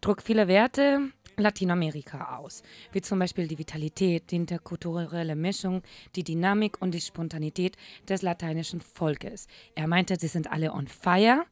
Druckt 0.00 0.22
viele 0.22 0.48
Werte 0.48 1.12
Lateinamerika 1.36 2.36
aus, 2.36 2.62
wie 2.92 3.00
zum 3.00 3.18
Beispiel 3.18 3.48
die 3.48 3.58
Vitalität, 3.58 4.30
die 4.30 4.36
interkulturelle 4.36 5.36
Mischung, 5.36 5.82
die 6.14 6.24
Dynamik 6.24 6.80
und 6.82 6.92
die 6.92 7.00
Spontanität 7.00 7.76
des 8.08 8.22
lateinischen 8.22 8.80
Volkes. 8.80 9.46
Er 9.74 9.86
meinte, 9.86 10.16
sie 10.18 10.28
sind 10.28 10.50
alle 10.50 10.72
on 10.72 10.88
fire. 10.88 11.44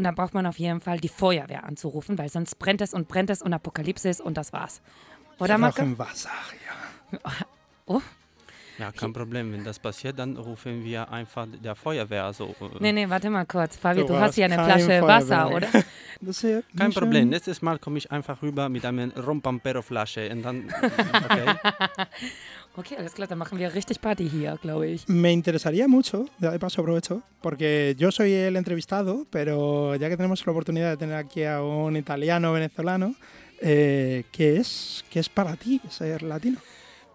Und 0.00 0.04
dann 0.04 0.14
braucht 0.14 0.32
man 0.32 0.46
auf 0.46 0.58
jeden 0.58 0.80
Fall 0.80 0.98
die 0.98 1.10
Feuerwehr 1.10 1.64
anzurufen, 1.64 2.16
weil 2.16 2.30
sonst 2.30 2.58
brennt 2.58 2.80
es 2.80 2.94
und 2.94 3.06
brennt 3.06 3.28
es 3.28 3.42
und 3.42 3.52
Apokalypse 3.52 4.08
ist 4.08 4.22
und 4.22 4.38
das 4.38 4.50
war's. 4.50 4.80
Oder, 5.38 5.56
Wir 5.56 5.58
Marco? 5.58 5.76
brauchen 5.76 5.98
Wasser, 5.98 6.30
ja. 7.12 7.18
Oh, 7.84 8.00
Ja, 8.78 8.90
kein 8.92 9.12
Problem. 9.12 9.52
Wenn 9.52 9.62
das 9.62 9.78
passiert, 9.78 10.18
dann 10.18 10.38
rufen 10.38 10.82
wir 10.82 11.10
einfach 11.10 11.46
der 11.62 11.74
Feuerwehr. 11.74 12.24
Also, 12.24 12.46
äh, 12.62 12.64
Nee, 12.78 12.92
nee, 12.92 13.10
warte 13.10 13.28
mal 13.28 13.44
kurz. 13.44 13.76
Fabio, 13.76 14.06
Du 14.06 14.14
du, 14.14 14.20
hast 14.20 14.36
hier 14.36 14.46
eine 14.46 14.54
Flasche 14.54 14.86
Feuerwehr. 14.86 15.06
Wasser, 15.06 15.50
oder? 15.50 15.68
Das 16.22 16.36
ist 16.36 16.50
ja 16.50 16.60
Kein 16.78 16.92
Problem. 16.92 17.28
Nächstes 17.28 17.60
Mal 17.60 17.78
komme 17.78 17.98
ich 17.98 18.10
einfach 18.10 18.40
rüber 18.42 18.70
mit 18.70 18.84
einer 18.86 19.14
Rompampero-Flasche 19.18 20.30
und 20.30 20.42
dann. 20.42 20.64
Okay. 21.24 21.54
Okay, 22.76 22.96
alles 22.96 23.14
klar, 23.14 23.26
dann 23.26 23.38
machen 23.38 23.58
wir 23.58 23.74
richtig 23.74 24.00
Party 24.00 24.28
hier, 24.30 24.56
glaube 24.62 24.86
ich. 24.86 25.08
Me 25.08 25.32
interesaría 25.32 25.88
mucho, 25.88 26.26
ya 26.38 26.52
de 26.52 26.58
paso 26.58 26.82
aprovecho, 26.82 27.22
porque 27.42 27.96
yo 27.98 28.12
soy 28.12 28.32
el 28.32 28.56
entrevistado, 28.56 29.26
pero 29.30 29.96
ya 29.96 30.08
que 30.08 30.16
tenemos 30.16 30.46
la 30.46 30.52
oportunidad 30.52 30.90
de 30.90 30.96
tener 30.96 31.16
aquí 31.16 31.44
a 31.44 31.62
un 31.62 31.96
italiano 31.96 32.52
venezolano, 32.52 33.14
eh, 33.60 34.24
¿qué, 34.30 34.56
es, 34.56 35.04
¿qué 35.10 35.18
es 35.18 35.28
para 35.28 35.56
ti 35.56 35.80
ser 35.90 36.22
latino? 36.22 36.58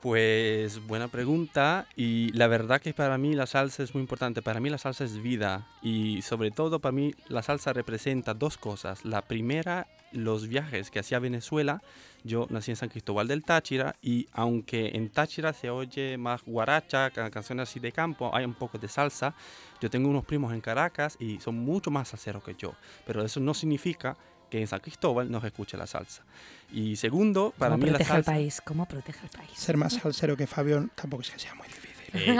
Pues 0.01 0.85
buena 0.85 1.07
pregunta 1.07 1.87
y 1.95 2.31
la 2.33 2.45
verdad 2.45 2.79
que 2.79 2.93
para 2.93 3.17
mí 3.17 3.33
la 3.33 3.47
salsa 3.47 3.81
es 3.81 3.95
muy 3.95 4.01
importante. 4.01 4.43
Para 4.43 4.59
mí 4.59 4.69
la 4.69 4.77
salsa 4.77 5.03
es 5.03 5.19
vida 5.19 5.67
y 5.81 6.21
sobre 6.21 6.51
todo 6.51 6.77
para 6.79 6.91
mí 6.91 7.15
la 7.27 7.41
salsa 7.41 7.73
representa 7.73 8.35
dos 8.35 8.57
cosas. 8.57 9.03
La 9.03 9.23
primera, 9.23 9.87
los 10.11 10.47
viajes 10.47 10.91
que 10.91 10.99
hacía 10.99 11.17
a 11.17 11.21
Venezuela. 11.21 11.81
Yo 12.27 12.47
nací 12.49 12.71
en 12.71 12.77
San 12.77 12.89
Cristóbal 12.89 13.27
del 13.27 13.43
Táchira 13.43 13.95
y 14.01 14.27
aunque 14.33 14.89
en 14.95 15.09
Táchira 15.09 15.53
se 15.53 15.69
oye 15.69 16.17
más 16.17 16.41
guaracha, 16.43 17.11
ca- 17.11 17.29
canciones 17.29 17.69
así 17.69 17.79
de 17.79 17.91
campo, 17.91 18.35
hay 18.35 18.43
un 18.45 18.55
poco 18.55 18.79
de 18.79 18.87
salsa. 18.87 19.35
Yo 19.79 19.89
tengo 19.91 20.09
unos 20.09 20.25
primos 20.25 20.51
en 20.51 20.59
Caracas 20.59 21.17
y 21.19 21.39
son 21.39 21.55
mucho 21.55 21.91
más 21.91 22.07
salseros 22.09 22.43
que 22.43 22.55
yo, 22.55 22.73
pero 23.05 23.23
eso 23.23 23.39
no 23.39 23.53
significa 23.53 24.17
que 24.49 24.59
en 24.59 24.67
San 24.67 24.79
Cristóbal 24.79 25.29
no 25.29 25.39
se 25.39 25.47
escuche 25.47 25.77
la 25.77 25.85
salsa. 25.85 26.23
Y 26.71 26.95
segundo, 26.95 27.53
para 27.57 27.75
¿Cómo 27.75 27.85
mí 27.85 27.91
la 27.91 27.97
protege 27.97 28.11
al 28.13 28.23
salsa... 28.23 28.31
país? 28.31 28.61
¿Cómo 28.61 28.85
protege 28.87 29.19
al 29.21 29.29
país? 29.29 29.51
Ser 29.53 29.77
más 29.77 29.93
salsero 29.93 30.35
que 30.35 30.47
Fabio 30.47 30.89
tampoco 30.95 31.21
es 31.21 31.29
que 31.29 31.39
sea 31.39 31.53
muy 31.53 31.67
difícil. 31.67 31.84
Eh, 32.13 32.31
eh, 32.31 32.37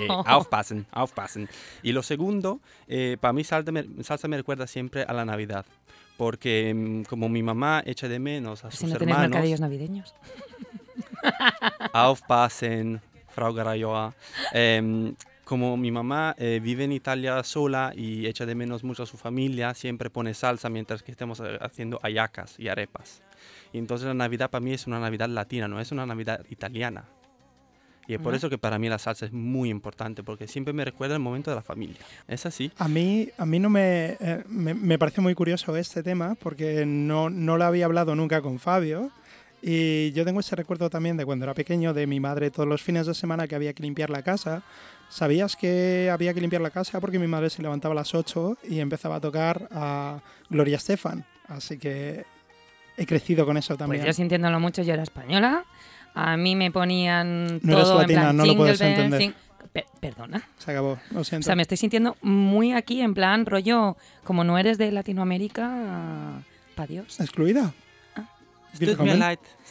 eh, 0.00 0.08
aufpassen, 0.26 0.86
aufpassen. 0.90 1.48
Y 1.82 1.92
lo 1.92 2.02
segundo, 2.02 2.60
eh, 2.86 3.16
para 3.20 3.32
mí 3.32 3.44
salsa 3.44 3.72
me, 3.72 3.84
salsa 4.02 4.28
me 4.28 4.36
recuerda 4.36 4.66
siempre 4.66 5.02
a 5.02 5.12
la 5.12 5.24
Navidad. 5.24 5.66
Porque 6.16 6.74
mm, 6.74 7.02
como 7.02 7.28
mi 7.28 7.42
mamá 7.42 7.82
echa 7.86 8.08
de 8.08 8.18
menos 8.18 8.64
a 8.64 8.70
Si 8.70 8.78
sus 8.78 8.90
no 8.90 8.98
tenéis 8.98 9.16
hermanos, 9.16 9.30
mercadillos 9.30 9.60
navideños. 9.60 10.14
aufpassen, 11.92 13.00
Frau 13.28 13.54
Garayoa. 13.54 14.14
Em, 14.52 15.14
como 15.44 15.76
mi 15.78 15.90
mamá 15.90 16.34
eh, 16.36 16.60
vive 16.62 16.84
en 16.84 16.92
Italia 16.92 17.42
sola 17.42 17.92
y 17.96 18.26
echa 18.26 18.44
de 18.44 18.54
menos 18.54 18.84
mucho 18.84 19.04
a 19.04 19.06
su 19.06 19.16
familia, 19.16 19.72
siempre 19.74 20.10
pone 20.10 20.34
salsa 20.34 20.68
mientras 20.68 21.02
que 21.02 21.10
estemos 21.10 21.40
haciendo 21.60 21.98
ayacas 22.02 22.58
y 22.58 22.68
arepas. 22.68 23.22
Y 23.72 23.78
entonces 23.78 24.08
la 24.08 24.14
Navidad 24.14 24.50
para 24.50 24.62
mí 24.62 24.72
es 24.72 24.86
una 24.86 25.00
Navidad 25.00 25.28
latina, 25.28 25.66
no 25.66 25.80
es 25.80 25.90
una 25.90 26.04
Navidad 26.04 26.44
italiana. 26.50 27.04
Y 28.08 28.14
es 28.14 28.20
por 28.20 28.34
eso 28.34 28.48
que 28.48 28.56
para 28.56 28.78
mí 28.78 28.88
la 28.88 28.98
salsa 28.98 29.26
es 29.26 29.32
muy 29.32 29.68
importante, 29.68 30.22
porque 30.22 30.48
siempre 30.48 30.72
me 30.72 30.82
recuerda 30.82 31.14
el 31.14 31.20
momento 31.20 31.50
de 31.50 31.56
la 31.56 31.62
familia. 31.62 31.98
Es 32.26 32.46
así. 32.46 32.72
A 32.78 32.88
mí, 32.88 33.28
a 33.36 33.44
mí 33.44 33.58
no 33.58 33.68
me, 33.68 34.16
eh, 34.18 34.42
me, 34.48 34.72
me 34.72 34.98
parece 34.98 35.20
muy 35.20 35.34
curioso 35.34 35.76
este 35.76 36.02
tema 36.02 36.34
porque 36.40 36.86
no, 36.86 37.28
no 37.28 37.58
lo 37.58 37.64
había 37.64 37.84
hablado 37.84 38.16
nunca 38.16 38.40
con 38.40 38.58
Fabio. 38.58 39.10
Y 39.60 40.12
yo 40.12 40.24
tengo 40.24 40.40
ese 40.40 40.56
recuerdo 40.56 40.88
también 40.88 41.16
de 41.18 41.26
cuando 41.26 41.44
era 41.44 41.52
pequeño, 41.52 41.92
de 41.92 42.06
mi 42.06 42.18
madre 42.18 42.50
todos 42.50 42.68
los 42.68 42.82
fines 42.82 43.06
de 43.06 43.14
semana 43.14 43.46
que 43.46 43.54
había 43.54 43.74
que 43.74 43.82
limpiar 43.82 44.08
la 44.08 44.22
casa. 44.22 44.62
¿Sabías 45.10 45.56
que 45.56 46.10
había 46.10 46.32
que 46.32 46.40
limpiar 46.40 46.62
la 46.62 46.70
casa? 46.70 47.00
Porque 47.00 47.18
mi 47.18 47.26
madre 47.26 47.50
se 47.50 47.60
levantaba 47.60 47.92
a 47.92 47.96
las 47.96 48.14
8 48.14 48.58
y 48.70 48.80
empezaba 48.80 49.16
a 49.16 49.20
tocar 49.20 49.68
a 49.70 50.20
Gloria 50.48 50.76
Estefan. 50.76 51.24
Así 51.48 51.78
que 51.78 52.24
he 52.96 53.06
crecido 53.06 53.44
con 53.44 53.56
eso 53.56 53.76
también. 53.76 54.02
Pues 54.02 54.14
yo 54.14 54.16
sintiéndolo 54.16 54.60
mucho, 54.60 54.82
yo 54.82 54.94
era 54.94 55.02
española. 55.02 55.64
A 56.20 56.36
mí 56.36 56.56
me 56.56 56.70
ponían 56.72 57.60
No 57.62 57.72
eres 57.74 57.84
todo 57.84 57.98
latina, 57.98 58.20
en 58.20 58.24
plan 58.24 58.36
no 58.38 58.44
lo 58.46 58.56
puedes 58.56 58.78
bells, 58.80 58.98
entender. 58.98 59.34
perdona. 60.00 60.48
Se 60.58 60.70
acabó, 60.72 60.98
lo 61.12 61.20
O 61.20 61.24
siento. 61.24 61.44
sea, 61.46 61.54
me 61.54 61.62
estoy 61.62 61.76
sintiendo 61.76 62.16
muy 62.22 62.72
aquí, 62.72 63.00
en 63.02 63.14
plan 63.14 63.46
rollo, 63.46 63.96
como 64.24 64.42
no 64.42 64.58
eres 64.58 64.78
de 64.78 64.90
Latinoamérica, 64.90 66.42
pa' 66.74 66.86
Dios. 66.86 67.20
¿Excluida? 67.20 67.72
Ah. 68.16 68.24
Es 68.72 68.80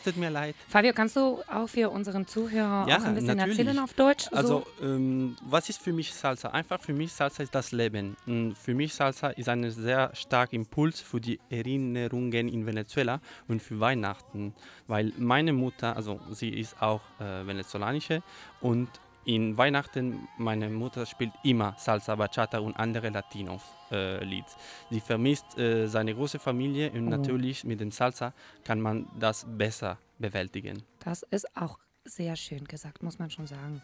tut 0.08 0.18
mir 0.18 0.30
leid. 0.30 0.56
Fabio, 0.68 0.94
kannst 0.94 1.16
du 1.16 1.40
auch 1.48 1.68
für 1.68 1.90
unseren 1.90 2.26
Zuhörer 2.26 2.88
Ja, 2.88 2.98
auch 2.98 3.04
ein 3.04 3.16
bisschen 3.16 3.38
natürlich. 3.38 3.60
erzählen 3.60 3.80
auf 3.80 3.94
Deutsch? 3.94 4.28
Also, 4.32 4.66
ähm, 4.82 5.36
was 5.42 5.70
ist 5.70 5.82
für 5.82 5.92
mich 5.94 6.14
Salsa? 6.14 6.50
Einfach 6.50 6.82
für 6.82 6.94
mich 6.94 7.12
Salsa 7.12 7.44
ist 7.44 7.54
das 7.54 7.72
Leben. 7.72 8.16
Und 8.26 8.58
für 8.58 8.74
mich 8.74 8.94
Salsa 8.94 9.30
ist 9.30 9.50
ein 9.50 9.70
sehr 9.72 10.12
starker 10.14 10.54
Impuls 10.54 11.02
für 11.02 11.20
die 11.20 11.40
Erinnerungen 11.50 12.48
in 12.48 12.66
Venezuela 12.66 13.20
und 13.48 13.62
für 13.62 13.80
Weihnachten, 13.80 14.54
weil 14.88 15.12
meine 15.18 15.54
Mutter, 15.54 15.96
also 15.96 16.20
sie 16.32 16.50
ist 16.50 16.82
auch 16.82 17.02
äh, 17.20 17.46
venezolanische 17.46 18.22
und 18.62 18.90
in 19.28 19.58
Weihnachten, 19.58 20.28
meine 20.38 20.70
Mutter 20.70 21.06
spielt 21.06 21.32
immer 21.44 21.76
Salsa, 21.78 22.16
Bachata 22.16 22.60
und 22.60 22.76
andere 22.78 23.10
Latino-Lieds. 23.10 24.56
Sie 24.90 25.00
vermisst 25.02 25.58
äh, 25.58 25.88
seine 25.88 26.16
große 26.16 26.40
Familie 26.40 26.92
und 26.92 27.08
Oh. 27.08 27.10
natürlich 27.10 27.64
mit 27.66 27.80
dem 27.82 27.92
Salsa 27.92 28.34
kann 28.64 28.80
man 28.80 29.06
das 29.20 29.46
besser 29.48 29.98
bewältigen. 30.18 30.82
Das 31.04 31.24
ist 31.24 31.46
auch 31.58 31.78
sehr 32.06 32.38
schön 32.38 32.64
gesagt, 32.66 33.04
muss 33.04 33.20
man 33.20 33.30
schon 33.30 33.48
sagen. 33.48 33.82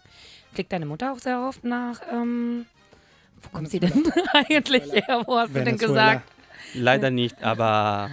Fliegt 0.53 0.71
deine 0.71 0.85
Mutter 0.85 1.11
auch 1.11 1.19
sehr 1.19 1.41
oft 1.41 1.63
nach, 1.65 1.99
ähm, 2.11 2.65
wo 3.41 3.49
kommt 3.49 3.69
sie 3.69 3.81
denn 3.81 3.91
eigentlich 4.33 4.91
her? 4.93 5.23
Wo 5.25 5.37
hast 5.37 5.49
du 5.49 5.55
denn 5.55 5.65
Venezuela. 5.79 6.13
gesagt? 6.13 6.31
Leider 6.73 7.11
nicht, 7.11 7.43
aber 7.43 8.11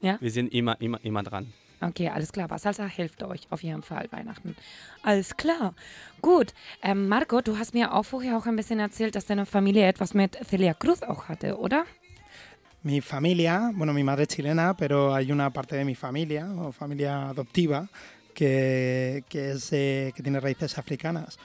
Ja? 0.00 0.18
wir 0.20 0.30
sind 0.32 0.52
immer, 0.52 0.80
immer, 0.80 0.98
immer 1.04 1.22
dran. 1.22 1.52
Okay, 1.82 2.08
alles 2.08 2.32
klar. 2.32 2.44
Aber 2.44 2.58
Salsa 2.58 2.86
hilft 2.86 3.22
euch 3.22 3.46
auf 3.50 3.62
jeden 3.62 3.82
Fall 3.82 4.06
Weihnachten. 4.12 4.54
Alles 5.02 5.36
klar. 5.36 5.74
Gut. 6.20 6.54
Ähm, 6.82 7.08
Marco, 7.08 7.40
du 7.40 7.58
hast 7.58 7.74
mir 7.74 7.92
auch 7.92 8.04
vorher 8.04 8.36
auch 8.36 8.46
ein 8.46 8.54
bisschen 8.54 8.78
erzählt, 8.78 9.16
dass 9.16 9.26
deine 9.26 9.46
Familie 9.46 9.86
etwas 9.88 10.14
mit 10.14 10.38
Celia 10.48 10.74
Cruz 10.74 11.02
auch 11.02 11.28
hatte, 11.28 11.58
oder? 11.58 11.84
Mi 12.84 13.00
familia, 13.00 13.70
bueno, 13.74 13.92
mi 13.92 14.02
madre 14.02 14.22
es 14.22 14.28
chilena, 14.28 14.74
pero 14.74 15.14
hay 15.14 15.30
una 15.30 15.50
parte 15.50 15.76
de 15.76 15.84
mi 15.84 15.94
familia, 15.94 16.50
o 16.58 16.72
familia 16.72 17.28
adoptiva, 17.28 17.88
que, 18.34 19.22
que 19.28 19.52
es, 19.52 19.72
eh, 19.72 20.12
que 20.16 20.22
tiene 20.22 20.40
raíces 20.40 20.78
africanas. 20.78 21.38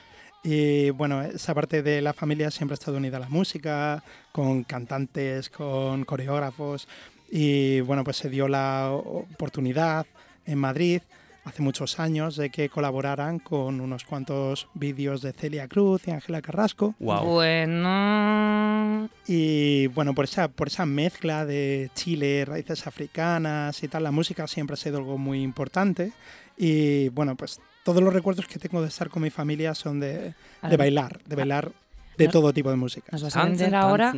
Y 0.43 0.91
bueno, 0.91 1.21
esa 1.21 1.53
parte 1.53 1.83
de 1.83 2.01
la 2.01 2.13
familia 2.13 2.49
siempre 2.51 2.73
ha 2.73 2.79
estado 2.79 2.97
unida 2.97 3.17
a 3.17 3.19
la 3.19 3.29
música, 3.29 4.03
con 4.31 4.63
cantantes, 4.63 5.49
con 5.49 6.05
coreógrafos. 6.05 6.87
Y 7.29 7.81
bueno, 7.81 8.03
pues 8.03 8.17
se 8.17 8.29
dio 8.29 8.47
la 8.47 8.91
oportunidad 8.91 10.05
en 10.47 10.57
Madrid 10.57 11.01
hace 11.47 11.61
muchos 11.61 11.99
años 11.99 12.35
de 12.35 12.49
que 12.49 12.67
colaboraran 12.67 13.39
con 13.39 13.79
unos 13.79 14.03
cuantos 14.03 14.67
vídeos 14.73 15.21
de 15.21 15.31
Celia 15.31 15.67
Cruz 15.67 16.07
y 16.07 16.11
Ángela 16.11 16.41
Carrasco. 16.41 16.95
Wow. 16.99 17.23
Bueno. 17.23 19.09
Y 19.27 19.87
bueno, 19.87 20.13
por 20.13 20.25
esa, 20.25 20.49
por 20.49 20.67
esa 20.67 20.85
mezcla 20.85 21.45
de 21.45 21.89
Chile, 21.93 22.43
raíces 22.45 22.85
africanas 22.85 23.81
y 23.81 23.87
tal, 23.87 24.03
la 24.03 24.11
música 24.11 24.45
siempre 24.47 24.73
ha 24.73 24.77
sido 24.77 24.97
algo 24.97 25.17
muy 25.17 25.41
importante. 25.41 26.11
Y 26.57 27.09
bueno, 27.09 27.35
pues 27.35 27.61
todos 27.83 28.03
los 28.03 28.13
recuerdos 28.13 28.47
que 28.47 28.59
tengo 28.59 28.81
de 28.81 28.89
estar 28.89 29.09
con 29.09 29.21
mi 29.21 29.29
familia 29.29 29.73
son 29.73 30.01
de, 30.01 30.33
de 30.61 30.77
bailar, 30.77 31.19
de 31.25 31.35
bailar 31.35 31.71
de 32.17 32.27
todo 32.27 32.51
tipo 32.51 32.69
de 32.69 32.75
música. 32.75 33.07
Nos 33.11 33.23
vas 33.23 33.35
a 33.35 33.45
vender 33.45 33.75
ahora, 33.75 34.13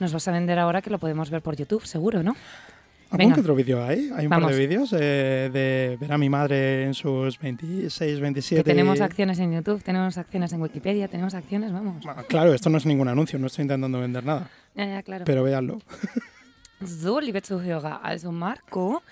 nos 0.00 0.12
vas 0.12 0.26
a 0.26 0.32
vender 0.32 0.58
ahora 0.58 0.82
que 0.82 0.90
lo 0.90 0.98
podemos 0.98 1.30
ver 1.30 1.42
por 1.42 1.54
YouTube, 1.54 1.86
seguro, 1.86 2.22
¿no? 2.22 2.34
¿Algún 3.12 3.28
venga. 3.28 3.40
otro 3.40 3.54
vídeo 3.54 3.84
hay? 3.84 4.10
Hay 4.16 4.24
un 4.24 4.30
Vamos. 4.30 4.46
par 4.50 4.54
de 4.54 4.66
vídeos 4.66 4.92
eh, 4.98 5.50
de 5.52 5.96
ver 6.00 6.12
a 6.12 6.18
mi 6.18 6.28
madre 6.28 6.84
en 6.84 6.94
sus 6.94 7.38
26, 7.38 8.20
27. 8.20 8.64
Que 8.64 8.70
tenemos 8.70 9.00
acciones 9.00 9.38
en 9.38 9.52
YouTube, 9.52 9.82
tenemos 9.82 10.16
acciones 10.18 10.52
en 10.52 10.60
Wikipedia, 10.62 11.08
tenemos 11.08 11.34
acciones, 11.34 11.72
vamos. 11.72 12.02
Bueno, 12.04 12.22
Claro, 12.26 12.54
esto 12.54 12.70
no 12.70 12.78
es 12.78 12.86
ningún 12.86 13.08
anuncio, 13.08 13.38
no 13.38 13.46
estoy 13.48 13.62
intentando 13.62 14.00
vender 14.00 14.24
nada, 14.24 14.48
Ja, 14.74 14.86
ja, 14.86 15.02
claro. 15.02 15.24
pero 15.26 15.42
véanlo. 15.44 15.78
So, 16.84 17.20
liebe 17.20 17.40
Zuhörer, 17.42 17.98
also 18.02 18.32
Marco, 18.32 19.02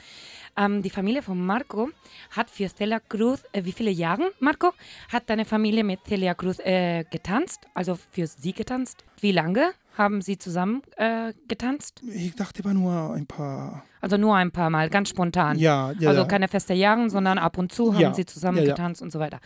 ähm, 0.56 0.82
die 0.82 0.90
Familie 0.90 1.22
von 1.22 1.38
Marco 1.38 1.90
hat 2.36 2.50
für 2.50 2.68
Celia 2.68 2.98
Cruz, 3.00 3.44
äh, 3.52 3.62
wie 3.64 3.70
viele 3.72 3.92
Jahre, 3.92 4.32
Marco, 4.40 4.74
hat 5.12 5.30
deine 5.30 5.44
Familie 5.44 5.84
mit 5.84 6.00
Celia 6.04 6.34
Cruz 6.34 6.58
äh, 6.64 7.04
getanzt, 7.10 7.68
also 7.74 7.96
für 8.10 8.26
sie 8.26 8.52
getanzt? 8.52 9.04
Wie 9.20 9.30
lange 9.30 9.72
haben 9.96 10.22
sie 10.22 10.38
zusammen 10.38 10.82
äh, 10.96 11.32
getanzt? 11.48 12.02
Ich 12.06 12.34
dachte, 12.34 12.64
war 12.64 12.74
nur 12.74 13.12
ein 13.12 13.26
paar. 13.26 13.84
Also 14.00 14.16
nur 14.16 14.34
ein 14.36 14.50
paar 14.50 14.70
Mal, 14.70 14.88
ganz 14.88 15.10
spontan. 15.10 15.58
Ja, 15.58 15.92
ja. 15.98 16.08
also 16.08 16.22
ja. 16.22 16.26
keine 16.26 16.48
feste 16.48 16.74
Jahre, 16.74 17.10
sondern 17.10 17.38
ab 17.38 17.58
und 17.58 17.72
zu 17.72 17.94
haben 17.94 18.00
Ja, 18.00 18.14
sie 18.14 18.24
zusammen 18.24 18.58
ja, 18.58 18.64
getanzt 18.64 19.02
und 19.02 19.12
so 19.12 19.18
weiter. 19.18 19.40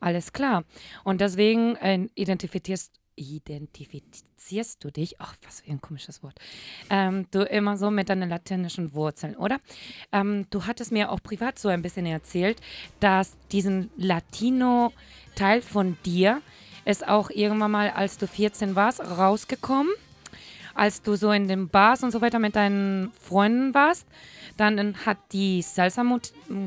Alles 0.00 0.32
klar. 0.32 0.64
Und 1.04 1.20
deswegen 1.20 1.76
äh, 1.76 2.06
identifizierst, 2.14 2.92
identifizierst 3.16 4.84
du 4.84 4.90
dich, 4.90 5.20
ach, 5.20 5.34
was 5.44 5.60
für 5.62 5.70
ein 5.70 5.80
komisches 5.80 6.22
Wort, 6.22 6.38
ähm, 6.90 7.26
du 7.30 7.42
immer 7.42 7.76
so 7.76 7.90
mit 7.90 8.08
deinen 8.10 8.28
latinischen 8.28 8.94
Wurzeln, 8.94 9.36
oder? 9.36 9.58
Ähm, 10.12 10.46
du 10.50 10.66
hattest 10.66 10.92
mir 10.92 11.10
auch 11.10 11.22
privat 11.22 11.58
so 11.58 11.68
ein 11.68 11.82
bisschen 11.82 12.06
erzählt, 12.06 12.60
dass 13.00 13.36
diesen 13.50 13.90
Latino-Teil 13.96 15.62
von 15.62 15.96
dir 16.04 16.42
ist 16.86 17.06
auch 17.06 17.28
irgendwann 17.28 17.70
mal, 17.70 17.90
als 17.90 18.16
du 18.16 18.26
14 18.26 18.74
warst, 18.74 19.00
rausgekommen 19.00 19.92
als 20.78 21.00
du 21.00 21.16
so 21.16 21.32
in 21.32 21.48
den 21.48 21.68
Bars 21.70 22.02
und 22.02 22.10
so 22.10 22.20
weiter 22.20 22.38
mit 22.38 22.54
deinen 22.54 23.10
Freunden 23.26 23.72
warst, 23.72 24.06
dann 24.58 24.94
hat 25.06 25.16
die 25.32 25.62
Salsa, 25.62 26.04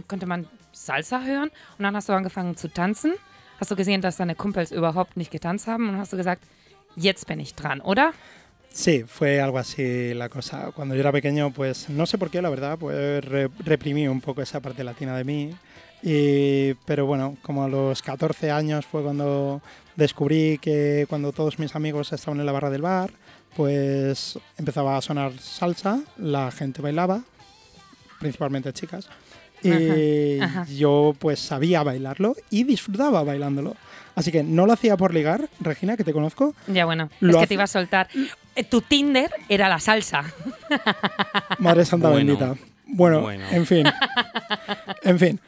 konnte 0.07 0.25
man 0.25 0.47
Salsa 0.71 1.21
hören 1.21 1.49
und 1.77 1.83
dann 1.83 1.95
hast 1.95 2.09
du 2.09 2.13
angefangen 2.13 2.57
zu 2.57 2.69
tanzen. 2.69 3.13
Hast 3.59 3.69
du 3.69 3.75
gesehen, 3.75 4.01
dass 4.01 4.17
deine 4.17 4.33
Kumpels 4.33 4.71
überhaupt 4.71 5.15
nicht 5.15 5.29
getanzt 5.29 5.67
haben 5.67 5.89
und 5.89 5.97
hast 5.99 6.11
du 6.11 6.17
gesagt, 6.17 6.41
jetzt 6.95 7.27
bin 7.27 7.39
ich 7.39 7.53
dran, 7.53 7.81
oder? 7.81 8.11
Sí, 8.71 9.03
fue 9.07 9.41
algo 9.43 9.57
así 9.59 10.13
la 10.15 10.29
cosa. 10.29 10.71
Cuando 10.73 10.95
yo 10.95 11.01
era 11.01 11.11
pequeño, 11.11 11.51
pues 11.51 11.87
no 11.89 12.05
sé 12.05 12.17
por 12.17 12.29
qué, 12.31 12.41
la 12.41 12.49
verdad, 12.49 12.77
pues 12.79 13.23
re- 13.25 13.49
reprimí 13.65 14.07
un 14.07 14.21
poco 14.21 14.41
esa 14.41 14.59
parte 14.59 14.83
latina 14.83 15.15
de 15.17 15.23
mí. 15.23 15.55
Y, 16.01 16.73
pero 16.85 17.05
bueno, 17.05 17.35
como 17.41 17.63
a 17.63 17.67
los 17.67 18.01
14 18.01 18.51
años 18.51 18.85
fue 18.85 19.03
cuando 19.03 19.61
descubrí 19.95 20.57
que 20.61 21.05
cuando 21.09 21.31
todos 21.33 21.59
mis 21.59 21.75
amigos 21.75 22.13
estaban 22.13 22.39
en 22.39 22.45
la 22.45 22.51
barra 22.53 22.69
del 22.69 22.81
bar, 22.81 23.11
pues 23.55 24.39
empezaba 24.57 24.95
a 24.95 25.01
sonar 25.01 25.33
salsa, 25.39 25.99
la 26.17 26.51
gente 26.51 26.81
bailaba, 26.81 27.21
principalmente 28.19 28.71
chicas. 28.73 29.09
Y 29.61 30.39
Ajá, 30.39 30.61
ajá. 30.61 30.71
yo 30.71 31.13
pues 31.19 31.39
sabía 31.41 31.83
bailarlo 31.83 32.33
y 32.49 32.63
disfrutaba 32.63 33.23
bailándolo. 33.23 33.75
Así 34.15 34.31
que 34.31 34.41
no 34.43 34.65
lo 34.65 34.71
hacía 34.73 34.95
por 34.95 35.13
ligar, 35.13 35.49
Regina, 35.59 35.97
que 35.97 36.03
te 36.05 36.13
conozco, 36.13 36.55
Ya 36.67 36.85
bueno, 36.85 37.09
Lo 37.19 37.31
es 37.31 37.35
que 37.35 37.39
hace- 37.39 37.47
te 37.49 37.53
iba 37.55 37.63
a 37.63 37.67
soltar. 37.67 38.07
Eh, 38.55 38.63
Tu 38.63 38.81
Tinder 38.81 39.29
era 39.49 39.67
la 39.67 39.79
salsa. 39.79 40.23
Madre 41.59 41.83
Santa 41.85 42.09
Bueno. 42.09 42.25
bendita. 42.37 42.55
Bueno, 42.87 43.21
Bueno. 43.21 43.43
en 43.51 43.65
fin. 43.65 43.85
En 45.03 45.19
fin. 45.19 45.39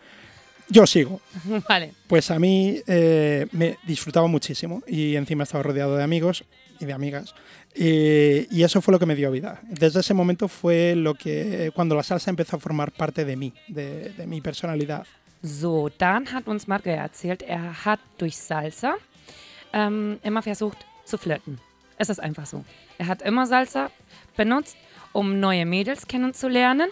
Yo 0.72 0.88
sigo. 0.88 1.19
vale. 1.69 1.93
Pues 2.07 2.32
a 2.32 2.39
mí 2.39 2.82
eh, 2.88 3.47
me 3.51 3.78
disfrutaba 3.86 4.28
muchísimo 4.28 4.82
y 4.88 5.15
encima 5.15 5.43
estaba 5.43 5.63
rodeado 5.63 5.97
de 5.97 6.03
amigos 6.03 6.45
y 6.80 6.86
de 6.86 6.93
amigas. 6.93 7.36
Y, 7.76 8.47
y 8.55 8.63
eso 8.63 8.82
fue 8.82 8.91
lo 8.93 8.99
que 8.99 9.05
me 9.05 9.15
dio 9.15 9.32
vida. 9.32 9.59
Desde 9.63 9.99
ese 9.99 10.13
momento 10.13 10.47
fue 10.47 10.95
lo 10.95 11.13
que 11.15 11.72
cuando 11.76 11.95
la 11.95 12.03
salsa 12.03 12.30
empezó 12.30 12.55
a 12.57 12.59
formar 12.59 12.91
parte 12.91 13.26
de 13.26 13.36
mí, 13.36 13.53
de, 13.67 14.09
de 14.09 14.28
mi 14.28 14.41
personalidad. 14.41 15.05
So, 15.43 15.89
dann 15.97 16.32
hat 16.32 16.47
uns 16.47 16.67
Marco 16.67 16.89
erzählt, 16.89 17.41
er 17.41 17.86
hat 17.86 17.99
durch 18.19 18.38
Salsa 18.38 18.95
ähm, 19.74 20.19
immer 20.24 20.43
versucht 20.43 20.78
zu 21.03 21.17
flirten. 21.17 21.59
Es 21.97 22.09
ist 22.09 22.19
einfach 22.19 22.45
so. 22.45 22.63
Er 22.99 23.07
hat 23.07 23.24
immer 23.24 23.47
Salsa 23.47 23.89
benutzt, 24.38 24.78
um 25.13 25.39
neue 25.39 25.65
Mädels 25.65 26.07
kennenzulernen, 26.07 26.89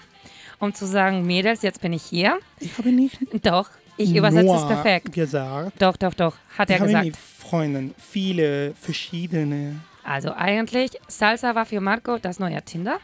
um 0.59 0.73
zu 0.73 0.85
sagen, 0.85 1.25
Mädels, 1.25 1.61
jetzt 1.61 1.81
bin 1.81 1.93
ich 1.93 2.03
hier. 2.03 2.39
Ich 2.59 2.77
habe 2.77 2.91
nicht 2.91 3.17
Doch, 3.45 3.69
ich 3.97 4.15
übersetze 4.15 4.53
es 4.53 4.65
perfekt. 4.67 5.13
gesagt. 5.13 5.73
Doch, 5.81 5.97
doch, 5.97 6.13
doch, 6.13 6.35
hat 6.57 6.69
Ich 6.69 6.75
er 6.75 6.79
habe 6.81 6.87
gesagt. 6.89 7.05
mit 7.05 7.17
Freunden 7.17 7.95
viele 7.97 8.73
verschiedene. 8.75 9.75
Also 10.03 10.33
eigentlich, 10.33 10.91
Salsa 11.07 11.55
war 11.55 11.65
für 11.65 11.81
Marco 11.81 12.17
das 12.17 12.39
neue 12.39 12.61
Tinder. 12.63 12.97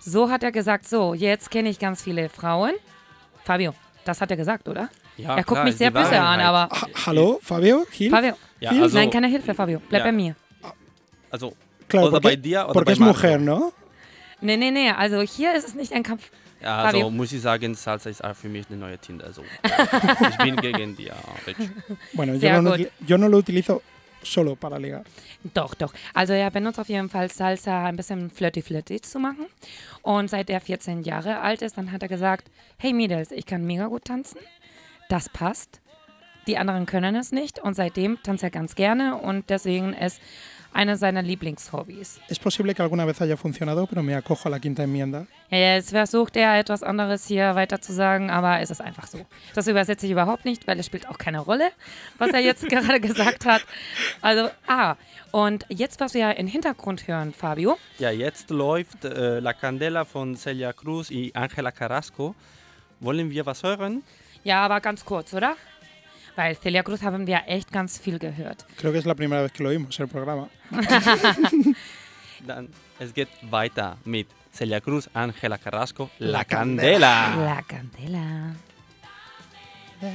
So 0.00 0.30
hat 0.30 0.42
er 0.42 0.52
gesagt, 0.52 0.88
so, 0.88 1.14
jetzt 1.14 1.50
kenne 1.50 1.68
ich 1.68 1.78
ganz 1.78 2.02
viele 2.02 2.28
Frauen. 2.28 2.72
Fabio, 3.44 3.74
das 4.04 4.20
hat 4.20 4.30
er 4.30 4.36
gesagt, 4.36 4.68
oder? 4.68 4.88
Ja, 5.16 5.30
er 5.30 5.36
guckt 5.36 5.48
klar, 5.52 5.64
mich 5.64 5.76
sehr 5.76 5.90
böse 5.90 6.20
an, 6.20 6.38
Wahrheit. 6.40 6.44
aber 6.44 6.80
Ha 6.80 6.86
Hallo, 7.06 7.40
Fabio? 7.42 7.86
Hilf? 7.90 8.12
Fabio, 8.12 8.34
Ja, 8.60 8.70
Hilfe? 8.70 8.84
also, 8.84 8.98
nein, 8.98 9.10
keine 9.10 9.28
Hilfe, 9.28 9.54
Fabio. 9.54 9.80
Bleib 9.88 10.00
Ja. 10.00 10.06
bei 10.06 10.12
mir. 10.12 10.36
also 11.30 11.54
Claro, 11.88 12.06
oder 12.06 12.12
porque, 12.20 12.28
bei 12.28 12.36
dir 12.36 12.64
oder 12.64 12.72
porque 12.72 12.84
bei 12.86 12.92
es 12.92 12.98
Marco. 12.98 13.14
mujer, 13.14 13.38
¿no? 13.38 13.72
Nee, 14.40 14.56
nee, 14.56 14.70
nee, 14.70 14.90
also 14.90 15.20
hier 15.22 15.54
ist 15.54 15.66
es 15.68 15.74
nicht 15.74 15.92
ein 15.92 16.02
Kampf. 16.02 16.30
Ja, 16.60 16.78
also 16.78 16.98
Fabio. 16.98 17.10
muss 17.10 17.32
ich 17.32 17.40
sagen, 17.42 17.74
Salsa 17.74 18.10
ist 18.10 18.24
auch 18.24 18.34
für 18.34 18.48
mich 18.48 18.66
eine 18.68 18.78
neue 18.78 18.98
Tinder. 18.98 19.26
Also, 19.26 19.42
ich 20.30 20.36
bin 20.38 20.56
gegen 20.56 20.96
die. 20.96 21.04
Ja, 21.04 21.14
Rich. 21.46 21.56
Bueno, 22.14 22.34
yo 22.34 22.62
no, 22.62 22.76
yo 23.06 23.18
no 23.18 23.28
lo 23.28 23.38
utilizo 23.38 23.82
solo 24.22 24.56
para 24.56 24.78
ligar. 24.78 25.04
Doch, 25.54 25.74
doch. 25.74 25.92
Also 26.14 26.32
er 26.32 26.50
benutzt 26.50 26.78
auf 26.80 26.88
jeden 26.88 27.08
Fall 27.08 27.30
Salsa 27.30 27.84
ein 27.84 27.96
bisschen 27.96 28.30
flirty-flirty 28.30 29.00
zu 29.00 29.18
machen. 29.18 29.46
Und 30.02 30.30
seit 30.30 30.50
er 30.50 30.60
14 30.60 31.02
Jahre 31.02 31.40
alt 31.40 31.62
ist, 31.62 31.76
dann 31.76 31.92
hat 31.92 32.02
er 32.02 32.08
gesagt, 32.08 32.48
hey 32.78 32.92
Mädels, 32.92 33.30
ich 33.30 33.46
kann 33.46 33.64
mega 33.64 33.86
gut 33.86 34.06
tanzen. 34.06 34.38
Das 35.08 35.28
passt. 35.28 35.80
Die 36.46 36.58
anderen 36.58 36.86
können 36.86 37.14
es 37.16 37.32
nicht. 37.32 37.58
Und 37.58 37.74
seitdem 37.74 38.22
tanzt 38.22 38.42
er 38.42 38.50
ganz 38.50 38.74
gerne. 38.74 39.16
Und 39.16 39.50
deswegen 39.50 39.92
ist 39.92 40.20
einer 40.76 40.96
seiner 40.96 41.22
Lieblingshobbys. 41.22 42.20
Es 42.28 42.38
posible 42.38 42.74
que 42.74 42.82
alguna 42.82 43.06
vez 43.06 43.20
haya 43.20 43.36
funcionado, 43.36 43.86
pero 43.86 44.02
me 44.02 44.14
acojo 44.14 44.48
a 44.48 44.50
la 44.50 44.60
quinta 44.60 44.82
enmienda. 44.84 45.26
Ja, 45.50 45.58
jetzt 45.58 45.90
versucht 45.90 46.36
er 46.36 46.58
etwas 46.58 46.82
anderes 46.82 47.26
hier 47.26 47.54
weiter 47.54 47.80
zu 47.80 47.92
sagen, 47.92 48.30
aber 48.30 48.60
es 48.60 48.70
ist 48.70 48.80
einfach 48.80 49.06
so. 49.06 49.18
Das 49.54 49.66
übersetze 49.66 50.06
ich 50.06 50.12
überhaupt 50.12 50.44
nicht, 50.44 50.66
weil 50.66 50.78
es 50.78 50.86
spielt 50.86 51.08
auch 51.08 51.18
keine 51.18 51.40
Rolle, 51.40 51.70
was 52.18 52.30
er 52.30 52.40
jetzt 52.40 52.68
gerade 52.68 53.00
gesagt 53.00 53.46
hat. 53.46 53.64
Also, 54.20 54.50
ah, 54.66 54.96
und 55.32 55.64
jetzt, 55.68 56.00
was 56.00 56.14
wir 56.14 56.36
im 56.36 56.46
Hintergrund 56.46 57.08
hören, 57.08 57.32
Fabio, 57.32 57.78
Ja, 57.98 58.10
jetzt 58.10 58.50
läuft 58.50 59.04
äh, 59.04 59.40
La 59.40 59.52
Candela 59.54 60.04
von 60.04 60.36
Celia 60.36 60.72
Cruz 60.72 61.10
y 61.10 61.34
Angela 61.34 61.72
Carrasco. 61.72 62.34
Wollen 63.00 63.30
wir 63.30 63.44
was 63.46 63.62
hören? 63.62 64.02
Ja, 64.44 64.64
aber 64.64 64.80
ganz 64.80 65.04
kurz, 65.04 65.34
oder? 65.34 65.56
Weil 66.36 66.54
Celia 66.60 66.82
Cruz 66.82 67.02
haben 67.02 67.26
wir 67.26 67.44
echt 67.46 67.72
ganz 67.72 67.98
viel 67.98 68.18
gehört. 68.18 68.66
Creo 68.76 68.92
que 68.92 68.98
es 68.98 69.06
la 69.06 69.14
primera 69.14 69.42
vez 69.42 69.52
que 69.52 69.62
lo 69.62 69.70
oímos, 69.70 69.98
el 69.98 70.06
programa. 70.06 70.48
Dann, 72.46 72.68
es 72.98 73.14
geht 73.14 73.28
weiter 73.50 73.96
mit 74.04 74.28
Celia 74.52 74.80
Cruz, 74.80 75.08
Angela 75.14 75.56
Carrasco, 75.56 76.10
La 76.18 76.44
Candela. 76.44 77.34
La 77.36 77.62
Candela. 77.62 78.54
Tu 79.98 80.06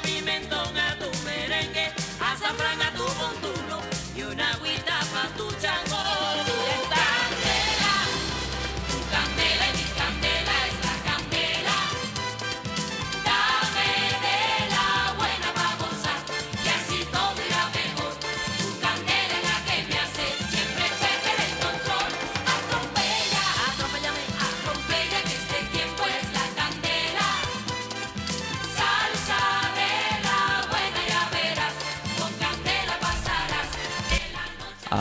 de 0.00 0.08
pimentón 0.08 0.77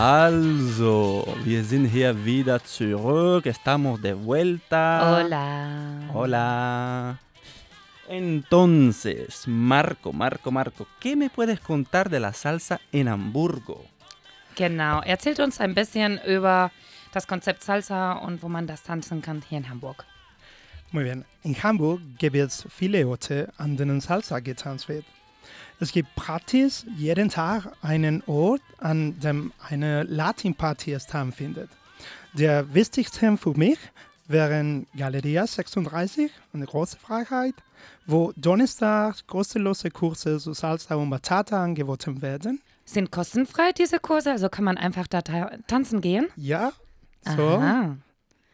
Also, 0.10 1.28
wir 1.43 1.66
sind 1.66 1.88
hier 1.88 2.24
wieder 2.24 2.64
zurück. 2.64 3.45
Estamos 3.45 4.01
de 4.01 4.14
vuelta. 4.14 5.01
Hola. 5.03 6.10
Hola. 6.14 7.20
Entonces, 8.08 9.45
Marco, 9.47 10.14
Marco, 10.14 10.49
Marco, 10.49 10.88
¿qué 11.01 11.18
me 11.18 11.30
puedes 11.30 11.60
contar 11.60 12.10
de 12.10 12.22
la 12.22 12.32
salsa 12.32 12.80
en 12.93 13.10
Hamburgo? 13.10 13.84
Genau. 14.55 15.01
Erzählt 15.01 15.41
uns 15.41 15.60
ein 15.60 15.74
bisschen 15.74 16.22
über 16.26 16.72
das 17.12 17.28
Konzept 17.28 17.62
Salsa 17.62 18.14
und 18.14 18.41
wo 18.41 18.47
man 18.47 18.66
das 18.66 18.84
tanzen 18.84 19.22
kann 19.22 19.43
hier 19.49 19.58
in 19.58 19.70
Hamburg. 19.70 20.05
Muy 20.93 21.03
bien. 21.03 21.26
In 21.43 21.62
Hamburg 21.62 21.99
gibt 22.18 22.38
es 22.38 22.66
viele 22.70 23.05
Orte, 23.05 23.51
an 23.58 23.76
denen 23.76 23.99
Salsa 23.99 24.39
getanzt 24.39 24.88
wird. 24.88 25.03
Es 25.80 25.92
gibt 25.92 26.14
praktisch 26.16 26.84
jeden 26.96 27.30
Tag 27.30 27.72
einen 27.82 28.24
Ort, 28.26 28.62
an 28.80 29.20
dem 29.20 29.54
eine 29.70 30.04
Latin-Party 30.04 30.98
stattfindet. 31.00 31.70
Der 32.34 32.74
wichtigste 32.74 33.38
für 33.38 33.54
mich 33.58 33.78
wären 34.28 34.88
Galeria 34.98 35.46
36, 35.46 36.32
eine 36.54 36.66
große 36.66 36.98
Freiheit, 36.98 37.54
wo 38.08 38.34
donnerstags 38.36 39.26
kostenlose 39.28 39.92
Kurse 39.92 40.40
zu 40.40 40.54
Salsa 40.54 40.96
und 40.96 41.10
Bachata 41.12 41.64
angeboten 41.64 42.22
werden. 42.22 42.60
Sind 42.86 43.12
kostenfrei 43.12 43.72
diese 43.72 44.00
Kurse? 44.00 44.32
Also 44.32 44.50
kann 44.50 44.64
man 44.66 44.78
einfach 44.78 45.08
da 45.08 45.22
ta 45.22 45.52
tanzen 45.68 46.02
gehen? 46.02 46.28
Ja, 46.36 46.72
so. 47.24 47.48
Aha. 47.50 47.98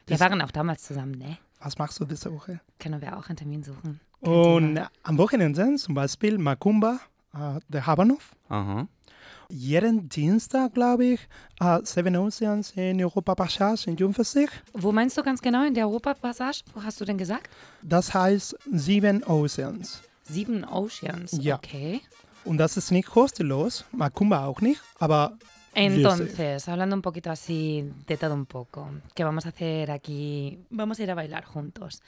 Wir 0.08 0.18
Das- 0.18 0.20
waren 0.20 0.42
auch 0.42 0.52
damals 0.52 0.84
zusammen, 0.84 1.14
ne? 1.14 1.38
Was 1.60 1.78
machst 1.78 2.00
du 2.00 2.06
diese 2.06 2.34
Woche? 2.34 2.60
Können 2.80 3.02
wir 3.02 3.18
auch 3.18 3.30
einen 3.30 3.38
Termin 3.38 3.64
suchen. 3.64 4.02
Kein 4.22 4.34
Und 4.34 4.76
Thema. 4.76 4.90
am 5.04 5.18
Wochenende 5.18 5.76
zum 5.76 5.96
Beispiel 5.96 6.38
Macumba, 6.38 7.00
äh, 7.34 7.60
der 7.68 7.86
Habanov. 7.86 8.32
Aha. 8.50 8.88
Jeden 9.50 10.10
Dienstag, 10.10 10.74
glaube 10.74 11.06
ich, 11.06 11.28
äh, 11.60 11.80
Seven 11.84 12.16
Oceans 12.18 12.72
in 12.72 13.04
Europa 13.04 13.36
Passage 13.36 13.90
in 13.90 13.98
Jungversich. 13.98 14.50
Wo 14.74 14.92
meinst 14.92 15.18
du 15.18 15.24
ganz 15.24 15.42
genau? 15.42 15.66
In 15.66 15.74
der 15.74 15.88
Europapassage? 15.88 16.64
Wo 16.74 16.84
hast 16.84 17.00
du 17.02 17.06
denn 17.06 17.18
gesagt? 17.18 17.50
Das 17.82 18.14
heißt 18.14 18.58
Seven 18.72 19.24
Oceans. 19.24 20.02
Sieben 20.24 20.64
Oceans. 20.64 21.38
Ja. 21.42 21.56
Okay. 21.56 22.02
Und 22.46 22.58
das 22.58 22.78
ist 22.78 22.92
nicht 22.92 23.10
kostenlos, 23.10 23.86
Macumba 23.92 24.46
auch 24.46 24.62
nicht, 24.62 24.82
aber 25.00 25.38
Entonces, 25.74 26.68
hablando 26.68 26.96
un 26.96 27.02
poquito 27.02 27.32
así 27.32 27.92
de 28.08 28.18
todo 28.18 28.34
un 28.34 28.46
poco, 28.46 28.90
¿qué 29.16 29.24
vamos 29.24 29.46
a 29.46 29.50
hacer 29.50 29.92
aquí? 29.92 30.60
Vamos 30.70 31.00
a 31.00 31.04
ir 31.04 31.12
a 31.12 31.16
bailar 31.16 31.46
juntos. 31.46 32.02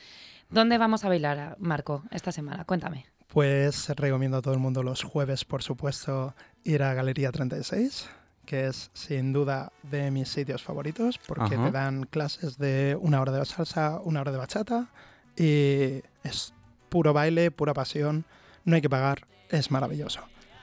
¿Dónde 0.50 0.78
vamos 0.78 1.04
a 1.04 1.08
bailar, 1.08 1.58
Marco, 1.60 2.04
esta 2.12 2.32
semana? 2.32 2.66
Cuéntame. 2.66 3.06
Pues 3.36 3.90
recomiendo 3.90 4.38
a 4.38 4.42
todo 4.42 4.54
el 4.54 4.62
mundo 4.62 4.82
los 4.82 5.04
jueves, 5.04 5.44
por 5.44 5.62
supuesto, 5.62 6.34
ir 6.64 6.82
a 6.84 6.94
Galería 6.94 7.34
36, 7.34 8.08
que 8.46 8.68
es 8.68 8.92
sin 8.94 9.34
duda 9.34 9.74
de 9.84 10.10
mis 10.10 10.30
sitios 10.30 10.64
favoritos, 10.64 11.20
porque 11.28 11.56
Ajá. 11.56 11.66
te 11.66 11.72
dan 11.72 12.06
clases 12.06 12.58
de 12.58 12.98
una 12.98 13.20
hora 13.20 13.34
de 13.34 13.44
salsa, 13.44 14.00
una 14.06 14.22
hora 14.22 14.32
de 14.32 14.38
bachata, 14.38 14.88
y 15.36 16.02
es 16.24 16.54
puro 16.88 17.12
baile, 17.12 17.52
pura 17.52 17.74
pasión, 17.74 18.24
no 18.64 18.78
hay 18.78 18.82
que 18.82 18.90
pagar, 18.90 19.28
es 19.50 19.70
maravilloso. 19.70 20.22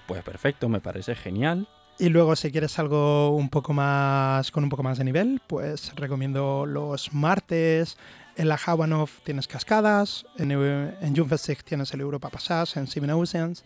Pues 0.09 0.23
perfecto, 0.23 0.71
me 0.71 0.81
parece 0.81 1.15
genial. 1.15 1.69
Y 1.99 2.09
luego 2.09 2.37
si 2.37 2.51
quieres 2.51 2.79
algo 2.79 3.37
un 3.37 3.51
poco 3.51 3.75
más 3.75 4.51
con 4.51 4.65
un 4.65 4.71
poco 4.71 4.83
más 4.83 4.97
de 4.97 5.05
nivel, 5.05 5.43
pues 5.47 5.95
recomiendo 5.95 6.65
los 6.65 7.13
martes. 7.13 7.99
En 8.37 8.49
la 8.49 8.59
Habanov 8.65 9.11
tienes 9.25 9.47
cascadas, 9.47 10.25
en, 10.39 10.51
en 10.53 11.17
Jungfestig 11.17 11.63
tienes 11.63 11.93
el 11.93 12.01
Europa 12.01 12.31
Passage, 12.31 12.79
en 12.81 12.87
Seven 12.87 13.11
Oceans. 13.11 13.65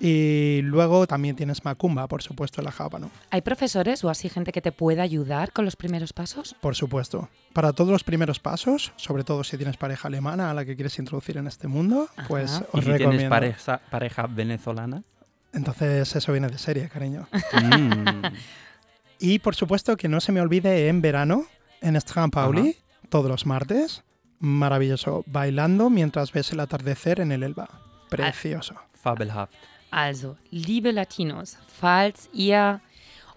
Y 0.00 0.60
luego 0.62 1.06
también 1.06 1.36
tienes 1.36 1.64
Macumba, 1.64 2.06
por 2.08 2.22
supuesto, 2.22 2.60
en 2.60 2.66
la 2.66 2.74
Habanov. 2.76 3.10
¿Hay 3.30 3.42
profesores 3.42 4.04
o 4.04 4.10
así 4.10 4.28
gente 4.28 4.52
que 4.52 4.62
te 4.62 4.72
pueda 4.72 5.02
ayudar 5.02 5.52
con 5.52 5.64
los 5.64 5.76
primeros 5.76 6.12
pasos? 6.12 6.56
Por 6.60 6.74
supuesto. 6.74 7.28
Para 7.52 7.72
todos 7.72 7.90
los 7.90 8.04
primeros 8.04 8.40
pasos, 8.40 8.92
sobre 8.96 9.24
todo 9.24 9.44
si 9.44 9.56
tienes 9.56 9.76
pareja 9.76 10.08
alemana 10.08 10.50
a 10.50 10.54
la 10.54 10.64
que 10.64 10.76
quieres 10.76 10.98
introducir 10.98 11.36
en 11.36 11.46
este 11.46 11.68
mundo, 11.68 12.08
pues 12.28 12.52
Ajá. 12.52 12.66
¿Y 12.72 12.78
os 12.78 12.84
si 12.84 12.94
tienes 12.94 13.30
pareja 13.90 14.26
venezolana? 14.26 15.02
Entonces 15.52 16.14
eso 16.14 16.32
viene 16.32 16.48
de 16.48 16.58
serie, 16.58 16.88
cariño. 16.88 17.28
Mm. 17.52 18.22
Y 19.18 19.38
por 19.38 19.54
supuesto 19.54 19.96
que 19.96 20.08
no 20.08 20.20
se 20.20 20.30
me 20.30 20.40
olvide 20.40 20.88
en 20.88 21.00
verano, 21.00 21.46
en 21.80 21.96
Strand 21.96 22.32
Pauli, 22.32 22.76
todos 23.08 23.30
los 23.30 23.46
martes. 23.46 24.02
Maravilloso. 24.38 25.24
Bailando 25.26 25.90
mientras 25.90 26.32
ves 26.32 26.52
el 26.52 26.60
atardecer 26.60 27.20
en 27.20 27.32
el 27.32 27.42
Elba. 27.42 27.68
Precioso. 28.10 28.74
Fabelhaft. 28.94 29.52
Also, 29.90 30.36
liebe 30.50 30.92
Latinos, 30.92 31.56
falls 31.68 32.28
ihr 32.32 32.80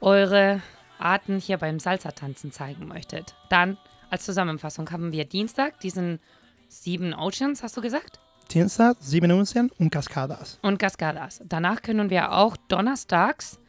eure 0.01 0.61
Arten 0.97 1.39
hier 1.39 1.57
beim 1.57 1.79
Salsa-Tanzen 1.79 2.51
zeigen 2.51 2.87
möchtet, 2.87 3.35
dann 3.49 3.77
als 4.09 4.25
Zusammenfassung 4.25 4.89
haben 4.91 5.11
wir 5.11 5.25
Dienstag 5.25 5.79
diesen 5.79 6.19
sieben 6.67 7.13
Oceans, 7.13 7.63
hast 7.63 7.77
du 7.77 7.81
gesagt? 7.81 8.19
Dienstag, 8.51 8.97
Sieben 8.99 9.31
Ocean 9.31 9.69
und 9.77 9.91
Cascadas. 9.91 10.57
Und 10.63 10.79
Cascadas. 10.79 11.39
Danach 11.45 11.83
können 11.83 12.09
wir 12.09 12.31
auch 12.31 12.57
donnerstags, 12.67 13.59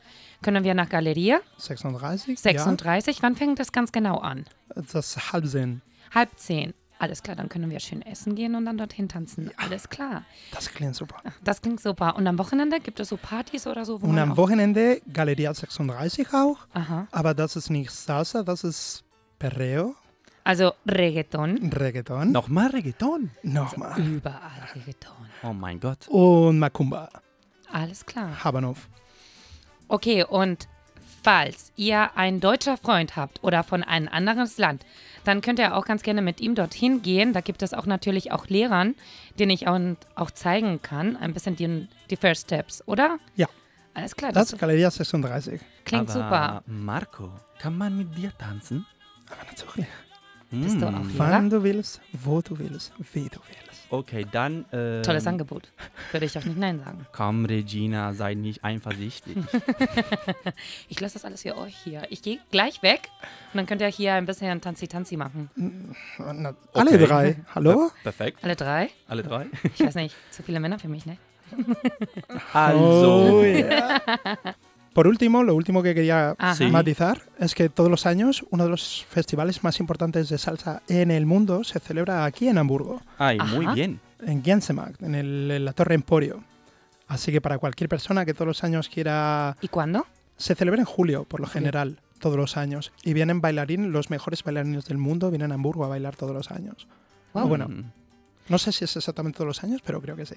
können 0.40 0.64
wir 0.64 0.72
nach 0.72 0.88
Galeria 0.88 1.40
36. 1.58 2.40
36. 2.40 3.22
Wann 3.22 3.36
fängt 3.36 3.58
das 3.58 3.72
ganz 3.72 3.92
genau 3.92 4.18
an? 4.18 4.46
Ja, 4.74 4.82
das 4.90 5.16
ist 5.16 5.32
Halbsinn. 5.32 5.82
Halb 6.14 6.30
zehn. 6.36 6.72
Alles 7.00 7.22
klar, 7.22 7.34
dann 7.34 7.48
können 7.48 7.70
wir 7.70 7.80
schön 7.80 8.02
essen 8.02 8.34
gehen 8.34 8.54
und 8.54 8.66
dann 8.66 8.76
dorthin 8.76 9.08
tanzen. 9.08 9.50
Alles 9.56 9.88
klar. 9.88 10.22
Das 10.52 10.70
klingt 10.70 10.94
super. 10.94 11.16
Das 11.42 11.62
klingt 11.62 11.80
super. 11.80 12.14
Und 12.14 12.26
am 12.26 12.38
Wochenende 12.38 12.78
gibt 12.78 13.00
es 13.00 13.08
so 13.08 13.16
Partys 13.16 13.66
oder 13.66 13.86
so? 13.86 14.02
Wo 14.02 14.06
Und 14.06 14.18
am 14.18 14.36
Wochenende 14.36 15.00
Galeria 15.10 15.54
36 15.54 16.28
auch. 16.34 16.58
Aha. 16.74 17.08
Aber 17.10 17.32
das 17.32 17.56
ist 17.56 17.70
nicht 17.70 17.90
Salsa, 17.90 18.42
das 18.42 18.64
ist 18.64 19.02
Perreo, 19.38 19.94
Also 20.44 20.72
Reggaeton. 20.86 21.72
Reggaeton. 21.72 22.32
Nochmal 22.32 22.68
Reggaeton. 22.68 23.30
Nochmal. 23.44 23.98
Überall 23.98 24.68
Reggaeton. 24.74 25.26
Oh 25.42 25.54
mein 25.54 25.80
Gott. 25.80 26.06
Und 26.08 26.58
Macumba. 26.58 27.08
Alles 27.72 28.04
klar. 28.04 28.44
Habanov. 28.44 28.90
Okay, 29.88 30.22
und 30.24 30.68
falls 31.22 31.72
ihr 31.76 32.16
einen 32.16 32.40
deutscher 32.40 32.76
Freund 32.76 33.16
habt 33.16 33.42
oder 33.42 33.62
von 33.62 33.82
einem 33.82 34.08
anderen 34.08 34.48
Land, 34.56 34.84
dann 35.24 35.40
könnt 35.40 35.58
ihr 35.58 35.76
auch 35.76 35.84
ganz 35.84 36.02
gerne 36.02 36.22
mit 36.22 36.40
ihm 36.40 36.54
dorthin 36.54 37.02
gehen. 37.02 37.32
Da 37.32 37.40
gibt 37.40 37.62
es 37.62 37.74
auch 37.74 37.86
natürlich 37.86 38.32
auch 38.32 38.46
Lehrern, 38.48 38.94
denen 39.38 39.50
ich 39.50 39.68
auch, 39.68 39.78
auch 40.14 40.30
zeigen 40.30 40.80
kann, 40.82 41.16
ein 41.16 41.34
bisschen 41.34 41.56
die, 41.56 41.88
die 42.08 42.16
First 42.16 42.46
Steps, 42.46 42.82
oder? 42.86 43.18
Ja. 43.36 43.48
Alles 43.92 44.14
klar, 44.14 44.30
Das 44.32 44.44
das, 44.44 44.52
ist 44.54 44.58
Galeria 44.60 44.90
36. 44.90 45.60
klingt 45.84 46.08
Aber 46.10 46.12
super. 46.12 46.62
Marco, 46.66 47.30
kann 47.58 47.76
man 47.76 47.96
mit 47.98 48.16
dir 48.16 48.32
tanzen? 48.38 48.86
Aber 49.26 49.44
natürlich. 49.50 49.86
Bist 50.52 50.80
du 50.80 50.86
auch 50.86 50.92
Wann 51.16 51.48
Lehrer? 51.48 51.58
du 51.58 51.62
willst, 51.64 52.00
wo 52.12 52.40
du 52.40 52.58
willst, 52.58 52.92
wie 53.12 53.28
du 53.28 53.38
willst. 53.46 53.69
Okay, 53.92 54.24
dann. 54.30 54.64
Ähm, 54.72 55.02
Tolles 55.02 55.26
Angebot. 55.26 55.68
Würde 56.12 56.24
ich 56.26 56.38
auch 56.38 56.44
nicht 56.44 56.56
Nein 56.56 56.78
sagen. 56.78 57.06
Komm, 57.12 57.44
Regina, 57.44 58.12
sei 58.14 58.34
nicht 58.34 58.64
eifersüchtig. 58.64 59.36
Ich 60.88 61.00
lasse 61.00 61.14
das 61.14 61.24
alles 61.24 61.42
für 61.42 61.56
euch 61.56 61.76
hier. 61.84 62.02
Ich 62.10 62.22
gehe 62.22 62.38
gleich 62.50 62.82
weg 62.82 63.08
und 63.52 63.58
dann 63.58 63.66
könnt 63.66 63.80
ihr 63.80 63.86
hier 63.88 64.14
ein 64.14 64.26
bisschen 64.26 64.60
Tanzi-Tanzi 64.60 65.16
machen. 65.16 65.50
Na, 66.18 66.54
Alle 66.74 66.90
Okay. 66.90 67.06
drei. 67.06 67.36
Hallo? 67.54 67.90
Perfekt. 68.02 68.38
Alle 68.42 68.56
drei? 68.56 68.90
Alle 69.08 69.22
drei. 69.22 69.46
Ich 69.74 69.80
weiß 69.80 69.94
nicht, 69.96 70.14
zu 70.30 70.42
viele 70.42 70.60
Männer 70.60 70.78
für 70.78 70.88
mich, 70.88 71.06
ne? 71.06 71.16
Also. 72.52 73.38
Oh, 73.38 73.42
yeah. 73.42 74.00
Por 74.92 75.06
último, 75.06 75.44
lo 75.44 75.54
último 75.54 75.82
que 75.82 75.94
quería 75.94 76.34
Ajá. 76.36 76.68
Matizar 76.68 77.22
es 77.38 77.54
que 77.54 77.68
todos 77.68 77.88
los 77.90 78.06
años 78.06 78.44
uno 78.50 78.64
de 78.64 78.70
los 78.70 79.04
festivales 79.08 79.62
más 79.62 79.78
importantes 79.78 80.28
de 80.28 80.36
salsa 80.38 80.82
en 80.88 81.10
el 81.12 81.26
mundo 81.26 81.62
se 81.64 81.78
celebra 81.78 82.24
aquí 82.24 82.48
en 82.48 82.58
Hamburgo, 82.58 83.00
Ay, 83.16 83.38
muy 83.38 83.66
bien. 83.74 84.00
en 84.26 84.42
Gänsemarkt, 84.42 85.00
en, 85.02 85.14
el- 85.14 85.50
en 85.52 85.64
la 85.64 85.72
Torre 85.72 85.94
Emporio. 85.94 86.42
Así 87.06 87.30
que 87.32 87.40
para 87.40 87.58
cualquier 87.58 87.88
persona 87.88 88.24
que 88.24 88.34
todos 88.34 88.46
los 88.48 88.64
años 88.64 88.88
quiera... 88.88 89.56
¿Y 89.60 89.68
cuándo? 89.68 90.06
Se 90.36 90.54
celebra 90.54 90.80
en 90.80 90.86
julio, 90.86 91.24
por 91.24 91.40
lo 91.40 91.46
general, 91.46 92.00
todos 92.18 92.36
los 92.36 92.56
años. 92.56 92.92
Y 93.04 93.12
vienen 93.14 93.40
bailarines, 93.40 93.90
los 93.90 94.10
mejores 94.10 94.42
bailarines 94.42 94.86
del 94.86 94.98
mundo 94.98 95.30
vienen 95.30 95.52
a 95.52 95.54
Hamburgo 95.54 95.84
a 95.84 95.88
bailar 95.88 96.16
todos 96.16 96.34
los 96.34 96.50
años. 96.50 96.86
Wow. 97.32 97.46
bueno. 97.48 97.68
Mm. 97.68 97.84
No 98.48 98.58
sé 98.58 98.72
si 98.72 98.84
es 98.84 98.96
exactamente 98.96 99.36
todos 99.38 99.46
los 99.48 99.62
años, 99.64 99.80
pero 99.84 100.00
creo 100.00 100.16
que 100.16 100.26
sí. 100.26 100.34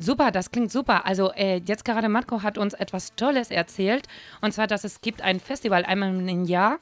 Super, 0.00 0.30
das 0.30 0.50
klingt 0.50 0.72
super. 0.72 1.06
Also 1.06 1.30
äh, 1.32 1.60
jetzt 1.66 1.84
gerade 1.84 2.08
Marco 2.08 2.42
hat 2.42 2.58
uns 2.58 2.74
etwas 2.74 3.14
Tolles 3.16 3.50
erzählt. 3.50 4.06
Und 4.40 4.52
zwar, 4.52 4.66
dass 4.66 4.84
es 4.84 5.00
gibt 5.00 5.22
ein 5.22 5.40
Festival 5.40 5.84
einmal 5.84 6.08
im 6.28 6.44
Jahr 6.44 6.78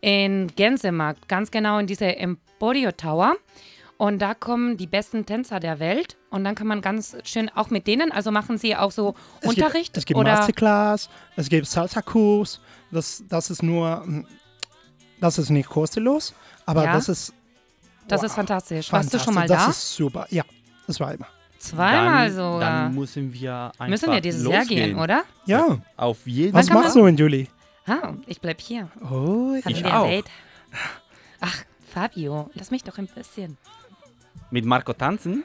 in 0.00 0.48
Gänsemarkt, 0.56 1.28
ganz 1.28 1.50
genau 1.50 1.78
in 1.78 1.86
diese 1.86 2.16
Emporio 2.16 2.92
Tower. 2.92 3.34
Und 3.98 4.18
da 4.20 4.34
kommen 4.34 4.76
die 4.76 4.86
besten 4.88 5.26
Tänzer 5.26 5.60
der 5.60 5.78
Welt. 5.78 6.16
Und 6.30 6.42
dann 6.44 6.54
kann 6.54 6.66
man 6.66 6.80
ganz 6.80 7.16
schön 7.24 7.48
auch 7.50 7.70
mit 7.70 7.86
denen, 7.86 8.10
also 8.10 8.32
machen 8.32 8.58
sie 8.58 8.74
auch 8.74 8.90
so 8.90 9.14
Es 9.40 9.48
Unterricht 9.48 9.86
Gibt, 9.92 9.96
es 9.98 10.04
gibt 10.06 10.18
oder 10.18 10.32
Masterclass, 10.32 11.08
es 11.36 11.48
gibt 11.48 11.66
Salsa-Kurs. 11.66 12.60
Das, 12.90 13.22
das 13.28 13.50
ist 13.50 13.62
nur, 13.62 14.02
mm, 14.04 14.26
das 15.20 15.38
ist 15.38 15.50
nicht 15.50 15.68
kostenlos, 15.68 16.34
aber 16.66 16.84
Ja? 16.84 16.94
das 16.94 17.08
ist 17.08 17.32
das 18.08 18.20
wow, 18.20 18.26
ist 18.26 18.34
fantastisch. 18.34 18.92
Warst 18.92 19.14
du 19.14 19.18
schon 19.20 19.34
mal 19.34 19.46
Das 19.46 19.64
da? 19.64 19.70
ist 19.70 19.94
super. 19.94 20.26
Ja, 20.30 20.42
das 20.88 20.98
war 20.98 21.14
immer. 21.14 21.28
Zweimal 21.62 22.26
dann, 22.28 22.36
sogar. 22.36 22.60
Dann 22.60 22.94
müssen 22.94 23.32
wir 23.32 23.52
einfach 23.78 23.86
Müssen 23.88 24.10
wir 24.10 24.20
dieses 24.20 24.44
Jahr 24.46 24.60
losgehen. 24.60 24.90
gehen, 24.90 24.98
oder? 24.98 25.22
Ja, 25.46 25.78
Auf 25.96 26.26
jeden 26.26 26.52
was 26.52 26.66
kann 26.66 26.74
man- 26.74 26.84
machst 26.84 26.96
du 26.96 27.06
in 27.06 27.16
Juli? 27.16 27.48
Ah, 27.86 28.14
ich 28.26 28.40
bleib 28.40 28.60
hier. 28.60 28.88
Oh, 29.00 29.54
Haben 29.54 29.62
Ich 29.68 29.84
auch. 29.84 30.06
Date? 30.06 30.26
Ach, 31.40 31.64
Fabio, 31.92 32.50
lass 32.54 32.70
mich 32.70 32.82
doch 32.84 32.98
ein 32.98 33.06
bisschen. 33.06 33.56
Mit 34.50 34.64
Marco 34.64 34.92
tanzen? 34.92 35.44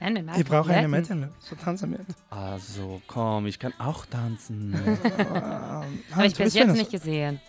Nein, 0.00 0.26
wir 0.26 0.36
Ich 0.36 0.44
brauche 0.44 0.72
eine 0.72 0.88
Mädchen. 0.88 1.28
So 1.38 1.54
tanzen 1.54 1.90
mit. 1.90 2.00
Also 2.30 3.00
komm, 3.06 3.46
ich 3.46 3.58
kann 3.58 3.72
auch 3.78 4.04
tanzen. 4.06 4.74
Ah, 5.32 5.84
Habe 6.16 6.26
ich 6.26 6.34
bis 6.36 6.54
jetzt 6.54 6.72
nicht 6.74 6.90
gesehen. 6.90 7.40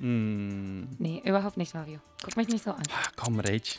Mm, 0.00 0.84
Nee, 0.98 1.22
überhaupt 1.24 1.56
nicht, 1.56 1.74
Mario. 1.74 2.00
Guck 2.24 2.36
mich 2.36 2.48
nicht 2.48 2.64
so 2.64 2.72
an. 2.72 2.82
komm, 3.16 3.38
Rach. 3.40 3.78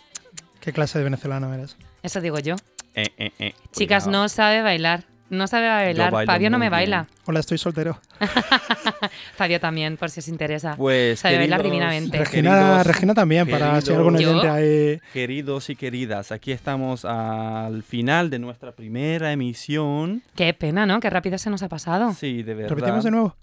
¿Qué 0.62 0.72
clase 0.72 0.98
de 1.00 1.04
venezolano 1.06 1.52
eres? 1.54 1.76
Eso 2.02 2.22
digo 2.22 2.40
yo. 2.40 2.56
Eh, 2.96 3.08
eh, 3.18 3.32
eh, 3.40 3.54
Chicas, 3.72 4.08
no 4.08 4.28
sabe 4.30 4.62
bailar. 4.62 5.06
No 5.30 5.48
sabe 5.48 5.68
bailar. 5.68 6.14
Fabio 6.26 6.50
no 6.52 6.60
me 6.60 6.70
baila. 6.70 7.08
Hola, 7.26 7.40
estoy 7.40 7.58
soltero. 7.58 8.00
Fabio 9.36 9.60
también, 9.60 9.98
por 9.98 10.10
si 10.10 10.20
os 10.20 10.28
interesa. 10.28 10.76
Pues 10.78 11.20
Sabe 11.20 11.38
bailar 11.38 11.62
queridos- 11.62 11.72
divinamente. 11.72 12.18
Regina, 12.20 12.52
queridos- 12.52 12.86
Regina 12.88 13.14
también, 13.14 13.50
para 13.50 13.82
si 13.82 13.90
hay 13.92 13.98
algún 13.98 14.14
queridos- 14.16 14.36
oyente 14.44 14.50
ahí. 14.50 15.00
Queridos 15.14 15.70
y 15.70 15.76
queridas, 15.76 16.32
aquí 16.32 16.52
estamos 16.52 17.06
al 17.06 17.84
final 17.84 18.30
de 18.30 18.40
nuestra 18.40 18.72
primera 18.74 19.32
emisión. 19.32 20.24
Qué 20.36 20.54
pena, 20.54 20.86
¿no? 20.86 21.00
Qué 21.00 21.10
rápido 21.10 21.38
se 21.38 21.50
nos 21.50 21.64
ha 21.64 21.70
pasado. 21.70 22.14
Sí, 22.14 22.44
de 22.44 22.54
verdad. 22.54 22.70
Repetimos 22.76 23.04
de 23.04 23.12
nuevo. 23.12 23.36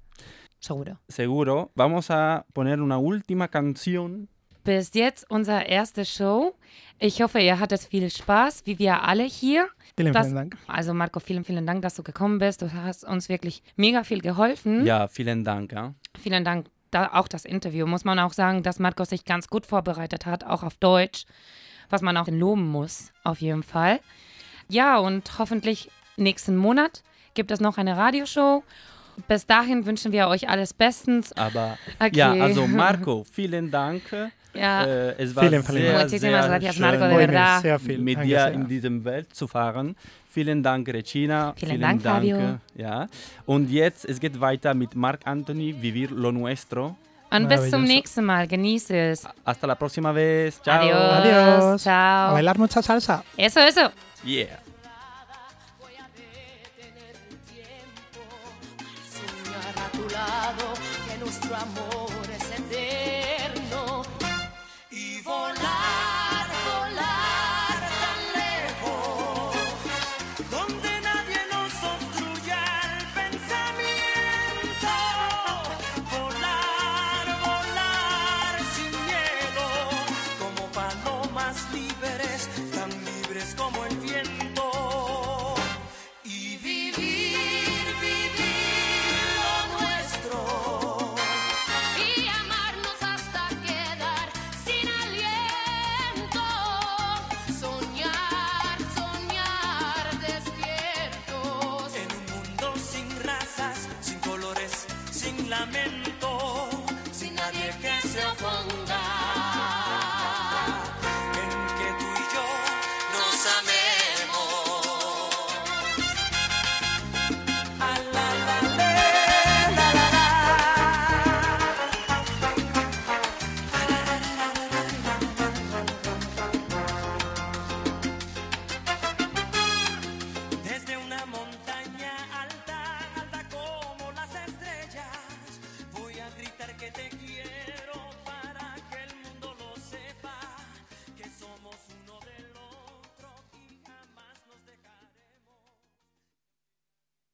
Seguro. 0.60 1.00
Seguro. 1.08 1.72
Vamos 1.74 2.10
a 2.10 2.46
poner 2.52 2.80
una 2.80 2.98
última 2.98 3.48
canción. 3.48 4.28
Bis 4.64 4.92
jetzt 4.92 5.24
unsere 5.28 5.64
erste 5.74 6.04
Show. 6.04 6.54
Ich 7.04 7.20
hoffe, 7.20 7.40
ihr 7.40 7.58
hattet 7.58 7.80
viel 7.80 8.08
Spaß, 8.08 8.62
wie 8.64 8.78
wir 8.78 9.02
alle 9.02 9.24
hier. 9.24 9.66
Vielen, 9.96 10.12
Das, 10.12 10.26
vielen 10.28 10.36
Dank. 10.36 10.56
also 10.68 10.94
Marco, 10.94 11.18
vielen, 11.18 11.42
vielen 11.42 11.66
Dank, 11.66 11.82
dass 11.82 11.96
du 11.96 12.04
gekommen 12.04 12.38
bist. 12.38 12.62
Du 12.62 12.72
hast 12.72 13.02
uns 13.02 13.28
wirklich 13.28 13.64
mega 13.74 14.04
viel 14.04 14.20
geholfen. 14.20 14.86
Ja, 14.86 15.08
vielen 15.08 15.42
Dank. 15.42 15.74
¿ah? 15.74 15.94
Vielen 16.22 16.44
Dank. 16.44 16.68
Da, 16.92 17.10
auch 17.14 17.26
das 17.26 17.44
Interview 17.44 17.88
muss 17.88 18.04
man 18.04 18.20
auch 18.20 18.32
sagen, 18.32 18.62
dass 18.62 18.78
Marco 18.78 19.02
sich 19.04 19.24
ganz 19.24 19.48
gut 19.48 19.66
vorbereitet 19.66 20.26
hat, 20.26 20.44
auch 20.44 20.62
auf 20.62 20.76
Deutsch, 20.76 21.24
was 21.90 22.02
man 22.02 22.16
auch 22.16 22.28
loben 22.28 22.68
muss, 22.68 23.10
auf 23.24 23.40
jeden 23.40 23.64
Fall. 23.64 23.98
Ja, 24.68 24.98
und 24.98 25.40
hoffentlich 25.40 25.90
nächsten 26.16 26.56
Monat 26.56 27.02
gibt 27.34 27.50
es 27.50 27.58
noch 27.58 27.78
eine 27.78 27.96
Radioshow. 27.96 28.62
Bis 29.28 29.46
dahin 29.46 29.84
wünschen 29.86 30.10
wir 30.12 30.28
euch 30.28 30.48
alles 30.48 30.72
bestens. 30.74 31.32
Aber 31.34 31.78
Okay. 31.98 32.10
ja, 32.16 32.32
also 32.32 32.66
Marco, 32.66 33.24
vielen 33.30 33.70
Dank. 33.70 34.02
Ja, 34.54 34.84
Äh, 34.84 35.14
es 35.22 35.34
war 35.34 35.44
Vielen, 35.44 35.62
vielen 35.62 35.82
sehr, 35.82 35.92
Dank. 35.98 36.10
Sehr 36.10 36.30
gracias, 36.30 36.74
schön, 36.74 36.82
Marco, 36.82 36.98
de 36.98 37.08
Freue 37.08 37.26
mich 37.26 37.36
verdad. 37.36 37.62
sehr 37.62 37.78
viel. 37.78 37.98
mit 37.98 38.16
Danke 38.16 38.28
dir 38.28 38.38
sehr. 38.40 38.52
in 38.52 38.68
diesem 38.68 39.04
Welt 39.04 39.34
zu 39.34 39.46
fahren. 39.48 39.96
Vielen 40.30 40.62
Dank, 40.62 40.88
Regina. 40.88 41.54
Vielen 41.56 41.80
Dank, 41.80 42.02
Fabio. 42.02 42.58
Ja. 42.74 43.06
Und 43.46 43.70
jetzt, 43.70 44.04
es 44.04 44.18
geht 44.20 44.38
weiter 44.40 44.74
mit 44.74 44.94
Marc 44.94 45.20
Anthony, 45.26 45.74
Vivir 45.80 46.10
lo 46.10 46.32
Nuestro. 46.32 46.96
und 47.30 47.48
bis 47.48 47.70
zum 47.70 47.84
nächsten 47.84 48.24
Mal. 48.26 48.46
Genieße 48.46 48.94
es. 48.94 49.26
Hasta 49.44 49.66
la 49.66 49.74
próxima 49.74 50.12
vez. 50.12 50.60
Ciao. 50.62 50.80
Adiós. 50.82 50.96
Adiós. 50.96 51.64
A 51.74 51.78
Chao. 52.28 52.34
bailar 52.34 52.58
mucha 52.58 52.82
salsa. 52.82 53.24
Eso, 53.38 53.60
eso. 53.60 53.90
Yeah. 54.24 54.58
Nuestro 61.42 61.56
amor 61.56 62.11